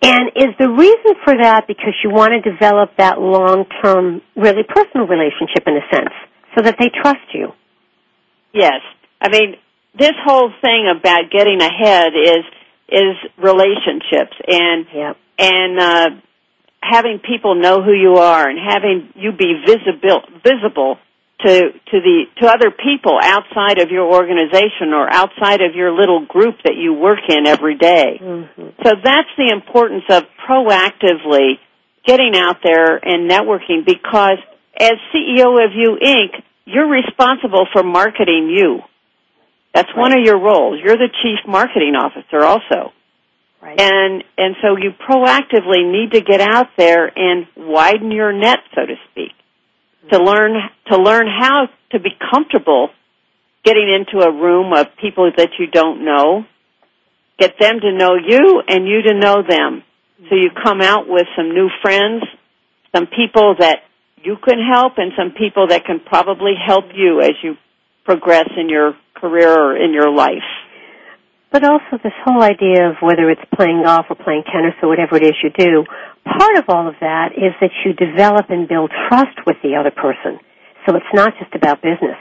And 0.04 0.28
is 0.36 0.54
the 0.58 0.68
reason 0.68 1.14
for 1.24 1.34
that 1.40 1.66
because 1.66 1.94
you 2.04 2.10
want 2.10 2.32
to 2.36 2.50
develop 2.50 2.90
that 2.98 3.18
long-term, 3.18 4.20
really 4.36 4.62
personal 4.62 5.06
relationship 5.06 5.64
in 5.66 5.76
a 5.76 5.84
sense, 5.90 6.12
so 6.54 6.62
that 6.62 6.76
they 6.78 6.90
trust 6.90 7.24
you? 7.32 7.52
Yes. 8.52 8.80
I 9.20 9.30
mean, 9.30 9.56
this 9.98 10.12
whole 10.24 10.50
thing 10.60 10.88
about 10.90 11.30
getting 11.30 11.60
ahead 11.60 12.12
is 12.14 12.44
is 12.86 13.16
relationships 13.38 14.36
and 14.46 14.86
yep. 14.94 15.16
and 15.38 15.80
uh 15.80 16.08
having 16.82 17.18
people 17.18 17.54
know 17.54 17.82
who 17.82 17.92
you 17.92 18.16
are 18.16 18.46
and 18.46 18.58
having 18.58 19.08
you 19.14 19.32
be 19.32 19.54
visible 19.66 20.20
visible 20.44 20.98
to 21.40 21.72
to 21.72 21.96
the 22.00 22.24
to 22.40 22.46
other 22.46 22.70
people 22.70 23.18
outside 23.20 23.80
of 23.80 23.90
your 23.90 24.12
organization 24.12 24.92
or 24.92 25.12
outside 25.12 25.60
of 25.60 25.74
your 25.74 25.92
little 25.92 26.24
group 26.24 26.56
that 26.64 26.76
you 26.76 26.94
work 26.94 27.20
in 27.28 27.46
every 27.46 27.76
day. 27.76 28.20
Mm-hmm. 28.20 28.68
So 28.84 28.92
that's 29.02 29.28
the 29.36 29.50
importance 29.52 30.04
of 30.10 30.24
proactively 30.48 31.58
getting 32.06 32.32
out 32.36 32.58
there 32.62 32.96
and 32.96 33.30
networking 33.30 33.84
because 33.84 34.38
as 34.78 34.94
CEO 35.14 35.64
of 35.64 35.72
You 35.74 35.98
Inc., 36.02 36.42
you're 36.66 36.88
responsible 36.88 37.66
for 37.72 37.82
marketing 37.82 38.48
you. 38.50 38.80
That's 39.74 39.88
right. 39.88 39.98
one 39.98 40.12
of 40.12 40.24
your 40.24 40.38
roles. 40.38 40.80
You're 40.82 40.96
the 40.96 41.10
chief 41.22 41.46
marketing 41.46 41.94
officer 41.96 42.44
also. 42.44 42.92
Right. 43.60 43.80
And 43.80 44.24
and 44.36 44.56
so 44.62 44.76
you 44.76 44.90
proactively 44.92 45.90
need 45.90 46.12
to 46.12 46.20
get 46.20 46.40
out 46.40 46.68
there 46.76 47.10
and 47.16 47.46
widen 47.56 48.10
your 48.10 48.32
net, 48.32 48.58
so 48.74 48.86
to 48.86 48.94
speak. 49.10 49.32
To 50.12 50.18
learn 50.18 50.52
to 50.90 50.96
learn 50.98 51.26
how 51.26 51.68
to 51.92 52.00
be 52.00 52.10
comfortable 52.32 52.90
getting 53.64 53.88
into 53.88 54.24
a 54.24 54.30
room 54.30 54.72
of 54.72 54.86
people 55.00 55.30
that 55.36 55.50
you 55.58 55.66
don't 55.66 56.04
know, 56.04 56.44
get 57.38 57.54
them 57.58 57.80
to 57.80 57.92
know 57.92 58.14
you 58.14 58.62
and 58.68 58.86
you 58.86 59.02
to 59.02 59.14
know 59.14 59.42
them. 59.42 59.82
So 60.28 60.36
you 60.36 60.50
come 60.62 60.80
out 60.80 61.08
with 61.08 61.26
some 61.36 61.54
new 61.54 61.68
friends, 61.82 62.22
some 62.94 63.06
people 63.06 63.56
that 63.58 63.78
you 64.22 64.36
can 64.36 64.58
help 64.58 64.94
and 64.96 65.12
some 65.16 65.32
people 65.32 65.68
that 65.68 65.84
can 65.84 66.00
probably 66.00 66.54
help 66.54 66.84
you 66.94 67.20
as 67.20 67.32
you 67.42 67.56
progress 68.04 68.48
in 68.56 68.68
your 68.68 68.94
career 69.14 69.50
or 69.50 69.76
in 69.76 69.92
your 69.92 70.10
life. 70.10 70.44
But 71.54 71.62
also 71.62 72.02
this 72.02 72.12
whole 72.26 72.42
idea 72.42 72.90
of 72.90 72.96
whether 73.00 73.30
it's 73.30 73.46
playing 73.54 73.84
golf 73.84 74.06
or 74.10 74.16
playing 74.16 74.42
tennis 74.50 74.74
or 74.82 74.88
whatever 74.88 75.14
it 75.14 75.22
is 75.22 75.38
you 75.38 75.50
do, 75.54 75.84
part 76.26 76.58
of 76.58 76.64
all 76.66 76.88
of 76.88 76.96
that 76.98 77.30
is 77.38 77.54
that 77.60 77.70
you 77.84 77.92
develop 77.94 78.50
and 78.50 78.66
build 78.66 78.90
trust 79.06 79.38
with 79.46 79.58
the 79.62 79.76
other 79.78 79.92
person. 79.92 80.42
So 80.84 80.96
it's 80.96 81.14
not 81.14 81.38
just 81.38 81.54
about 81.54 81.80
business. 81.80 82.18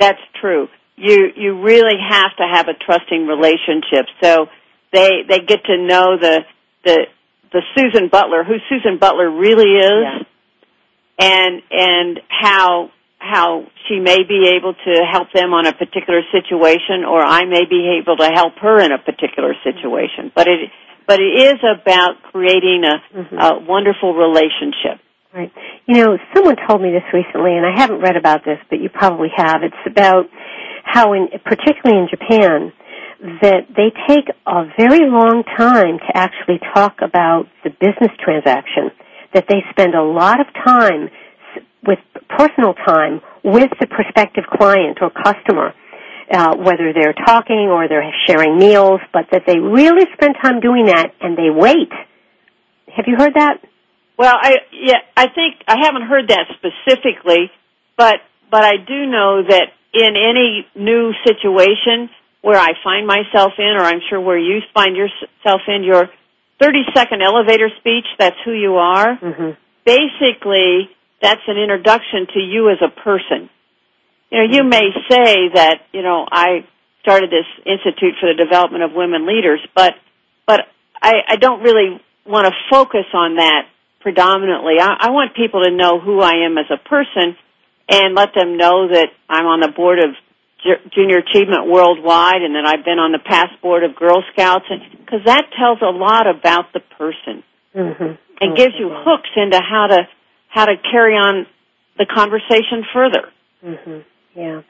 That's 0.00 0.18
true. 0.40 0.66
You 0.96 1.30
you 1.36 1.62
really 1.62 1.94
have 2.10 2.34
to 2.38 2.44
have 2.52 2.66
a 2.66 2.74
trusting 2.74 3.28
relationship. 3.28 4.10
So 4.20 4.46
they 4.92 5.22
they 5.28 5.38
get 5.38 5.62
to 5.66 5.78
know 5.78 6.18
the 6.18 6.40
the 6.84 7.06
the 7.52 7.62
Susan 7.78 8.08
Butler, 8.10 8.42
who 8.42 8.56
Susan 8.68 8.98
Butler 8.98 9.30
really 9.30 9.78
is. 9.78 10.02
Yeah 10.02 10.24
and 11.18 11.62
and 11.70 12.20
how 12.28 12.90
how 13.18 13.66
she 13.86 13.98
may 13.98 14.22
be 14.22 14.54
able 14.56 14.74
to 14.74 14.92
help 15.10 15.28
them 15.34 15.52
on 15.52 15.66
a 15.66 15.72
particular 15.72 16.22
situation 16.30 17.04
or 17.04 17.20
I 17.20 17.44
may 17.44 17.66
be 17.68 17.98
able 18.00 18.16
to 18.16 18.30
help 18.32 18.54
her 18.62 18.80
in 18.80 18.92
a 18.92 18.98
particular 18.98 19.54
situation. 19.62 20.30
But 20.34 20.46
it 20.46 20.70
but 21.06 21.20
it 21.20 21.40
is 21.40 21.58
about 21.64 22.20
creating 22.22 22.84
a, 22.84 23.16
mm-hmm. 23.16 23.38
a 23.38 23.58
wonderful 23.64 24.12
relationship. 24.14 25.00
Right. 25.34 25.52
You 25.86 26.04
know 26.04 26.18
someone 26.34 26.56
told 26.68 26.80
me 26.80 26.90
this 26.90 27.04
recently 27.12 27.56
and 27.56 27.66
I 27.66 27.74
haven't 27.76 28.00
read 28.00 28.16
about 28.16 28.44
this 28.44 28.58
but 28.70 28.80
you 28.80 28.88
probably 28.88 29.28
have. 29.34 29.62
It's 29.62 29.84
about 29.86 30.26
how 30.84 31.12
in 31.12 31.28
particularly 31.44 32.00
in 32.00 32.08
Japan 32.08 32.72
that 33.42 33.66
they 33.74 33.90
take 34.06 34.30
a 34.46 34.62
very 34.78 35.10
long 35.10 35.42
time 35.56 35.98
to 35.98 36.10
actually 36.14 36.60
talk 36.72 37.02
about 37.02 37.46
the 37.64 37.70
business 37.70 38.14
transaction, 38.22 38.94
that 39.34 39.46
they 39.48 39.58
spend 39.70 39.94
a 39.94 40.02
lot 40.02 40.40
of 40.40 40.46
time 40.64 41.10
with 41.86 41.98
personal 42.28 42.74
time 42.74 43.20
with 43.44 43.70
the 43.80 43.86
prospective 43.86 44.44
client 44.50 44.98
or 45.00 45.10
customer, 45.10 45.74
uh, 46.30 46.56
whether 46.56 46.92
they're 46.92 47.14
talking 47.14 47.68
or 47.70 47.88
they're 47.88 48.04
sharing 48.26 48.58
meals, 48.58 49.00
but 49.12 49.26
that 49.32 49.42
they 49.46 49.58
really 49.58 50.06
spend 50.14 50.34
time 50.42 50.60
doing 50.60 50.86
that 50.86 51.12
and 51.20 51.36
they 51.36 51.50
wait. 51.50 51.90
Have 52.94 53.06
you 53.06 53.16
heard 53.16 53.34
that? 53.34 53.58
Well, 54.18 54.34
I 54.34 54.56
yeah, 54.72 54.98
I 55.16 55.28
think 55.28 55.62
I 55.68 55.76
haven't 55.80 56.02
heard 56.02 56.28
that 56.28 56.46
specifically, 56.58 57.50
but 57.96 58.16
but 58.50 58.64
I 58.64 58.76
do 58.76 59.06
know 59.06 59.42
that 59.48 59.68
in 59.94 60.16
any 60.16 60.66
new 60.74 61.12
situation 61.24 62.10
where 62.42 62.58
I 62.58 62.72
find 62.82 63.06
myself 63.06 63.52
in, 63.58 63.76
or 63.76 63.82
I'm 63.82 64.00
sure 64.08 64.20
where 64.20 64.38
you 64.38 64.60
find 64.74 64.96
yourself 64.96 65.62
in, 65.68 65.82
your 65.82 66.08
30 66.60 66.78
second 66.94 67.22
elevator 67.22 67.68
speech, 67.78 68.06
that's 68.18 68.36
who 68.44 68.52
you 68.52 68.74
are. 68.74 69.16
Mm-hmm. 69.18 69.50
Basically, 69.84 70.90
that's 71.20 71.40
an 71.46 71.56
introduction 71.58 72.26
to 72.34 72.40
you 72.40 72.70
as 72.70 72.78
a 72.82 72.88
person. 72.88 73.50
You 74.30 74.38
know, 74.38 74.54
you 74.54 74.64
may 74.64 74.90
say 75.10 75.48
that, 75.54 75.80
you 75.92 76.02
know, 76.02 76.26
I 76.30 76.66
started 77.02 77.30
this 77.30 77.46
Institute 77.64 78.14
for 78.20 78.28
the 78.28 78.36
Development 78.36 78.84
of 78.84 78.92
Women 78.92 79.26
Leaders, 79.26 79.60
but, 79.74 79.94
but 80.46 80.60
I, 81.00 81.14
I 81.28 81.36
don't 81.36 81.62
really 81.62 82.00
want 82.26 82.46
to 82.46 82.52
focus 82.70 83.06
on 83.14 83.36
that 83.36 83.66
predominantly. 84.00 84.74
I, 84.80 85.08
I 85.08 85.10
want 85.10 85.34
people 85.34 85.64
to 85.64 85.70
know 85.70 85.98
who 85.98 86.20
I 86.20 86.44
am 86.44 86.58
as 86.58 86.66
a 86.70 86.76
person 86.76 87.36
and 87.88 88.14
let 88.14 88.34
them 88.34 88.56
know 88.56 88.88
that 88.88 89.08
I'm 89.28 89.46
on 89.46 89.60
the 89.60 89.72
board 89.74 89.98
of 89.98 90.10
Junior 90.92 91.18
Achievement 91.18 91.68
Worldwide 91.68 92.42
and 92.42 92.54
that 92.54 92.66
I've 92.66 92.84
been 92.84 92.98
on 92.98 93.12
the 93.12 93.22
past 93.22 93.60
board 93.62 93.84
of 93.84 93.94
Girl 93.96 94.22
Scouts 94.32 94.66
because 94.98 95.20
that 95.24 95.46
tells 95.56 95.78
a 95.80 95.90
lot 95.90 96.26
about 96.26 96.72
the 96.74 96.80
person 96.80 97.44
mm-hmm. 97.74 98.18
and 98.40 98.56
gives 98.56 98.74
you 98.78 98.90
hooks 98.90 99.30
into 99.36 99.58
how 99.58 99.86
to 99.86 100.08
how 100.48 100.64
to 100.64 100.74
carry 100.90 101.14
on 101.14 101.46
the 101.98 102.06
conversation 102.06 102.84
further. 102.92 103.28
Mm-hmm. 103.64 103.98
Yeah. 104.38 104.62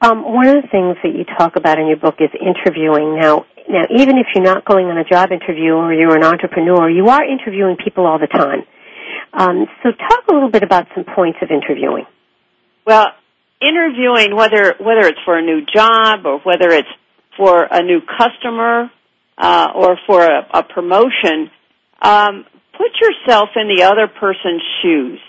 Um, 0.00 0.24
one 0.24 0.46
of 0.48 0.62
the 0.62 0.68
things 0.68 0.96
that 1.02 1.14
you 1.14 1.24
talk 1.38 1.56
about 1.56 1.78
in 1.78 1.86
your 1.86 1.96
book 1.96 2.16
is 2.20 2.30
interviewing. 2.34 3.18
Now, 3.18 3.46
now, 3.68 3.84
even 3.96 4.18
if 4.18 4.26
you're 4.34 4.44
not 4.44 4.64
going 4.64 4.86
on 4.86 4.98
a 4.98 5.04
job 5.04 5.32
interview 5.32 5.72
or 5.72 5.92
you're 5.92 6.16
an 6.16 6.24
entrepreneur, 6.24 6.90
you 6.90 7.08
are 7.08 7.24
interviewing 7.24 7.76
people 7.82 8.06
all 8.06 8.18
the 8.18 8.26
time. 8.26 8.64
Um, 9.32 9.66
so, 9.82 9.90
talk 9.90 10.28
a 10.28 10.34
little 10.34 10.50
bit 10.50 10.62
about 10.62 10.86
some 10.94 11.04
points 11.04 11.38
of 11.42 11.50
interviewing. 11.50 12.04
Well, 12.86 13.06
interviewing 13.60 14.36
whether 14.36 14.74
whether 14.78 15.06
it's 15.06 15.18
for 15.24 15.38
a 15.38 15.42
new 15.42 15.64
job 15.64 16.26
or 16.26 16.40
whether 16.40 16.70
it's 16.70 16.88
for 17.36 17.66
a 17.70 17.82
new 17.82 18.00
customer 18.00 18.90
uh, 19.38 19.68
or 19.74 19.96
for 20.06 20.22
a, 20.22 20.46
a 20.52 20.62
promotion, 20.62 21.50
um, 22.02 22.44
put 22.76 22.90
yourself 23.00 23.50
in 23.56 23.68
the 23.68 23.84
other 23.84 24.08
person's 24.08 24.62
shoes, 24.82 25.20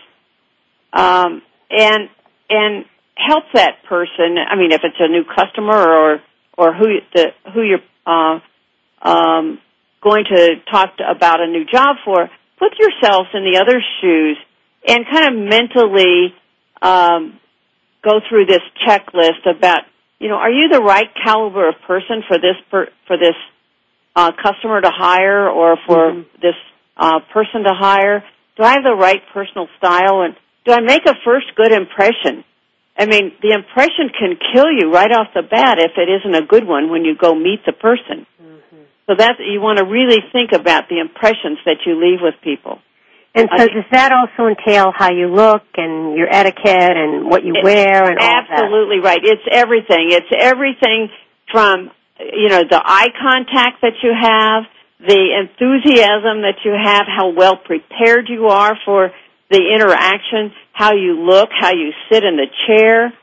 um, 0.93 1.41
and 1.69 2.09
and 2.49 2.85
help 3.15 3.45
that 3.53 3.83
person. 3.87 4.37
I 4.37 4.55
mean, 4.55 4.71
if 4.71 4.81
it's 4.83 4.99
a 4.99 5.07
new 5.07 5.23
customer 5.23 5.75
or 5.77 6.21
or 6.57 6.73
who 6.73 6.85
the 7.13 7.27
who 7.53 7.61
you're 7.61 7.79
uh, 8.05 8.39
um, 9.01 9.59
going 10.01 10.25
to 10.25 10.55
talk 10.71 10.97
to, 10.97 11.03
about 11.09 11.41
a 11.41 11.47
new 11.47 11.65
job 11.65 11.97
for, 12.05 12.29
put 12.59 12.73
yourself 12.77 13.27
in 13.33 13.43
the 13.43 13.59
other 13.59 13.81
shoes 14.01 14.37
and 14.87 15.05
kind 15.11 15.27
of 15.27 15.49
mentally 15.49 16.33
um, 16.81 17.39
go 18.03 18.19
through 18.29 18.45
this 18.45 18.61
checklist 18.87 19.49
about 19.49 19.81
you 20.19 20.29
know 20.29 20.35
are 20.35 20.51
you 20.51 20.69
the 20.69 20.81
right 20.81 21.09
caliber 21.23 21.69
of 21.69 21.75
person 21.87 22.23
for 22.27 22.37
this 22.37 22.55
per, 22.69 22.87
for 23.07 23.17
this 23.17 23.35
uh, 24.15 24.31
customer 24.31 24.79
to 24.79 24.91
hire 24.93 25.49
or 25.49 25.77
for 25.85 26.11
mm-hmm. 26.11 26.41
this 26.41 26.55
uh, 26.97 27.19
person 27.33 27.63
to 27.63 27.73
hire? 27.73 28.23
Do 28.57 28.63
I 28.63 28.73
have 28.73 28.83
the 28.83 28.95
right 28.95 29.21
personal 29.33 29.67
style 29.77 30.21
and 30.21 30.35
do 30.65 30.71
I 30.71 30.81
make 30.81 31.05
a 31.05 31.13
first 31.23 31.47
good 31.55 31.71
impression? 31.71 32.43
I 32.97 33.05
mean, 33.05 33.33
the 33.41 33.51
impression 33.51 34.09
can 34.17 34.39
kill 34.53 34.71
you 34.71 34.91
right 34.91 35.11
off 35.11 35.27
the 35.35 35.43
bat 35.43 35.77
if 35.79 35.91
it 35.97 36.07
isn't 36.07 36.35
a 36.35 36.45
good 36.45 36.65
one 36.65 36.89
when 36.89 37.03
you 37.03 37.15
go 37.15 37.35
meet 37.35 37.65
the 37.65 37.73
person. 37.73 38.25
Mm-hmm. 38.41 38.83
So 39.07 39.15
that 39.17 39.35
you 39.39 39.59
want 39.59 39.79
to 39.79 39.85
really 39.85 40.23
think 40.31 40.53
about 40.53 40.87
the 40.87 40.99
impressions 40.99 41.59
that 41.65 41.83
you 41.85 41.99
leave 41.99 42.19
with 42.21 42.35
people. 42.41 42.79
And 43.35 43.49
so, 43.57 43.67
does 43.67 43.83
that 43.91 44.13
also 44.15 44.47
entail 44.47 44.93
how 44.95 45.11
you 45.11 45.27
look 45.27 45.63
and 45.75 46.15
your 46.15 46.31
etiquette 46.31 46.95
and 46.95 47.27
what 47.27 47.43
you 47.43 47.53
wear 47.61 48.09
and 48.09 48.17
all 48.17 48.25
Absolutely 48.25 48.99
right. 49.03 49.19
It's 49.21 49.43
everything. 49.51 50.15
It's 50.15 50.31
everything 50.31 51.09
from 51.51 51.91
you 52.17 52.47
know 52.47 52.63
the 52.63 52.81
eye 52.83 53.11
contact 53.11 53.81
that 53.81 53.99
you 54.01 54.15
have, 54.15 54.63
the 54.99 55.27
enthusiasm 55.39 56.41
that 56.41 56.63
you 56.63 56.71
have, 56.71 57.05
how 57.07 57.29
well 57.29 57.57
prepared 57.57 58.27
you 58.29 58.47
are 58.47 58.77
for 58.85 59.11
the 59.49 59.61
interaction, 59.75 60.53
how 60.73 60.93
you 60.93 61.19
look, 61.25 61.49
how 61.51 61.71
you 61.71 61.91
sit 62.11 62.23
in 62.23 62.37
the 62.37 62.47
chair, 62.67 63.13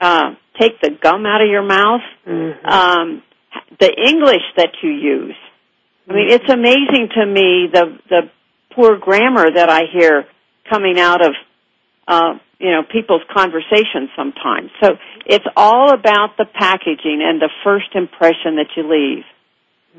uh, 0.00 0.34
take 0.60 0.80
the 0.80 0.90
gum 0.90 1.26
out 1.26 1.42
of 1.42 1.48
your 1.48 1.62
mouth, 1.62 2.00
mm-hmm. 2.26 2.66
um, 2.66 3.22
the 3.78 3.92
English 4.08 4.42
that 4.56 4.70
you 4.82 4.90
use. 4.90 5.36
I 6.08 6.12
mean, 6.12 6.30
it's 6.30 6.50
amazing 6.52 7.08
to 7.16 7.26
me 7.26 7.68
the 7.72 7.98
the 8.08 8.20
poor 8.74 8.98
grammar 8.98 9.50
that 9.54 9.70
I 9.70 9.82
hear 9.92 10.24
coming 10.70 10.98
out 10.98 11.24
of 11.24 11.32
uh, 12.06 12.34
you 12.58 12.70
know 12.70 12.82
people's 12.82 13.22
conversations 13.32 14.10
sometimes. 14.16 14.70
So 14.82 14.96
it's 15.26 15.46
all 15.56 15.92
about 15.92 16.36
the 16.36 16.44
packaging 16.44 17.22
and 17.24 17.40
the 17.40 17.50
first 17.64 17.94
impression 17.94 18.56
that 18.56 18.68
you 18.76 18.82
leave. 18.84 19.24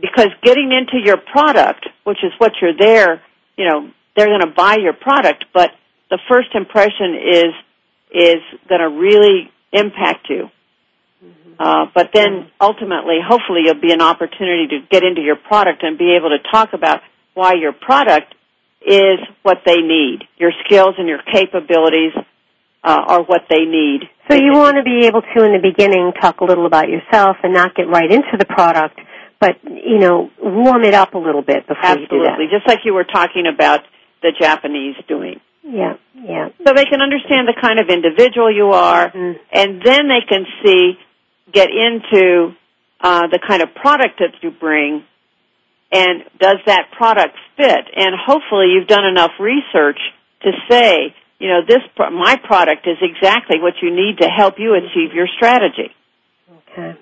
Because 0.01 0.29
getting 0.43 0.71
into 0.71 1.03
your 1.03 1.17
product, 1.17 1.87
which 2.03 2.19
is 2.23 2.31
what 2.37 2.51
you're 2.61 2.77
there, 2.77 3.21
you 3.57 3.65
know, 3.65 3.89
they're 4.15 4.27
going 4.27 4.41
to 4.41 4.53
buy 4.55 4.77
your 4.81 4.93
product, 4.93 5.45
but 5.53 5.71
the 6.09 6.19
first 6.29 6.49
impression 6.53 7.15
is 7.15 7.53
is 8.11 8.41
going 8.69 8.81
to 8.81 8.89
really 8.89 9.51
impact 9.73 10.29
you. 10.29 10.49
Mm-hmm. 11.23 11.53
Uh, 11.59 11.85
but 11.93 12.11
then 12.13 12.49
ultimately, 12.61 13.17
hopefully, 13.25 13.61
you'll 13.65 13.81
be 13.81 13.91
an 13.91 14.01
opportunity 14.01 14.67
to 14.67 14.79
get 14.89 15.03
into 15.03 15.21
your 15.21 15.35
product 15.35 15.83
and 15.83 15.97
be 15.97 16.15
able 16.15 16.29
to 16.29 16.39
talk 16.51 16.73
about 16.73 17.01
why 17.33 17.53
your 17.53 17.73
product 17.73 18.33
is 18.81 19.19
what 19.43 19.59
they 19.65 19.77
need. 19.77 20.23
Your 20.37 20.51
skills 20.65 20.95
and 20.97 21.07
your 21.07 21.21
capabilities 21.31 22.13
uh, 22.83 23.01
are 23.07 23.23
what 23.23 23.41
they 23.49 23.65
need. 23.65 24.01
So 24.29 24.35
you 24.35 24.53
want 24.53 24.77
to 24.77 24.83
be 24.83 25.07
able 25.07 25.21
to, 25.21 25.43
in 25.43 25.53
the 25.53 25.61
beginning, 25.61 26.13
talk 26.21 26.41
a 26.41 26.45
little 26.45 26.65
about 26.65 26.87
yourself 26.87 27.37
and 27.43 27.53
not 27.53 27.75
get 27.75 27.87
right 27.87 28.11
into 28.11 28.37
the 28.37 28.45
product, 28.45 28.99
but 29.39 29.57
you 29.63 29.99
know, 29.99 30.29
warm 30.41 30.83
it 30.83 30.93
up 30.93 31.13
a 31.13 31.17
little 31.17 31.41
bit 31.41 31.67
before 31.67 31.83
Absolutely. 31.83 32.17
you 32.17 32.23
do 32.23 32.29
that. 32.29 32.37
Just 32.51 32.67
like 32.67 32.79
you 32.85 32.93
were 32.93 33.03
talking 33.03 33.45
about 33.51 33.81
the 34.21 34.31
Japanese 34.39 34.95
doing. 35.07 35.39
Yeah, 35.63 35.97
yeah. 36.13 36.49
So 36.65 36.73
they 36.75 36.85
can 36.85 37.01
understand 37.01 37.47
the 37.47 37.57
kind 37.59 37.79
of 37.79 37.89
individual 37.89 38.53
you 38.53 38.69
are, 38.71 39.09
mm-hmm. 39.09 39.39
and 39.51 39.81
then 39.83 40.07
they 40.07 40.21
can 40.27 40.45
see, 40.63 40.93
get 41.51 41.69
into 41.69 42.53
uh, 43.01 43.27
the 43.27 43.39
kind 43.39 43.63
of 43.63 43.73
product 43.73 44.19
that 44.19 44.33
you 44.41 44.51
bring, 44.51 45.03
and 45.91 46.23
does 46.39 46.57
that 46.67 46.91
product 46.95 47.35
fit? 47.57 47.85
And 47.95 48.15
hopefully, 48.15 48.67
you've 48.73 48.87
done 48.87 49.05
enough 49.05 49.31
research 49.39 49.99
to 50.43 50.51
say, 50.69 51.15
you 51.39 51.49
know, 51.49 51.61
this 51.67 51.81
my 51.97 52.35
product 52.43 52.87
is 52.87 52.97
exactly 53.01 53.59
what 53.59 53.73
you 53.81 53.89
need 53.89 54.19
to 54.19 54.27
help 54.27 54.55
you 54.57 54.75
achieve 54.75 55.13
your 55.13 55.27
strategy. 55.35 55.89
Okay. 56.71 56.97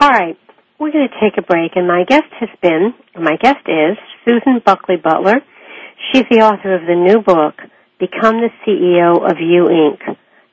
All 0.00 0.10
right. 0.10 0.38
We're 0.78 0.92
going 0.92 1.08
to 1.10 1.20
take 1.20 1.36
a 1.36 1.42
break, 1.42 1.74
and 1.74 1.88
my 1.88 2.04
guest 2.04 2.30
has 2.38 2.50
been, 2.62 2.94
my 3.18 3.34
guest 3.34 3.66
is 3.66 3.98
Susan 4.24 4.62
Bulkeley 4.64 4.94
Butler. 4.94 5.42
She's 6.12 6.22
the 6.30 6.42
author 6.42 6.72
of 6.72 6.82
the 6.86 6.94
new 6.94 7.18
book, 7.20 7.56
Become 7.98 8.38
the 8.38 8.50
CEO 8.62 9.28
of 9.28 9.40
You 9.42 9.64
Inc., 9.66 9.98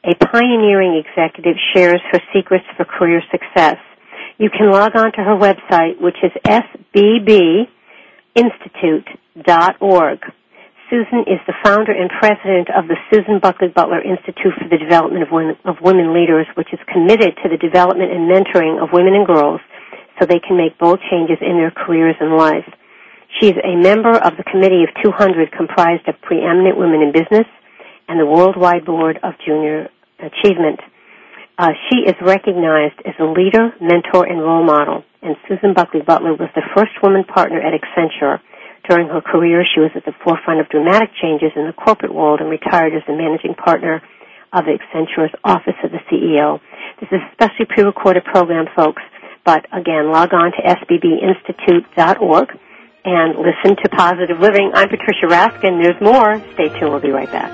a 0.03 0.15
pioneering 0.17 0.97
executive 0.97 1.57
shares 1.75 2.01
her 2.11 2.19
secrets 2.33 2.65
for 2.75 2.85
career 2.85 3.21
success. 3.29 3.77
You 4.39 4.49
can 4.49 4.71
log 4.71 4.95
on 4.95 5.11
to 5.11 5.21
her 5.21 5.37
website, 5.37 6.01
which 6.01 6.17
is 6.23 6.31
sbbinstitute.org. 6.41 7.69
Susan 10.89 11.19
is 11.29 11.39
the 11.45 11.53
founder 11.63 11.91
and 11.91 12.09
president 12.09 12.69
of 12.73 12.87
the 12.87 12.97
Susan 13.13 13.37
Bulkeley 13.37 13.67
Butler 13.67 14.01
Institute 14.01 14.53
for 14.57 14.69
the 14.69 14.77
Development 14.81 15.21
of 15.21 15.29
Women, 15.31 15.55
of 15.65 15.81
Women 15.83 16.15
Leaders, 16.15 16.47
which 16.55 16.73
is 16.73 16.79
committed 16.91 17.37
to 17.43 17.49
the 17.49 17.57
development 17.57 18.11
and 18.11 18.25
mentoring 18.25 18.81
of 18.81 18.89
women 18.91 19.13
and 19.13 19.27
girls 19.27 19.61
so 20.19 20.25
they 20.25 20.39
can 20.39 20.57
make 20.57 20.77
bold 20.77 20.99
changes 21.11 21.37
in 21.41 21.57
their 21.57 21.71
careers 21.71 22.15
and 22.19 22.37
lives. 22.37 22.67
She's 23.39 23.55
a 23.59 23.75
member 23.75 24.15
of 24.15 24.37
the 24.37 24.47
Committee 24.47 24.83
of 24.83 24.95
200 25.03 25.51
comprised 25.51 26.07
of 26.07 26.15
preeminent 26.21 26.77
women 26.77 27.01
in 27.01 27.11
business 27.11 27.47
and 28.07 28.19
the 28.19 28.25
Worldwide 28.25 28.85
Board 28.85 29.19
of 29.23 29.33
Junior 29.45 29.89
Achievement. 30.19 30.79
Uh, 31.57 31.71
she 31.89 32.03
is 32.07 32.15
recognized 32.21 32.99
as 33.05 33.15
a 33.19 33.25
leader, 33.25 33.71
mentor, 33.81 34.25
and 34.27 34.39
role 34.39 34.63
model. 34.63 35.03
And 35.21 35.35
Susan 35.47 35.73
Bulkeley 35.73 36.01
Butler 36.01 36.33
was 36.35 36.49
the 36.55 36.63
first 36.75 36.91
woman 37.01 37.23
partner 37.23 37.59
at 37.59 37.73
Accenture. 37.73 38.39
During 38.87 39.07
her 39.07 39.21
career, 39.21 39.65
she 39.65 39.79
was 39.81 39.91
at 39.95 40.05
the 40.05 40.13
forefront 40.23 40.59
of 40.61 40.69
dramatic 40.69 41.09
changes 41.21 41.51
in 41.55 41.65
the 41.65 41.73
corporate 41.73 42.13
world 42.13 42.39
and 42.39 42.49
retired 42.49 42.93
as 42.93 43.01
the 43.07 43.15
managing 43.17 43.55
partner 43.55 44.01
of 44.53 44.65
Accenture's 44.67 45.33
Office 45.43 45.75
of 45.83 45.91
the 45.91 45.99
CEO. 46.11 46.59
This 46.99 47.09
is 47.11 47.19
a 47.19 47.31
specially 47.33 47.65
pre-recorded 47.67 48.23
program, 48.23 48.67
folks. 48.75 49.01
But 49.45 49.65
again, 49.71 50.11
log 50.11 50.33
on 50.33 50.51
to 50.51 50.57
sbbinstitute.org 50.57 52.49
and 53.05 53.37
listen 53.37 53.77
to 53.83 53.89
Positive 53.89 54.39
Living. 54.39 54.71
I'm 54.73 54.89
Patricia 54.89 55.27
Raskin. 55.27 55.81
There's 55.83 56.01
more. 56.01 56.41
Stay 56.55 56.69
tuned. 56.69 56.89
We'll 56.91 56.99
be 56.99 57.11
right 57.11 57.31
back. 57.31 57.51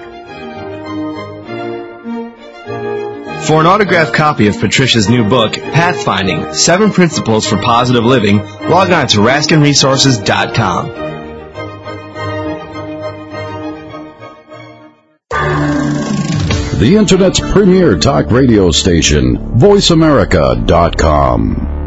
For 3.46 3.60
an 3.60 3.66
autographed 3.66 4.14
copy 4.14 4.48
of 4.48 4.58
Patricia's 4.60 5.10
new 5.10 5.28
book, 5.28 5.52
Pathfinding 5.54 6.54
Seven 6.56 6.92
Principles 6.92 7.46
for 7.46 7.58
Positive 7.58 8.06
Living, 8.06 8.38
log 8.38 8.92
on 8.92 9.08
to 9.08 9.18
RaskinResources.com. 9.18 11.10
The 16.80 16.96
Internet's 16.98 17.40
premier 17.40 17.98
talk 17.98 18.32
radio 18.32 18.72
station, 18.72 19.38
VoiceAmerica.com. 19.58 21.81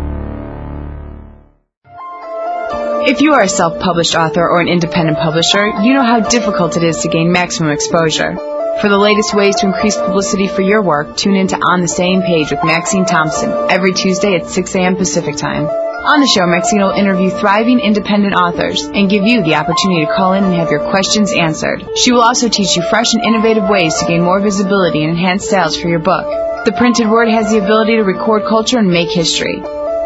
If 3.07 3.20
you 3.20 3.34
are 3.34 3.42
a 3.42 3.48
self 3.48 3.80
published 3.80 4.14
author 4.14 4.48
or 4.48 4.62
an 4.62 4.68
independent 4.68 5.18
publisher, 5.18 5.66
you 5.82 5.92
know 5.92 6.02
how 6.02 6.20
difficult 6.20 6.78
it 6.78 6.82
is 6.82 6.96
to 7.02 7.11
gain 7.11 7.30
maximum 7.30 7.70
exposure. 7.70 8.34
For 8.80 8.88
the 8.88 8.96
latest 8.96 9.34
ways 9.34 9.57
to 9.57 9.66
increase 9.66 9.94
publicity 9.94 10.48
for 10.48 10.62
your 10.62 10.80
work, 10.80 11.14
tune 11.14 11.36
in 11.36 11.48
to 11.48 11.57
On 11.57 11.82
the 11.82 11.88
Same 11.88 12.22
Page 12.22 12.50
with 12.50 12.64
Maxine 12.64 13.05
Thompson 13.05 13.50
every 13.68 13.92
Tuesday 13.92 14.36
at 14.36 14.46
6 14.46 14.74
a.m. 14.76 14.96
Pacific 14.96 15.36
Time. 15.36 15.66
On 15.66 16.20
the 16.20 16.26
show, 16.26 16.46
Maxine 16.46 16.80
will 16.80 16.96
interview 16.96 17.28
thriving 17.28 17.78
independent 17.78 18.36
authors 18.36 18.80
and 18.80 19.11
give 19.11 19.24
you 19.24 19.42
the 19.42 19.57
opportunity 19.57 20.07
to 20.07 20.14
call 20.16 20.32
in 20.32 20.44
and 20.44 20.55
have 20.55 20.70
your 20.70 20.88
questions 20.88 21.30
answered. 21.30 21.84
She 21.96 22.12
will 22.12 22.22
also 22.22 22.48
teach 22.48 22.74
you 22.74 22.82
fresh 22.88 23.12
and 23.12 23.22
innovative 23.22 23.68
ways 23.68 23.98
to 23.98 24.07
gain 24.07 24.22
more 24.22 24.40
visibility 24.40 25.05
and 25.05 25.11
enhance 25.12 25.46
sales 25.46 25.76
for 25.76 25.88
your 25.88 26.00
book. 26.00 26.24
The 26.64 26.72
printed 26.72 27.11
word 27.11 27.28
has 27.28 27.50
the 27.50 27.62
ability 27.62 27.96
to 27.96 28.02
record 28.02 28.44
culture 28.48 28.78
and 28.78 28.88
make 28.88 29.11
history. 29.11 29.62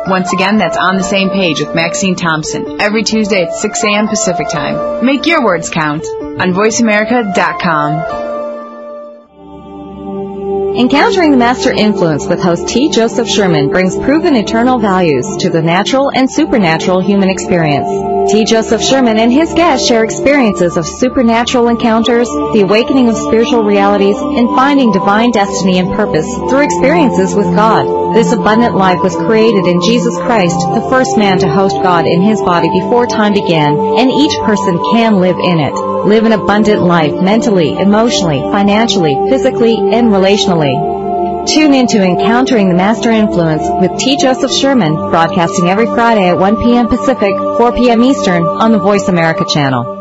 Once 0.09 0.33
again, 0.33 0.57
that's 0.57 0.79
on 0.79 0.97
the 0.97 1.03
same 1.03 1.29
page 1.29 1.61
with 1.61 1.75
Maxine 1.75 2.17
Thompson 2.17 2.81
every 2.81 3.05
Tuesday 3.05 3.43
at 3.43 3.53
6 3.53 3.85
a.m. 3.85 4.09
Pacific 4.09 4.49
Time. 4.49 5.05
Make 5.05 5.27
your 5.27 5.45
words 5.45 5.69
count 5.69 6.05
on 6.07 6.55
VoiceAmerica.com. 6.55 8.37
Encountering 10.79 11.33
the 11.33 11.37
Master 11.37 11.73
Influence 11.73 12.27
with 12.27 12.41
host 12.41 12.69
T. 12.69 12.91
Joseph 12.91 13.29
Sherman 13.29 13.69
brings 13.69 13.97
proven 13.97 14.37
eternal 14.37 14.79
values 14.79 15.27
to 15.41 15.51
the 15.51 15.61
natural 15.61 16.11
and 16.11 16.31
supernatural 16.31 17.01
human 17.01 17.29
experience. 17.29 18.18
T. 18.29 18.45
Joseph 18.45 18.83
Sherman 18.83 19.17
and 19.17 19.33
his 19.33 19.55
guests 19.55 19.89
share 19.89 20.05
experiences 20.05 20.77
of 20.77 20.87
supernatural 20.87 21.69
encounters, 21.69 22.29
the 22.53 22.61
awakening 22.61 23.09
of 23.09 23.17
spiritual 23.17 23.65
realities, 23.65 24.19
and 24.19 24.55
finding 24.55 24.93
divine 24.93 25.31
destiny 25.31 25.79
and 25.79 25.97
purpose 25.97 26.29
through 26.37 26.61
experiences 26.61 27.35
with 27.35 27.47
God. 27.57 28.15
This 28.15 28.33
abundant 28.33 28.77
life 28.77 29.01
was 29.03 29.17
created 29.17 29.65
in 29.65 29.81
Jesus 29.81 30.15
Christ, 30.19 30.57
the 30.75 30.87
first 30.91 31.17
man 31.17 31.39
to 31.39 31.49
host 31.49 31.77
God 31.83 32.05
in 32.05 32.21
his 32.21 32.43
body 32.43 32.69
before 32.69 33.07
time 33.07 33.33
began, 33.33 33.73
and 33.97 34.11
each 34.11 34.37
person 34.45 34.77
can 34.93 35.21
live 35.21 35.39
in 35.41 35.59
it. 35.59 35.73
Live 36.05 36.27
an 36.27 36.33
abundant 36.33 36.83
life 36.83 37.15
mentally, 37.15 37.79
emotionally, 37.79 38.41
financially, 38.53 39.17
physically, 39.31 39.73
and 39.73 40.13
relationally. 40.13 41.08
Tune 41.55 41.73
in 41.73 41.87
to 41.87 42.03
Encountering 42.03 42.69
the 42.69 42.75
Master 42.75 43.11
Influence 43.11 43.63
with 43.81 43.99
T. 43.99 44.19
Joseph 44.19 44.51
Sherman, 44.51 44.95
broadcasting 44.95 45.71
every 45.71 45.87
Friday 45.87 46.29
at 46.29 46.37
1 46.37 46.57
p.m. 46.59 46.89
Pacific, 46.89 47.35
4 47.35 47.73
p.m. 47.73 48.03
Eastern 48.03 48.45
on 48.45 48.71
the 48.71 48.79
Voice 48.79 49.09
America 49.09 49.47
channel. 49.49 49.97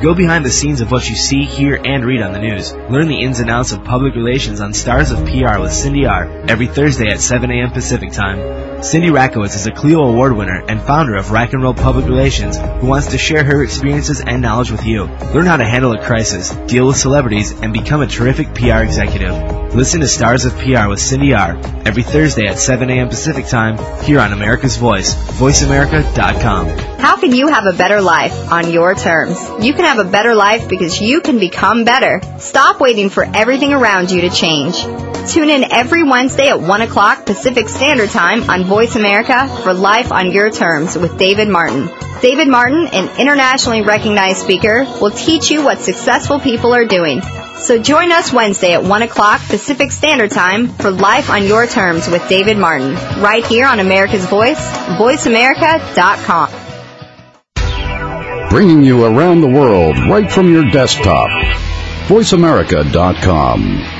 Go 0.00 0.14
behind 0.14 0.42
the 0.42 0.50
scenes 0.50 0.80
of 0.80 0.90
what 0.90 1.06
you 1.06 1.16
see, 1.16 1.44
hear, 1.44 1.78
and 1.84 2.02
read 2.02 2.22
on 2.22 2.32
the 2.32 2.38
news. 2.38 2.72
Learn 2.72 3.08
the 3.08 3.20
ins 3.20 3.40
and 3.40 3.50
outs 3.50 3.72
of 3.72 3.84
public 3.84 4.14
relations 4.14 4.62
on 4.62 4.72
Stars 4.72 5.10
of 5.10 5.26
PR 5.26 5.60
with 5.60 5.72
Cindy 5.72 6.06
R. 6.06 6.24
every 6.48 6.66
Thursday 6.66 7.08
at 7.10 7.20
7 7.20 7.50
a.m. 7.50 7.72
Pacific 7.72 8.12
Time. 8.12 8.67
Cindy 8.80 9.08
Rakowitz 9.08 9.56
is 9.56 9.66
a 9.66 9.72
Clio 9.72 10.04
Award 10.04 10.36
winner 10.36 10.62
and 10.68 10.80
founder 10.80 11.16
of 11.16 11.32
Rack 11.32 11.52
and 11.52 11.60
Roll 11.60 11.74
Public 11.74 12.06
Relations 12.06 12.56
who 12.56 12.86
wants 12.86 13.08
to 13.08 13.18
share 13.18 13.42
her 13.42 13.64
experiences 13.64 14.20
and 14.20 14.40
knowledge 14.40 14.70
with 14.70 14.86
you. 14.86 15.04
Learn 15.34 15.46
how 15.46 15.56
to 15.56 15.64
handle 15.64 15.92
a 15.92 16.04
crisis, 16.04 16.50
deal 16.68 16.86
with 16.86 16.96
celebrities, 16.96 17.50
and 17.50 17.72
become 17.72 18.02
a 18.02 18.06
terrific 18.06 18.54
PR 18.54 18.84
executive. 18.84 19.74
Listen 19.74 20.00
to 20.00 20.06
Stars 20.06 20.44
of 20.44 20.56
PR 20.58 20.86
with 20.88 21.00
Cindy 21.00 21.34
R. 21.34 21.56
every 21.84 22.04
Thursday 22.04 22.46
at 22.46 22.58
7 22.58 22.88
a.m. 22.88 23.08
Pacific 23.08 23.46
Time 23.46 23.76
here 24.04 24.20
on 24.20 24.32
America's 24.32 24.76
Voice, 24.76 25.12
voiceamerica.com. 25.38 26.68
How 27.00 27.16
can 27.16 27.32
you 27.32 27.48
have 27.48 27.66
a 27.66 27.76
better 27.76 28.00
life 28.00 28.52
on 28.52 28.70
your 28.70 28.94
terms? 28.94 29.38
You 29.60 29.74
can 29.74 29.86
have 29.86 29.98
a 29.98 30.08
better 30.08 30.36
life 30.36 30.68
because 30.68 31.00
you 31.00 31.20
can 31.20 31.40
become 31.40 31.84
better. 31.84 32.20
Stop 32.38 32.80
waiting 32.80 33.10
for 33.10 33.24
everything 33.24 33.72
around 33.72 34.12
you 34.12 34.20
to 34.20 34.30
change. 34.30 34.76
Tune 35.26 35.50
in 35.50 35.72
every 35.72 36.02
Wednesday 36.04 36.48
at 36.48 36.60
1 36.60 36.80
o'clock 36.82 37.26
Pacific 37.26 37.68
Standard 37.68 38.10
Time 38.10 38.48
on 38.48 38.64
Voice 38.64 38.96
America 38.96 39.48
for 39.62 39.74
Life 39.74 40.12
on 40.12 40.30
Your 40.30 40.50
Terms 40.50 40.96
with 40.96 41.18
David 41.18 41.48
Martin. 41.48 41.88
David 42.22 42.48
Martin, 42.48 42.86
an 42.88 43.18
internationally 43.18 43.82
recognized 43.82 44.38
speaker, 44.38 44.84
will 45.00 45.10
teach 45.10 45.50
you 45.50 45.62
what 45.64 45.80
successful 45.80 46.40
people 46.40 46.74
are 46.74 46.86
doing. 46.86 47.20
So 47.58 47.78
join 47.80 48.12
us 48.12 48.32
Wednesday 48.32 48.72
at 48.74 48.84
1 48.84 49.02
o'clock 49.02 49.40
Pacific 49.42 49.92
Standard 49.92 50.30
Time 50.30 50.68
for 50.68 50.90
Life 50.90 51.28
on 51.30 51.44
Your 51.44 51.66
Terms 51.66 52.08
with 52.08 52.26
David 52.28 52.56
Martin, 52.56 52.94
right 53.20 53.44
here 53.44 53.66
on 53.66 53.80
America's 53.80 54.24
Voice, 54.26 54.60
voiceamerica.com. 54.98 56.50
Bringing 58.50 58.82
you 58.82 59.04
around 59.04 59.42
the 59.42 59.48
world 59.48 59.98
right 60.08 60.30
from 60.30 60.50
your 60.50 60.70
desktop. 60.70 61.28
VoiceAmerica.com. 62.08 63.97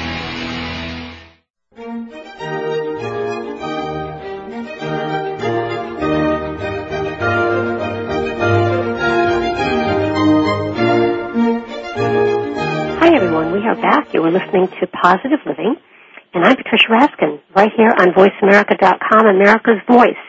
listening 14.58 14.80
to 14.80 14.86
Positive 14.88 15.38
Living, 15.46 15.76
and 16.34 16.44
I'm 16.44 16.56
Patricia 16.56 16.90
Raskin, 16.90 17.40
right 17.54 17.70
here 17.76 17.94
on 17.94 18.10
VoiceAmerica.com, 18.10 19.26
America's 19.26 19.78
Voice. 19.86 20.24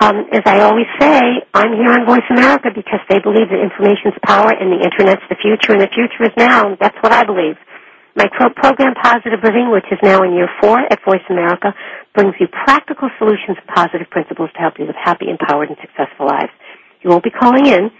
Um, 0.00 0.26
as 0.32 0.42
I 0.46 0.60
always 0.60 0.86
say, 1.00 1.42
I'm 1.54 1.74
here 1.74 1.90
on 1.90 2.06
Voice 2.06 2.26
America 2.30 2.70
because 2.74 3.00
they 3.10 3.18
believe 3.18 3.50
that 3.50 3.58
information's 3.58 4.14
power 4.22 4.50
and 4.50 4.70
the 4.70 4.78
Internet's 4.78 5.22
the 5.28 5.36
future, 5.42 5.72
and 5.74 5.82
the 5.82 5.90
future 5.90 6.24
is 6.24 6.34
now. 6.36 6.76
That's 6.80 6.96
what 7.02 7.12
I 7.12 7.24
believe. 7.24 7.56
My 8.14 8.26
pro- 8.30 8.54
program, 8.54 8.94
Positive 9.02 9.40
Living, 9.42 9.70
which 9.72 9.86
is 9.90 9.98
now 10.02 10.22
in 10.22 10.34
year 10.34 10.48
four 10.60 10.78
at 10.78 11.02
Voice 11.04 11.24
America, 11.30 11.74
brings 12.14 12.34
you 12.38 12.46
practical 12.46 13.10
solutions 13.18 13.58
and 13.58 13.66
positive 13.74 14.08
principles 14.10 14.50
to 14.54 14.58
help 14.60 14.74
you 14.78 14.86
live 14.86 14.98
happy, 15.02 15.26
empowered, 15.30 15.68
and 15.68 15.78
successful 15.80 16.26
lives. 16.26 16.52
You 17.02 17.10
won't 17.10 17.24
be 17.24 17.30
calling 17.30 17.66
in, 17.66 17.90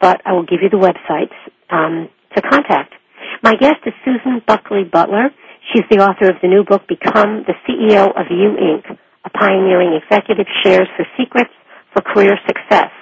but 0.00 0.20
I 0.26 0.32
will 0.32 0.44
give 0.44 0.60
you 0.60 0.68
the 0.68 0.80
websites 0.80 1.36
um, 1.70 2.08
to 2.36 2.42
contact. 2.42 2.99
My 3.42 3.56
guest 3.56 3.80
is 3.86 3.94
Susan 4.04 4.42
Bulkeley 4.46 4.84
Butler. 4.84 5.32
She's 5.72 5.88
the 5.90 6.04
author 6.04 6.28
of 6.28 6.36
the 6.42 6.48
new 6.48 6.60
book, 6.62 6.84
Become 6.86 7.48
the 7.48 7.56
CEO 7.64 8.04
of 8.12 8.28
You 8.28 8.52
Inc., 8.52 8.84
a 9.24 9.30
pioneering 9.32 9.96
executive 9.96 10.44
shares 10.62 10.88
her 10.98 11.06
secrets 11.16 11.48
for 11.94 12.02
career 12.04 12.36
success. 12.46 12.92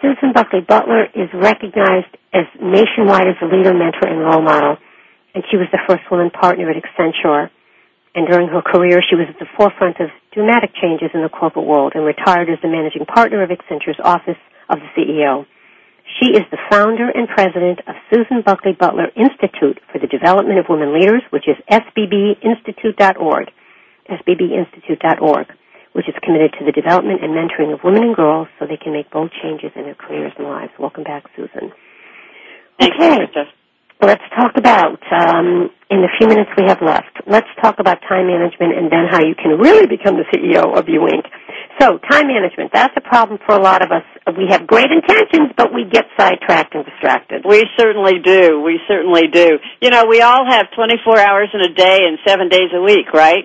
Susan 0.00 0.30
Bulkeley 0.32 0.60
Butler 0.62 1.10
is 1.18 1.26
recognized 1.34 2.14
as 2.32 2.46
nationwide 2.62 3.26
as 3.26 3.34
a 3.42 3.46
leader, 3.50 3.74
mentor, 3.74 4.06
and 4.06 4.20
role 4.22 4.42
model, 4.42 4.76
and 5.34 5.42
she 5.50 5.56
was 5.56 5.66
the 5.74 5.82
first 5.88 6.06
woman 6.14 6.30
partner 6.30 6.70
at 6.70 6.78
Accenture. 6.78 7.50
And 8.14 8.28
during 8.28 8.46
her 8.46 8.62
career, 8.62 9.02
she 9.02 9.16
was 9.18 9.26
at 9.28 9.38
the 9.42 9.50
forefront 9.58 9.98
of 9.98 10.10
dramatic 10.30 10.78
changes 10.80 11.10
in 11.12 11.22
the 11.22 11.28
corporate 11.28 11.66
world 11.66 11.92
and 11.96 12.04
retired 12.06 12.48
as 12.48 12.62
the 12.62 12.68
managing 12.70 13.04
partner 13.04 13.42
of 13.42 13.50
Accenture's 13.50 13.98
Office 13.98 14.38
of 14.70 14.78
the 14.78 14.88
CEO. 14.94 15.44
She 16.20 16.32
is 16.32 16.48
the 16.50 16.58
founder 16.70 17.10
and 17.12 17.28
president 17.28 17.80
of 17.86 17.94
Susan 18.08 18.40
Bulkeley 18.40 18.72
Butler 18.72 19.12
Institute 19.16 19.80
for 19.92 19.98
the 19.98 20.06
Development 20.06 20.58
of 20.58 20.64
Women 20.68 20.94
Leaders, 20.94 21.22
which 21.28 21.44
is 21.46 21.56
sbbinstitute.org, 21.68 23.50
sbbinstitute.org, 24.08 25.46
which 25.92 26.08
is 26.08 26.14
committed 26.22 26.54
to 26.58 26.64
the 26.64 26.72
development 26.72 27.20
and 27.22 27.36
mentoring 27.36 27.74
of 27.74 27.84
women 27.84 28.02
and 28.02 28.16
girls 28.16 28.48
so 28.58 28.66
they 28.66 28.78
can 28.78 28.94
make 28.94 29.10
bold 29.10 29.30
changes 29.42 29.72
in 29.76 29.82
their 29.82 29.94
careers 29.94 30.32
and 30.38 30.48
lives. 30.48 30.72
Welcome 30.78 31.04
back, 31.04 31.24
Susan. 31.36 31.72
Okay. 32.80 33.18
Let's 34.00 34.24
talk 34.36 34.52
about, 34.56 35.00
um, 35.10 35.70
in 35.90 36.00
the 36.04 36.08
few 36.18 36.28
minutes 36.28 36.50
we 36.56 36.64
have 36.68 36.80
left, 36.82 37.16
let's 37.26 37.48
talk 37.62 37.76
about 37.78 38.00
time 38.08 38.26
management 38.26 38.76
and 38.76 38.92
then 38.92 39.08
how 39.10 39.20
you 39.20 39.34
can 39.34 39.56
really 39.58 39.86
become 39.86 40.16
the 40.16 40.24
CEO 40.32 40.76
of 40.76 40.88
You 40.88 41.00
Inc. 41.00 41.24
So, 41.80 41.98
time 41.98 42.26
management, 42.28 42.70
that's 42.72 42.94
a 42.96 43.00
problem 43.02 43.38
for 43.44 43.54
a 43.54 43.60
lot 43.60 43.82
of 43.82 43.90
us. 43.92 44.02
We 44.36 44.46
have 44.48 44.66
great 44.66 44.90
intentions, 44.90 45.52
but 45.56 45.74
we 45.74 45.84
get 45.84 46.06
sidetracked 46.16 46.74
and 46.74 46.84
distracted. 46.86 47.44
We 47.44 47.64
certainly 47.78 48.18
do. 48.24 48.62
We 48.62 48.80
certainly 48.88 49.28
do. 49.32 49.58
You 49.82 49.90
know, 49.90 50.06
we 50.08 50.20
all 50.22 50.44
have 50.48 50.66
24 50.74 51.18
hours 51.18 51.48
in 51.52 51.60
a 51.60 51.74
day 51.74 51.98
and 52.08 52.18
seven 52.26 52.48
days 52.48 52.70
a 52.74 52.80
week, 52.80 53.12
right? 53.12 53.44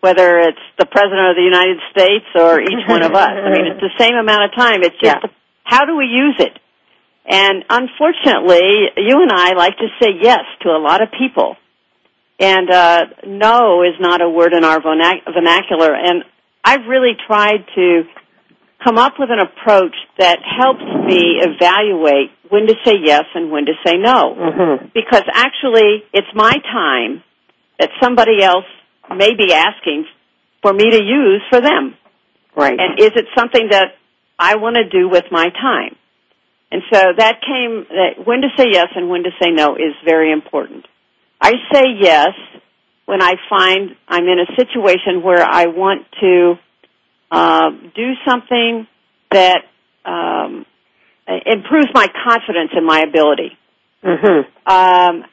Whether 0.00 0.38
it's 0.40 0.58
the 0.78 0.86
President 0.86 1.30
of 1.30 1.36
the 1.36 1.42
United 1.46 1.78
States 1.92 2.26
or 2.34 2.60
each 2.60 2.82
one 2.88 3.04
of 3.04 3.12
us. 3.14 3.30
I 3.30 3.50
mean, 3.50 3.66
it's 3.70 3.80
the 3.80 3.94
same 3.98 4.16
amount 4.16 4.44
of 4.50 4.54
time. 4.56 4.82
It's 4.82 4.98
just 5.00 5.22
Yeah. 5.22 5.30
how 5.62 5.84
do 5.84 5.96
we 5.96 6.06
use 6.06 6.36
it? 6.40 6.58
And 7.24 7.64
unfortunately, 7.70 8.90
you 8.96 9.22
and 9.22 9.30
I 9.30 9.52
like 9.52 9.76
to 9.78 9.86
say 10.02 10.10
yes 10.20 10.40
to 10.62 10.70
a 10.70 10.78
lot 10.82 11.00
of 11.00 11.10
people. 11.16 11.56
And 12.40 12.68
uh, 12.68 13.04
no 13.24 13.82
is 13.84 13.94
not 14.00 14.20
a 14.20 14.28
word 14.28 14.52
in 14.52 14.64
our 14.64 14.80
vernac- 14.80 15.22
vernacular. 15.32 15.94
And 15.94 16.24
I've 16.64 16.86
really 16.88 17.12
tried 17.26 17.64
to 17.74 18.02
come 18.84 18.98
up 18.98 19.14
with 19.18 19.30
an 19.30 19.38
approach 19.38 19.94
that 20.18 20.38
helps 20.42 20.82
me 21.06 21.40
evaluate 21.40 22.30
when 22.48 22.66
to 22.66 22.74
say 22.84 22.94
yes 23.02 23.24
and 23.34 23.50
when 23.50 23.66
to 23.66 23.72
say 23.86 23.96
no. 23.96 24.34
Mm-hmm. 24.34 24.86
Because 24.94 25.22
actually, 25.32 26.04
it's 26.12 26.28
my 26.34 26.52
time 26.52 27.22
that 27.78 27.90
somebody 28.02 28.42
else 28.42 28.66
may 29.16 29.34
be 29.34 29.52
asking 29.52 30.06
for 30.62 30.72
me 30.72 30.90
to 30.90 31.02
use 31.02 31.42
for 31.50 31.60
them. 31.60 31.96
Right. 32.56 32.78
And 32.78 32.98
is 32.98 33.12
it 33.16 33.26
something 33.36 33.68
that 33.70 33.94
I 34.38 34.56
want 34.56 34.76
to 34.76 34.88
do 34.88 35.08
with 35.08 35.24
my 35.30 35.48
time? 35.50 35.96
And 36.70 36.82
so 36.92 37.00
that 37.16 37.40
came, 37.40 37.86
that 37.90 38.26
when 38.26 38.40
to 38.42 38.48
say 38.56 38.66
yes 38.70 38.88
and 38.94 39.08
when 39.10 39.24
to 39.24 39.30
say 39.42 39.50
no 39.50 39.74
is 39.74 39.94
very 40.04 40.32
important. 40.32 40.86
I 41.40 41.52
say 41.72 41.84
yes 42.00 42.30
when 43.06 43.22
I 43.22 43.34
find 43.48 43.96
I'm 44.08 44.24
in 44.24 44.38
a 44.38 44.56
situation 44.56 45.22
where 45.22 45.44
I 45.44 45.66
want 45.66 46.06
to 46.20 46.54
uh, 47.30 47.70
do 47.94 48.12
something 48.26 48.86
that 49.30 49.62
um, 50.04 50.66
improves 51.26 51.88
my 51.94 52.06
confidence 52.24 52.70
in 52.76 52.84
my 52.84 53.00
ability. 53.00 53.56
Mm-hmm. 54.04 54.70
Um, 54.70 55.24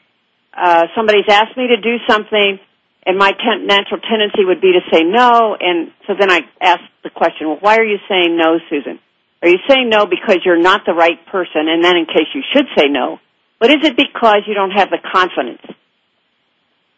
uh, 0.54 0.84
somebody's 0.96 1.26
asked 1.30 1.58
me 1.58 1.68
to 1.68 1.78
do 1.78 1.98
something, 2.08 2.60
and 3.06 3.18
my 3.18 3.32
ten- 3.32 3.68
natural 3.68 4.00
tendency 4.02 4.46
would 4.46 4.62
be 4.62 4.74
to 4.74 4.82
say 4.92 5.04
no, 5.04 5.56
and 5.60 5.92
so 6.08 6.14
then 6.20 6.32
I 6.32 6.42
ask 6.62 6.82
the 7.04 7.10
question, 7.10 7.48
well, 7.48 7.58
why 7.60 7.78
are 7.78 7.84
you 7.84 7.98
saying 8.08 8.38
no, 8.38 8.60
Susan? 8.70 9.00
Are 9.42 9.50
you 9.50 9.60
saying 9.70 9.90
no 9.90 10.06
because 10.06 10.40
you're 10.44 10.60
not 10.60 10.82
the 10.86 10.94
right 10.94 11.26
person, 11.28 11.68
and 11.70 11.84
then 11.84 11.96
in 11.96 12.06
case 12.06 12.28
you 12.34 12.44
should 12.54 12.66
say 12.78 12.88
no, 12.90 13.20
but 13.60 13.70
is 13.70 13.80
it 13.84 13.96
because 13.96 14.42
you 14.48 14.54
don't 14.54 14.72
have 14.72 14.90
the 14.90 15.00
confidence 15.00 15.62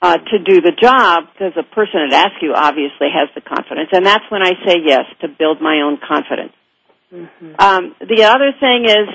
to 0.02 0.40
do 0.40 0.62
the 0.62 0.72
job? 0.72 1.26
Because 1.34 1.54
the 1.56 1.64
person 1.64 2.10
that 2.10 2.14
asks 2.14 2.42
you 2.42 2.54
obviously 2.56 3.08
has 3.14 3.30
the 3.36 3.42
confidence, 3.42 3.90
and 3.92 4.06
that's 4.06 4.26
when 4.30 4.42
I 4.42 4.54
say 4.66 4.78
yes 4.84 5.06
to 5.22 5.28
build 5.28 5.62
my 5.62 5.82
own 5.82 5.98
confidence. 5.98 6.54
Mm-hmm. 7.14 7.56
Um, 7.60 7.96
the 8.00 8.24
other 8.24 8.52
thing 8.60 8.86
is, 8.86 9.08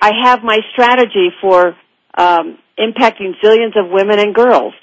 I 0.00 0.12
have 0.24 0.42
my 0.42 0.58
strategy 0.72 1.30
for 1.40 1.76
um, 2.16 2.58
impacting 2.78 3.34
zillions 3.42 3.76
of 3.76 3.90
women 3.90 4.18
and 4.18 4.34
girls. 4.34 4.74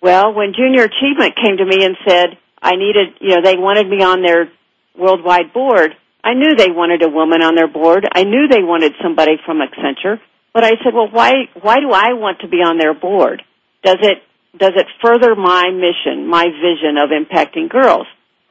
Well, 0.00 0.32
when 0.34 0.52
Junior 0.54 0.84
Achievement 0.84 1.36
came 1.36 1.58
to 1.58 1.64
me 1.64 1.84
and 1.84 1.96
said 2.08 2.38
I 2.60 2.72
needed, 2.76 3.14
you 3.20 3.36
know, 3.36 3.42
they 3.44 3.56
wanted 3.56 3.88
me 3.88 4.02
on 4.02 4.22
their 4.22 4.50
worldwide 4.98 5.52
board, 5.52 5.94
I 6.24 6.34
knew 6.34 6.54
they 6.56 6.70
wanted 6.70 7.02
a 7.02 7.08
woman 7.08 7.42
on 7.42 7.54
their 7.54 7.68
board. 7.68 8.08
I 8.10 8.24
knew 8.24 8.48
they 8.48 8.62
wanted 8.62 8.92
somebody 9.02 9.36
from 9.44 9.58
Accenture. 9.58 10.20
But 10.54 10.64
I 10.64 10.70
said, 10.82 10.94
well, 10.94 11.08
why, 11.10 11.32
why 11.60 11.80
do 11.80 11.90
I 11.90 12.12
want 12.14 12.40
to 12.40 12.48
be 12.48 12.58
on 12.58 12.78
their 12.78 12.94
board? 12.94 13.42
Does 13.82 13.98
it, 14.02 14.22
does 14.58 14.72
it 14.76 14.86
further 15.02 15.34
my 15.34 15.70
mission, 15.70 16.26
my 16.26 16.44
vision 16.44 16.98
of 16.98 17.10
impacting 17.10 17.68
girls? 17.68 18.06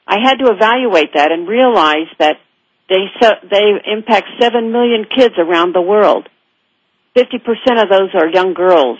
I 0.07 0.17
had 0.23 0.39
to 0.39 0.51
evaluate 0.51 1.13
that 1.13 1.31
and 1.31 1.47
realize 1.47 2.09
that 2.19 2.37
they, 2.89 3.05
they 3.49 3.91
impact 3.91 4.27
7 4.41 4.71
million 4.71 5.05
kids 5.05 5.35
around 5.37 5.73
the 5.73 5.81
world. 5.81 6.27
50% 7.15 7.37
of 7.81 7.89
those 7.89 8.09
are 8.15 8.27
young 8.27 8.53
girls. 8.53 8.97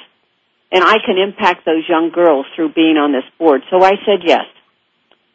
And 0.71 0.83
I 0.83 0.97
can 1.05 1.17
impact 1.17 1.65
those 1.65 1.83
young 1.89 2.11
girls 2.13 2.45
through 2.55 2.73
being 2.73 2.95
on 2.95 3.11
this 3.11 3.27
board. 3.37 3.61
So 3.69 3.83
I 3.83 3.91
said 4.05 4.21
yes. 4.23 4.45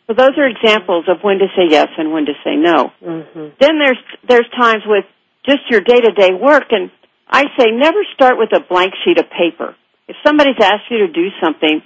So 0.07 0.15
those 0.15 0.39
are 0.39 0.47
examples 0.47 1.07
of 1.09 1.19
when 1.23 1.39
to 1.39 1.47
say 1.57 1.67
yes 1.69 1.89
and 1.99 2.13
when 2.13 2.27
to 2.27 2.33
say 2.45 2.57
no. 2.57 2.93
Mm-hmm. 3.03 3.49
Then 3.61 3.79
there's 3.79 3.99
there's 4.27 4.49
times 4.57 4.85
with 4.87 5.05
just 5.45 5.69
your 5.69 5.81
day 5.81 6.01
to 6.01 6.13
day 6.13 6.31
work, 6.33 6.71
and 6.71 6.91
I 7.29 7.45
say 7.59 7.67
never 7.73 7.99
start 8.15 8.39
with 8.39 8.51
a 8.55 8.61
blank 8.61 8.95
sheet 9.05 9.19
of 9.19 9.27
paper. 9.31 9.75
If 10.09 10.17
somebody's 10.25 10.61
asked 10.61 10.91
you 10.91 11.07
to 11.07 11.13
do 11.13 11.29
something 11.43 11.83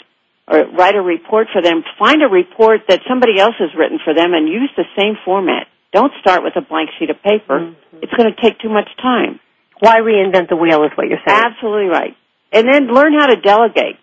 or 0.47 0.67
write 0.77 0.95
a 0.95 1.01
report 1.01 1.49
for 1.53 1.63
them, 1.63 1.83
find 1.99 2.23
a 2.23 2.29
report 2.29 2.83
that 2.89 3.01
somebody 3.09 3.39
else 3.39 3.55
has 3.59 3.71
written 3.77 3.99
for 4.05 4.15
them 4.15 4.35
and 4.35 4.49
use 4.49 4.71
the 4.77 4.85
same 4.99 5.17
format. 5.25 5.67
Don't 5.93 6.13
start 6.21 6.45
with 6.45 6.55
a 6.57 6.61
blank 6.61 6.91
sheet 6.99 7.11
of 7.11 7.17
paper. 7.23 7.61
Mm-hmm. 7.61 7.99
It's 8.03 8.13
going 8.13 8.33
to 8.33 8.41
take 8.41 8.59
too 8.61 8.69
much 8.69 8.89
time. 9.01 9.41
Why 9.81 9.99
reinvent 9.99 10.49
the 10.49 10.57
wheel 10.57 10.85
is 10.85 10.93
what 10.95 11.09
you're 11.09 11.23
saying. 11.27 11.41
Absolutely 11.41 11.89
right. 11.89 12.15
And 12.53 12.69
then 12.69 12.93
learn 12.93 13.15
how 13.19 13.27
to 13.27 13.37
delegate. 13.37 13.97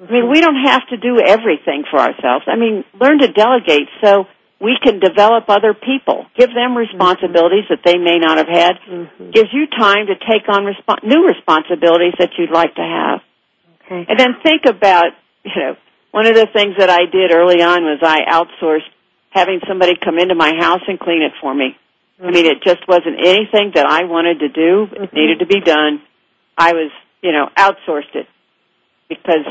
I 0.00 0.10
mean, 0.10 0.30
we 0.30 0.40
don't 0.40 0.64
have 0.64 0.88
to 0.88 0.96
do 0.96 1.20
everything 1.20 1.84
for 1.90 2.00
ourselves. 2.00 2.48
I 2.48 2.56
mean, 2.56 2.84
learn 2.98 3.18
to 3.18 3.28
delegate 3.28 3.88
so 4.02 4.24
we 4.58 4.78
can 4.82 4.98
develop 4.98 5.44
other 5.48 5.74
people. 5.74 6.24
Give 6.38 6.48
them 6.48 6.76
responsibilities 6.76 7.64
that 7.68 7.80
they 7.84 7.98
may 7.98 8.18
not 8.18 8.38
have 8.38 8.48
had. 8.48 8.76
Mm-hmm. 8.88 9.30
Gives 9.30 9.50
you 9.52 9.66
time 9.66 10.06
to 10.06 10.16
take 10.16 10.48
on 10.48 10.64
resp- 10.64 11.04
new 11.04 11.26
responsibilities 11.26 12.14
that 12.18 12.30
you'd 12.38 12.50
like 12.50 12.74
to 12.76 12.82
have. 12.82 13.20
Okay. 13.90 14.06
And 14.08 14.18
then 14.18 14.34
think 14.42 14.66
about, 14.66 15.12
you 15.44 15.50
know, 15.56 15.76
one 16.12 16.26
of 16.26 16.34
the 16.34 16.46
things 16.52 16.74
that 16.78 16.90
I 16.90 17.06
did 17.10 17.32
early 17.34 17.62
on 17.62 17.82
was 17.82 17.98
I 18.02 18.20
outsourced 18.30 18.88
having 19.30 19.60
somebody 19.66 19.94
come 20.02 20.18
into 20.18 20.34
my 20.34 20.52
house 20.58 20.82
and 20.86 20.98
clean 20.98 21.22
it 21.22 21.32
for 21.40 21.54
me. 21.54 21.76
I 22.22 22.30
mean, 22.30 22.46
it 22.46 22.62
just 22.62 22.86
wasn't 22.86 23.18
anything 23.18 23.72
that 23.74 23.86
I 23.86 24.04
wanted 24.04 24.40
to 24.40 24.48
do. 24.48 24.86
It 24.92 25.12
needed 25.14 25.38
to 25.40 25.46
be 25.46 25.60
done. 25.60 26.02
I 26.56 26.72
was, 26.72 26.90
you 27.22 27.32
know, 27.32 27.48
outsourced 27.56 28.14
it 28.14 28.26
because 29.08 29.46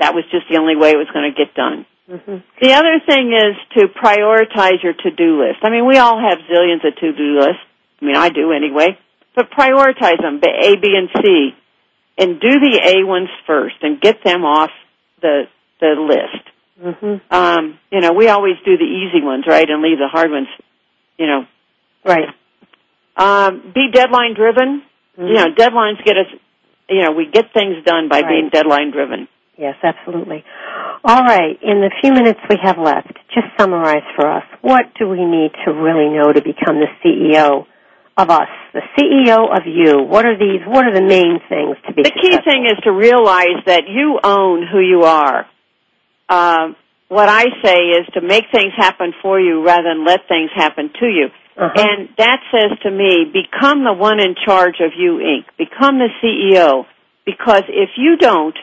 that 0.00 0.12
was 0.12 0.24
just 0.32 0.46
the 0.50 0.58
only 0.58 0.74
way 0.74 0.90
it 0.90 0.96
was 0.96 1.06
going 1.14 1.30
to 1.30 1.36
get 1.36 1.54
done. 1.54 1.86
Mm-hmm. 2.10 2.38
The 2.60 2.72
other 2.74 2.98
thing 3.06 3.32
is 3.32 3.54
to 3.78 3.86
prioritize 3.86 4.82
your 4.82 4.94
to-do 4.94 5.40
list. 5.40 5.62
I 5.62 5.70
mean, 5.70 5.86
we 5.86 5.96
all 5.96 6.18
have 6.18 6.38
zillions 6.50 6.84
of 6.86 6.96
to-do 6.96 7.38
lists. 7.38 7.62
I 8.00 8.04
mean, 8.04 8.16
I 8.16 8.28
do 8.30 8.50
anyway. 8.50 8.98
But 9.36 9.50
prioritize 9.50 10.20
them, 10.20 10.40
A, 10.42 10.76
B, 10.76 10.98
and 10.98 11.08
C, 11.22 11.54
and 12.18 12.40
do 12.40 12.50
the 12.50 12.80
A 12.96 13.06
ones 13.06 13.28
first 13.46 13.76
and 13.82 14.00
get 14.00 14.22
them 14.24 14.44
off 14.44 14.70
the 15.20 15.44
the 15.80 15.94
list. 15.98 16.46
Mm-hmm. 16.80 17.34
Um, 17.34 17.78
you 17.90 18.00
know, 18.00 18.12
we 18.12 18.28
always 18.28 18.54
do 18.64 18.76
the 18.76 18.84
easy 18.84 19.24
ones, 19.24 19.44
right, 19.46 19.68
and 19.68 19.82
leave 19.82 19.98
the 19.98 20.08
hard 20.08 20.30
ones. 20.30 20.48
You 21.18 21.26
know, 21.26 21.46
Right. 22.04 22.28
um, 23.16 23.72
be 23.74 23.90
deadline 23.92 24.34
driven. 24.34 24.82
You 25.16 25.34
know, 25.34 25.52
deadlines 25.52 26.02
get 26.04 26.16
us. 26.16 26.26
You 26.88 27.02
know, 27.02 27.12
we 27.12 27.26
get 27.26 27.52
things 27.52 27.84
done 27.84 28.08
by 28.08 28.20
Right. 28.20 28.28
being 28.28 28.48
deadline 28.48 28.90
driven. 28.90 29.28
Yes, 29.56 29.76
absolutely. 29.82 30.44
All 31.04 31.22
right. 31.22 31.58
In 31.62 31.80
the 31.80 31.90
few 32.00 32.12
minutes 32.12 32.40
we 32.48 32.56
have 32.62 32.78
left, 32.78 33.12
just 33.34 33.46
summarize 33.58 34.02
for 34.16 34.26
us. 34.28 34.44
What 34.62 34.94
do 34.98 35.08
we 35.08 35.24
need 35.24 35.52
to 35.64 35.72
really 35.72 36.08
know 36.08 36.32
to 36.32 36.40
become 36.40 36.80
the 36.80 36.88
CEO 37.02 37.66
of 38.16 38.30
us, 38.30 38.48
the 38.72 38.82
CEO 38.96 39.50
of 39.50 39.66
you? 39.66 40.02
What 40.02 40.26
are 40.26 40.38
these? 40.38 40.60
What 40.66 40.86
are 40.86 40.94
the 40.94 41.02
main 41.02 41.40
things 41.48 41.76
to 41.86 41.94
be? 41.94 42.02
The 42.02 42.10
key 42.10 42.36
thing 42.44 42.66
is 42.66 42.78
to 42.84 42.92
realize 42.92 43.64
that 43.66 43.84
you 43.88 44.18
own 44.22 44.66
who 44.66 44.80
you 44.80 45.02
are. 45.04 45.46
Um, 46.28 46.76
what 47.08 47.28
I 47.28 47.44
say 47.62 47.78
is 48.00 48.06
to 48.14 48.20
make 48.20 48.44
things 48.52 48.72
happen 48.76 49.12
for 49.20 49.38
you 49.38 49.64
rather 49.64 49.84
than 49.84 50.04
let 50.04 50.28
things 50.28 50.50
happen 50.54 50.90
to 51.00 51.06
you. 51.06 51.28
Uh-huh. 51.56 51.70
And 51.76 52.08
that 52.16 52.40
says 52.50 52.78
to 52.82 52.90
me, 52.90 53.30
become 53.32 53.84
the 53.84 53.92
one 53.92 54.18
in 54.20 54.34
charge 54.46 54.76
of 54.80 54.92
you 54.96 55.18
Inc. 55.18 55.44
Become 55.58 55.98
the 55.98 56.08
CEO. 56.22 56.86
Because 57.26 57.64
if 57.68 57.90
you 57.96 58.16
don't, 58.16 58.56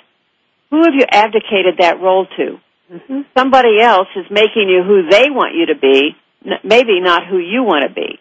who 0.72 0.84
have 0.84 0.94
you 0.94 1.06
abdicated 1.10 1.78
that 1.80 2.02
role 2.02 2.26
to? 2.38 2.60
Mm-hmm. 2.92 3.22
Somebody 3.38 3.80
else 3.82 4.08
is 4.16 4.26
making 4.32 4.68
you 4.68 4.84
who 4.84 5.10
they 5.10 5.30
want 5.30 5.54
you 5.56 5.68
to 5.68 5.80
be, 5.80 6.16
maybe 6.64 7.00
not 7.00 7.28
who 7.28 7.38
you 7.38 7.64
want 7.64 7.88
to 7.88 7.94
be. 7.94 8.20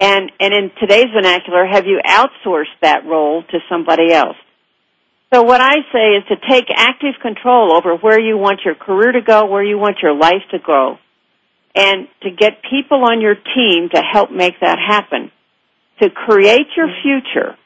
And, 0.00 0.32
and 0.40 0.54
in 0.54 0.70
today's 0.80 1.12
vernacular, 1.14 1.66
have 1.66 1.86
you 1.86 2.00
outsourced 2.04 2.78
that 2.80 3.04
role 3.04 3.42
to 3.42 3.58
somebody 3.68 4.12
else? 4.12 4.36
So 5.32 5.42
what 5.42 5.60
I 5.60 5.76
say 5.92 6.16
is 6.16 6.24
to 6.28 6.36
take 6.48 6.68
active 6.74 7.14
control 7.22 7.76
over 7.76 7.94
where 7.96 8.18
you 8.18 8.36
want 8.36 8.60
your 8.64 8.74
career 8.74 9.12
to 9.12 9.20
go, 9.20 9.46
where 9.46 9.62
you 9.62 9.78
want 9.78 9.98
your 10.02 10.14
life 10.14 10.42
to 10.50 10.58
go, 10.58 10.98
and 11.74 12.08
to 12.22 12.30
get 12.30 12.62
people 12.68 13.04
on 13.04 13.20
your 13.20 13.36
team 13.36 13.90
to 13.94 14.00
help 14.00 14.32
make 14.32 14.58
that 14.60 14.78
happen. 14.78 15.30
To 16.02 16.08
create 16.08 16.66
your 16.76 16.88
future 17.02 17.56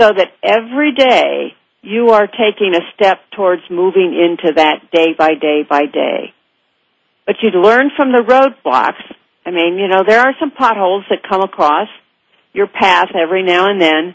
so 0.00 0.12
that 0.16 0.28
every 0.42 0.94
day 0.94 1.54
you 1.82 2.10
are 2.10 2.26
taking 2.26 2.74
a 2.74 2.92
step 2.94 3.18
towards 3.36 3.62
moving 3.68 4.14
into 4.14 4.54
that 4.54 4.90
day 4.92 5.14
by 5.18 5.34
day 5.34 5.64
by 5.68 5.82
day. 5.86 6.32
But 7.26 7.36
you 7.42 7.50
learn 7.50 7.90
from 7.96 8.12
the 8.12 8.22
roadblocks. 8.22 9.02
I 9.44 9.50
mean, 9.50 9.78
you 9.78 9.88
know, 9.88 10.02
there 10.06 10.20
are 10.20 10.34
some 10.38 10.50
potholes 10.50 11.04
that 11.10 11.28
come 11.28 11.40
across 11.40 11.88
your 12.52 12.66
path 12.66 13.08
every 13.14 13.42
now 13.42 13.70
and 13.70 13.80
then. 13.80 14.14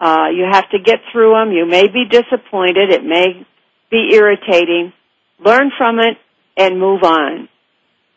Uh, 0.00 0.28
you 0.34 0.44
have 0.50 0.68
to 0.70 0.78
get 0.78 1.00
through 1.12 1.32
them. 1.32 1.52
You 1.52 1.66
may 1.66 1.88
be 1.88 2.04
disappointed. 2.08 2.90
It 2.90 3.04
may 3.04 3.46
be 3.90 4.10
irritating. 4.12 4.92
Learn 5.38 5.70
from 5.76 5.98
it 5.98 6.18
and 6.56 6.78
move 6.78 7.02
on. 7.02 7.48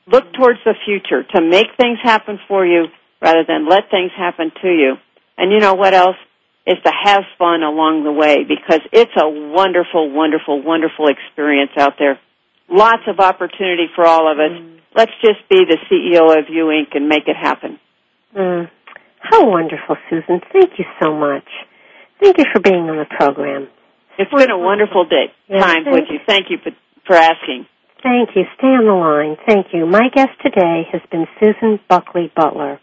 Look 0.08 0.34
towards 0.34 0.60
the 0.64 0.74
future 0.86 1.24
to 1.36 1.42
make 1.42 1.68
things 1.80 2.00
happen 2.02 2.40
for 2.48 2.66
you 2.66 2.86
rather 3.22 3.44
than 3.48 3.68
let 3.68 3.90
things 3.90 4.12
happen 4.18 4.52
to 4.62 4.68
you. 4.68 4.96
And 5.38 5.52
you 5.52 5.60
know 5.60 5.74
what 5.74 5.94
else? 5.94 6.16
Is 6.66 6.78
to 6.84 6.92
have 6.92 7.24
fun 7.40 7.64
along 7.64 8.04
the 8.04 8.12
way 8.12 8.44
because 8.44 8.82
it's 8.92 9.12
a 9.16 9.30
wonderful, 9.30 10.12
wonderful, 10.12 10.62
wonderful 10.62 11.08
experience 11.08 11.72
out 11.78 11.94
there. 11.98 12.20
Lots 12.70 13.04
of 13.08 13.20
opportunity 13.20 13.88
for 13.96 14.06
all 14.06 14.32
of 14.32 14.40
us. 14.40 14.52
Let's 14.96 15.12
just 15.22 15.48
be 15.50 15.64
the 15.66 15.78
CEO 15.90 16.38
of 16.38 16.46
You 16.50 16.66
Inc. 16.66 16.96
and 16.96 17.08
make 17.08 17.28
it 17.28 17.36
happen. 17.36 17.80
Mm. 18.36 18.70
How 19.20 19.50
wonderful, 19.50 19.96
Susan. 20.10 20.42
Thank 20.52 20.72
you 20.78 20.86
so 21.02 21.14
much. 21.14 21.48
Thank 22.22 22.38
you 22.38 22.46
for 22.54 22.60
being 22.60 22.90
on 22.90 22.98
the 22.98 23.06
program. 23.06 23.68
It's 24.18 24.32
been 24.32 24.50
a 24.50 24.58
wonderful 24.58 25.06
day 25.06 25.32
time 25.52 25.86
with 25.86 26.06
you. 26.10 26.20
Thank 26.28 26.50
you 26.50 26.58
for, 26.64 26.72
for 27.06 27.16
asking. 27.16 27.68
Thank 28.02 28.30
you. 28.36 28.44
Stay 28.58 28.68
on 28.68 28.86
the 28.86 28.94
line. 28.94 29.38
Thank 29.46 29.68
you. 29.74 29.86
My 29.86 30.10
guest 30.14 30.32
today 30.42 30.88
has 30.92 31.02
been 31.12 31.26
Susan 31.40 31.80
Bulkeley 31.90 32.32
Butler. 32.36 32.80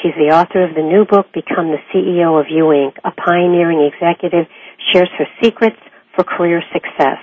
She's 0.00 0.14
the 0.16 0.32
author 0.34 0.64
of 0.64 0.74
the 0.74 0.82
new 0.82 1.04
book, 1.04 1.26
Become 1.34 1.68
the 1.72 1.82
CEO 1.92 2.40
of 2.40 2.46
You 2.48 2.64
Inc., 2.72 2.96
a 3.04 3.12
pioneering 3.12 3.84
executive, 3.92 4.46
shares 4.92 5.10
her 5.18 5.26
secrets 5.42 5.76
for 6.16 6.24
career 6.24 6.62
success. 6.72 7.20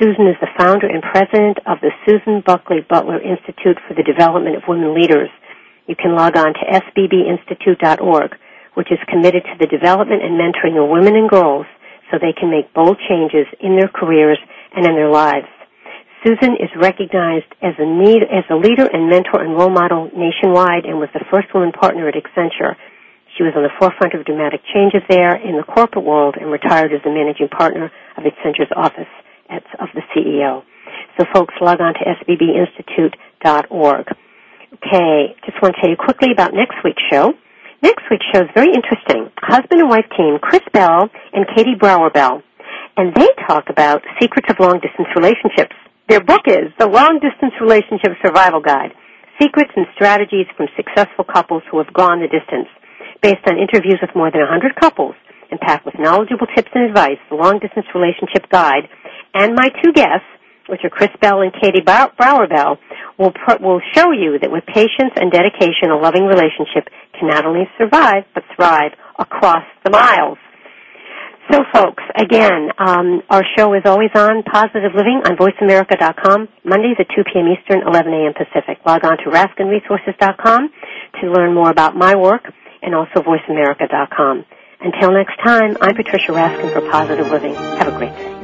Susan 0.00 0.32
is 0.32 0.40
the 0.40 0.48
founder 0.56 0.88
and 0.88 1.04
president 1.04 1.60
of 1.68 1.76
the 1.84 1.92
Susan 2.08 2.40
Bulkeley 2.40 2.80
Butler 2.80 3.20
Institute 3.20 3.76
for 3.84 3.92
the 3.92 4.00
Development 4.02 4.56
of 4.56 4.64
Women 4.64 4.96
Leaders. 4.96 5.28
You 5.84 5.92
can 5.92 6.16
log 6.16 6.40
on 6.40 6.56
to 6.56 6.64
sbbinstitute.org, 6.72 8.32
which 8.80 8.88
is 8.88 8.96
committed 9.12 9.44
to 9.44 9.60
the 9.60 9.68
development 9.68 10.24
and 10.24 10.40
mentoring 10.40 10.80
of 10.80 10.88
women 10.88 11.20
and 11.20 11.28
girls 11.28 11.68
so 12.08 12.16
they 12.16 12.32
can 12.32 12.48
make 12.48 12.72
bold 12.72 12.96
changes 13.12 13.44
in 13.60 13.76
their 13.76 13.92
careers 13.92 14.40
and 14.72 14.88
in 14.88 14.96
their 14.96 15.12
lives. 15.12 15.52
Susan 16.24 16.56
is 16.56 16.72
recognized 16.80 17.52
as 17.60 17.76
a, 17.76 17.84
need, 17.84 18.24
as 18.24 18.48
a 18.48 18.56
leader 18.56 18.88
and 18.88 19.12
mentor 19.12 19.44
and 19.44 19.52
role 19.52 19.68
model 19.68 20.08
nationwide 20.16 20.88
and 20.88 20.96
was 20.96 21.12
the 21.12 21.28
first 21.28 21.52
woman 21.52 21.76
partner 21.76 22.08
at 22.08 22.16
Accenture. 22.16 22.72
She 23.36 23.44
was 23.44 23.52
on 23.52 23.68
the 23.68 23.76
forefront 23.76 24.16
of 24.16 24.24
dramatic 24.24 24.64
changes 24.72 25.04
there 25.12 25.36
in 25.36 25.60
the 25.60 25.68
corporate 25.68 26.08
world 26.08 26.40
and 26.40 26.48
retired 26.48 26.96
as 26.96 27.04
the 27.04 27.12
managing 27.12 27.52
partner 27.52 27.92
of 28.16 28.24
Accenture's 28.24 28.72
office 28.72 29.12
of 29.78 29.88
the 29.94 30.02
CEO. 30.14 30.62
So 31.18 31.24
folks, 31.34 31.54
log 31.60 31.80
on 31.80 31.94
to 31.94 32.00
sbbinstitute.org. 32.00 34.06
Okay, 34.74 35.34
just 35.44 35.60
want 35.60 35.74
to 35.74 35.80
tell 35.80 35.90
you 35.90 35.96
quickly 35.96 36.30
about 36.32 36.54
next 36.54 36.76
week's 36.84 37.02
show. 37.10 37.34
Next 37.82 38.04
week's 38.10 38.26
show 38.32 38.42
is 38.42 38.48
very 38.54 38.72
interesting. 38.72 39.30
Husband 39.42 39.80
and 39.80 39.90
wife 39.90 40.06
team, 40.16 40.38
Chris 40.40 40.62
Bell 40.72 41.10
and 41.32 41.46
Katie 41.56 41.74
Brauer 41.74 42.10
Bell, 42.10 42.42
and 42.96 43.14
they 43.14 43.28
talk 43.48 43.64
about 43.68 44.02
secrets 44.20 44.48
of 44.50 44.60
long 44.60 44.78
distance 44.80 45.08
relationships. 45.16 45.74
Their 46.08 46.22
book 46.22 46.42
is 46.46 46.70
The 46.78 46.88
Long 46.88 47.20
Distance 47.22 47.54
Relationship 47.60 48.12
Survival 48.24 48.60
Guide, 48.60 48.92
Secrets 49.40 49.70
and 49.76 49.86
Strategies 49.94 50.46
from 50.56 50.66
Successful 50.76 51.24
Couples 51.24 51.62
Who 51.70 51.78
Have 51.78 51.92
Gone 51.94 52.20
the 52.20 52.28
Distance. 52.28 52.68
Based 53.22 53.42
on 53.46 53.58
interviews 53.58 53.98
with 54.00 54.14
more 54.14 54.30
than 54.30 54.40
100 54.40 54.76
couples 54.76 55.14
and 55.50 55.60
packed 55.60 55.84
with 55.84 55.98
knowledgeable 55.98 56.46
tips 56.54 56.70
and 56.74 56.84
advice, 56.84 57.18
the 57.28 57.36
Long 57.36 57.58
Distance 57.58 57.86
Relationship 57.94 58.48
Guide, 58.50 58.88
and 59.34 59.54
my 59.54 59.68
two 59.82 59.92
guests, 59.92 60.26
which 60.68 60.80
are 60.84 60.90
Chris 60.90 61.10
Bell 61.20 61.42
and 61.42 61.52
Katie 61.52 61.82
Brauer 61.82 62.46
Bell, 62.48 62.78
will, 63.18 63.32
will 63.60 63.80
show 63.94 64.12
you 64.12 64.38
that 64.40 64.50
with 64.50 64.64
patience 64.66 65.14
and 65.16 65.30
dedication, 65.32 65.90
a 65.90 65.98
loving 65.98 66.24
relationship 66.24 66.88
can 67.18 67.28
not 67.28 67.44
only 67.44 67.68
survive, 67.78 68.24
but 68.34 68.44
thrive 68.56 68.92
across 69.18 69.64
the 69.84 69.90
miles. 69.90 70.38
So, 71.50 71.64
folks, 71.74 72.02
again, 72.16 72.70
um, 72.78 73.22
our 73.28 73.42
show 73.58 73.74
is 73.74 73.82
always 73.84 74.10
on 74.14 74.44
Positive 74.44 74.92
Living 74.94 75.20
on 75.24 75.34
VoiceAmerica.com, 75.36 76.48
Mondays 76.64 76.96
at 77.00 77.08
2 77.10 77.24
p.m. 77.26 77.48
Eastern, 77.50 77.82
11 77.88 78.12
a.m. 78.12 78.34
Pacific. 78.34 78.78
Log 78.86 79.04
on 79.04 79.18
to 79.18 79.30
RaskinResources.com 79.30 80.70
to 81.20 81.30
learn 81.32 81.52
more 81.52 81.70
about 81.70 81.96
my 81.96 82.14
work 82.14 82.44
and 82.82 82.94
also 82.94 83.18
VoiceAmerica.com. 83.26 84.44
Until 84.82 85.12
next 85.12 85.36
time, 85.44 85.76
I'm 85.78 85.94
Patricia 85.94 86.32
Raskin 86.32 86.72
for 86.72 86.80
Positive 86.90 87.30
Living. 87.30 87.54
Have 87.54 87.88
a 87.88 87.98
great 87.98 88.16
day. 88.16 88.40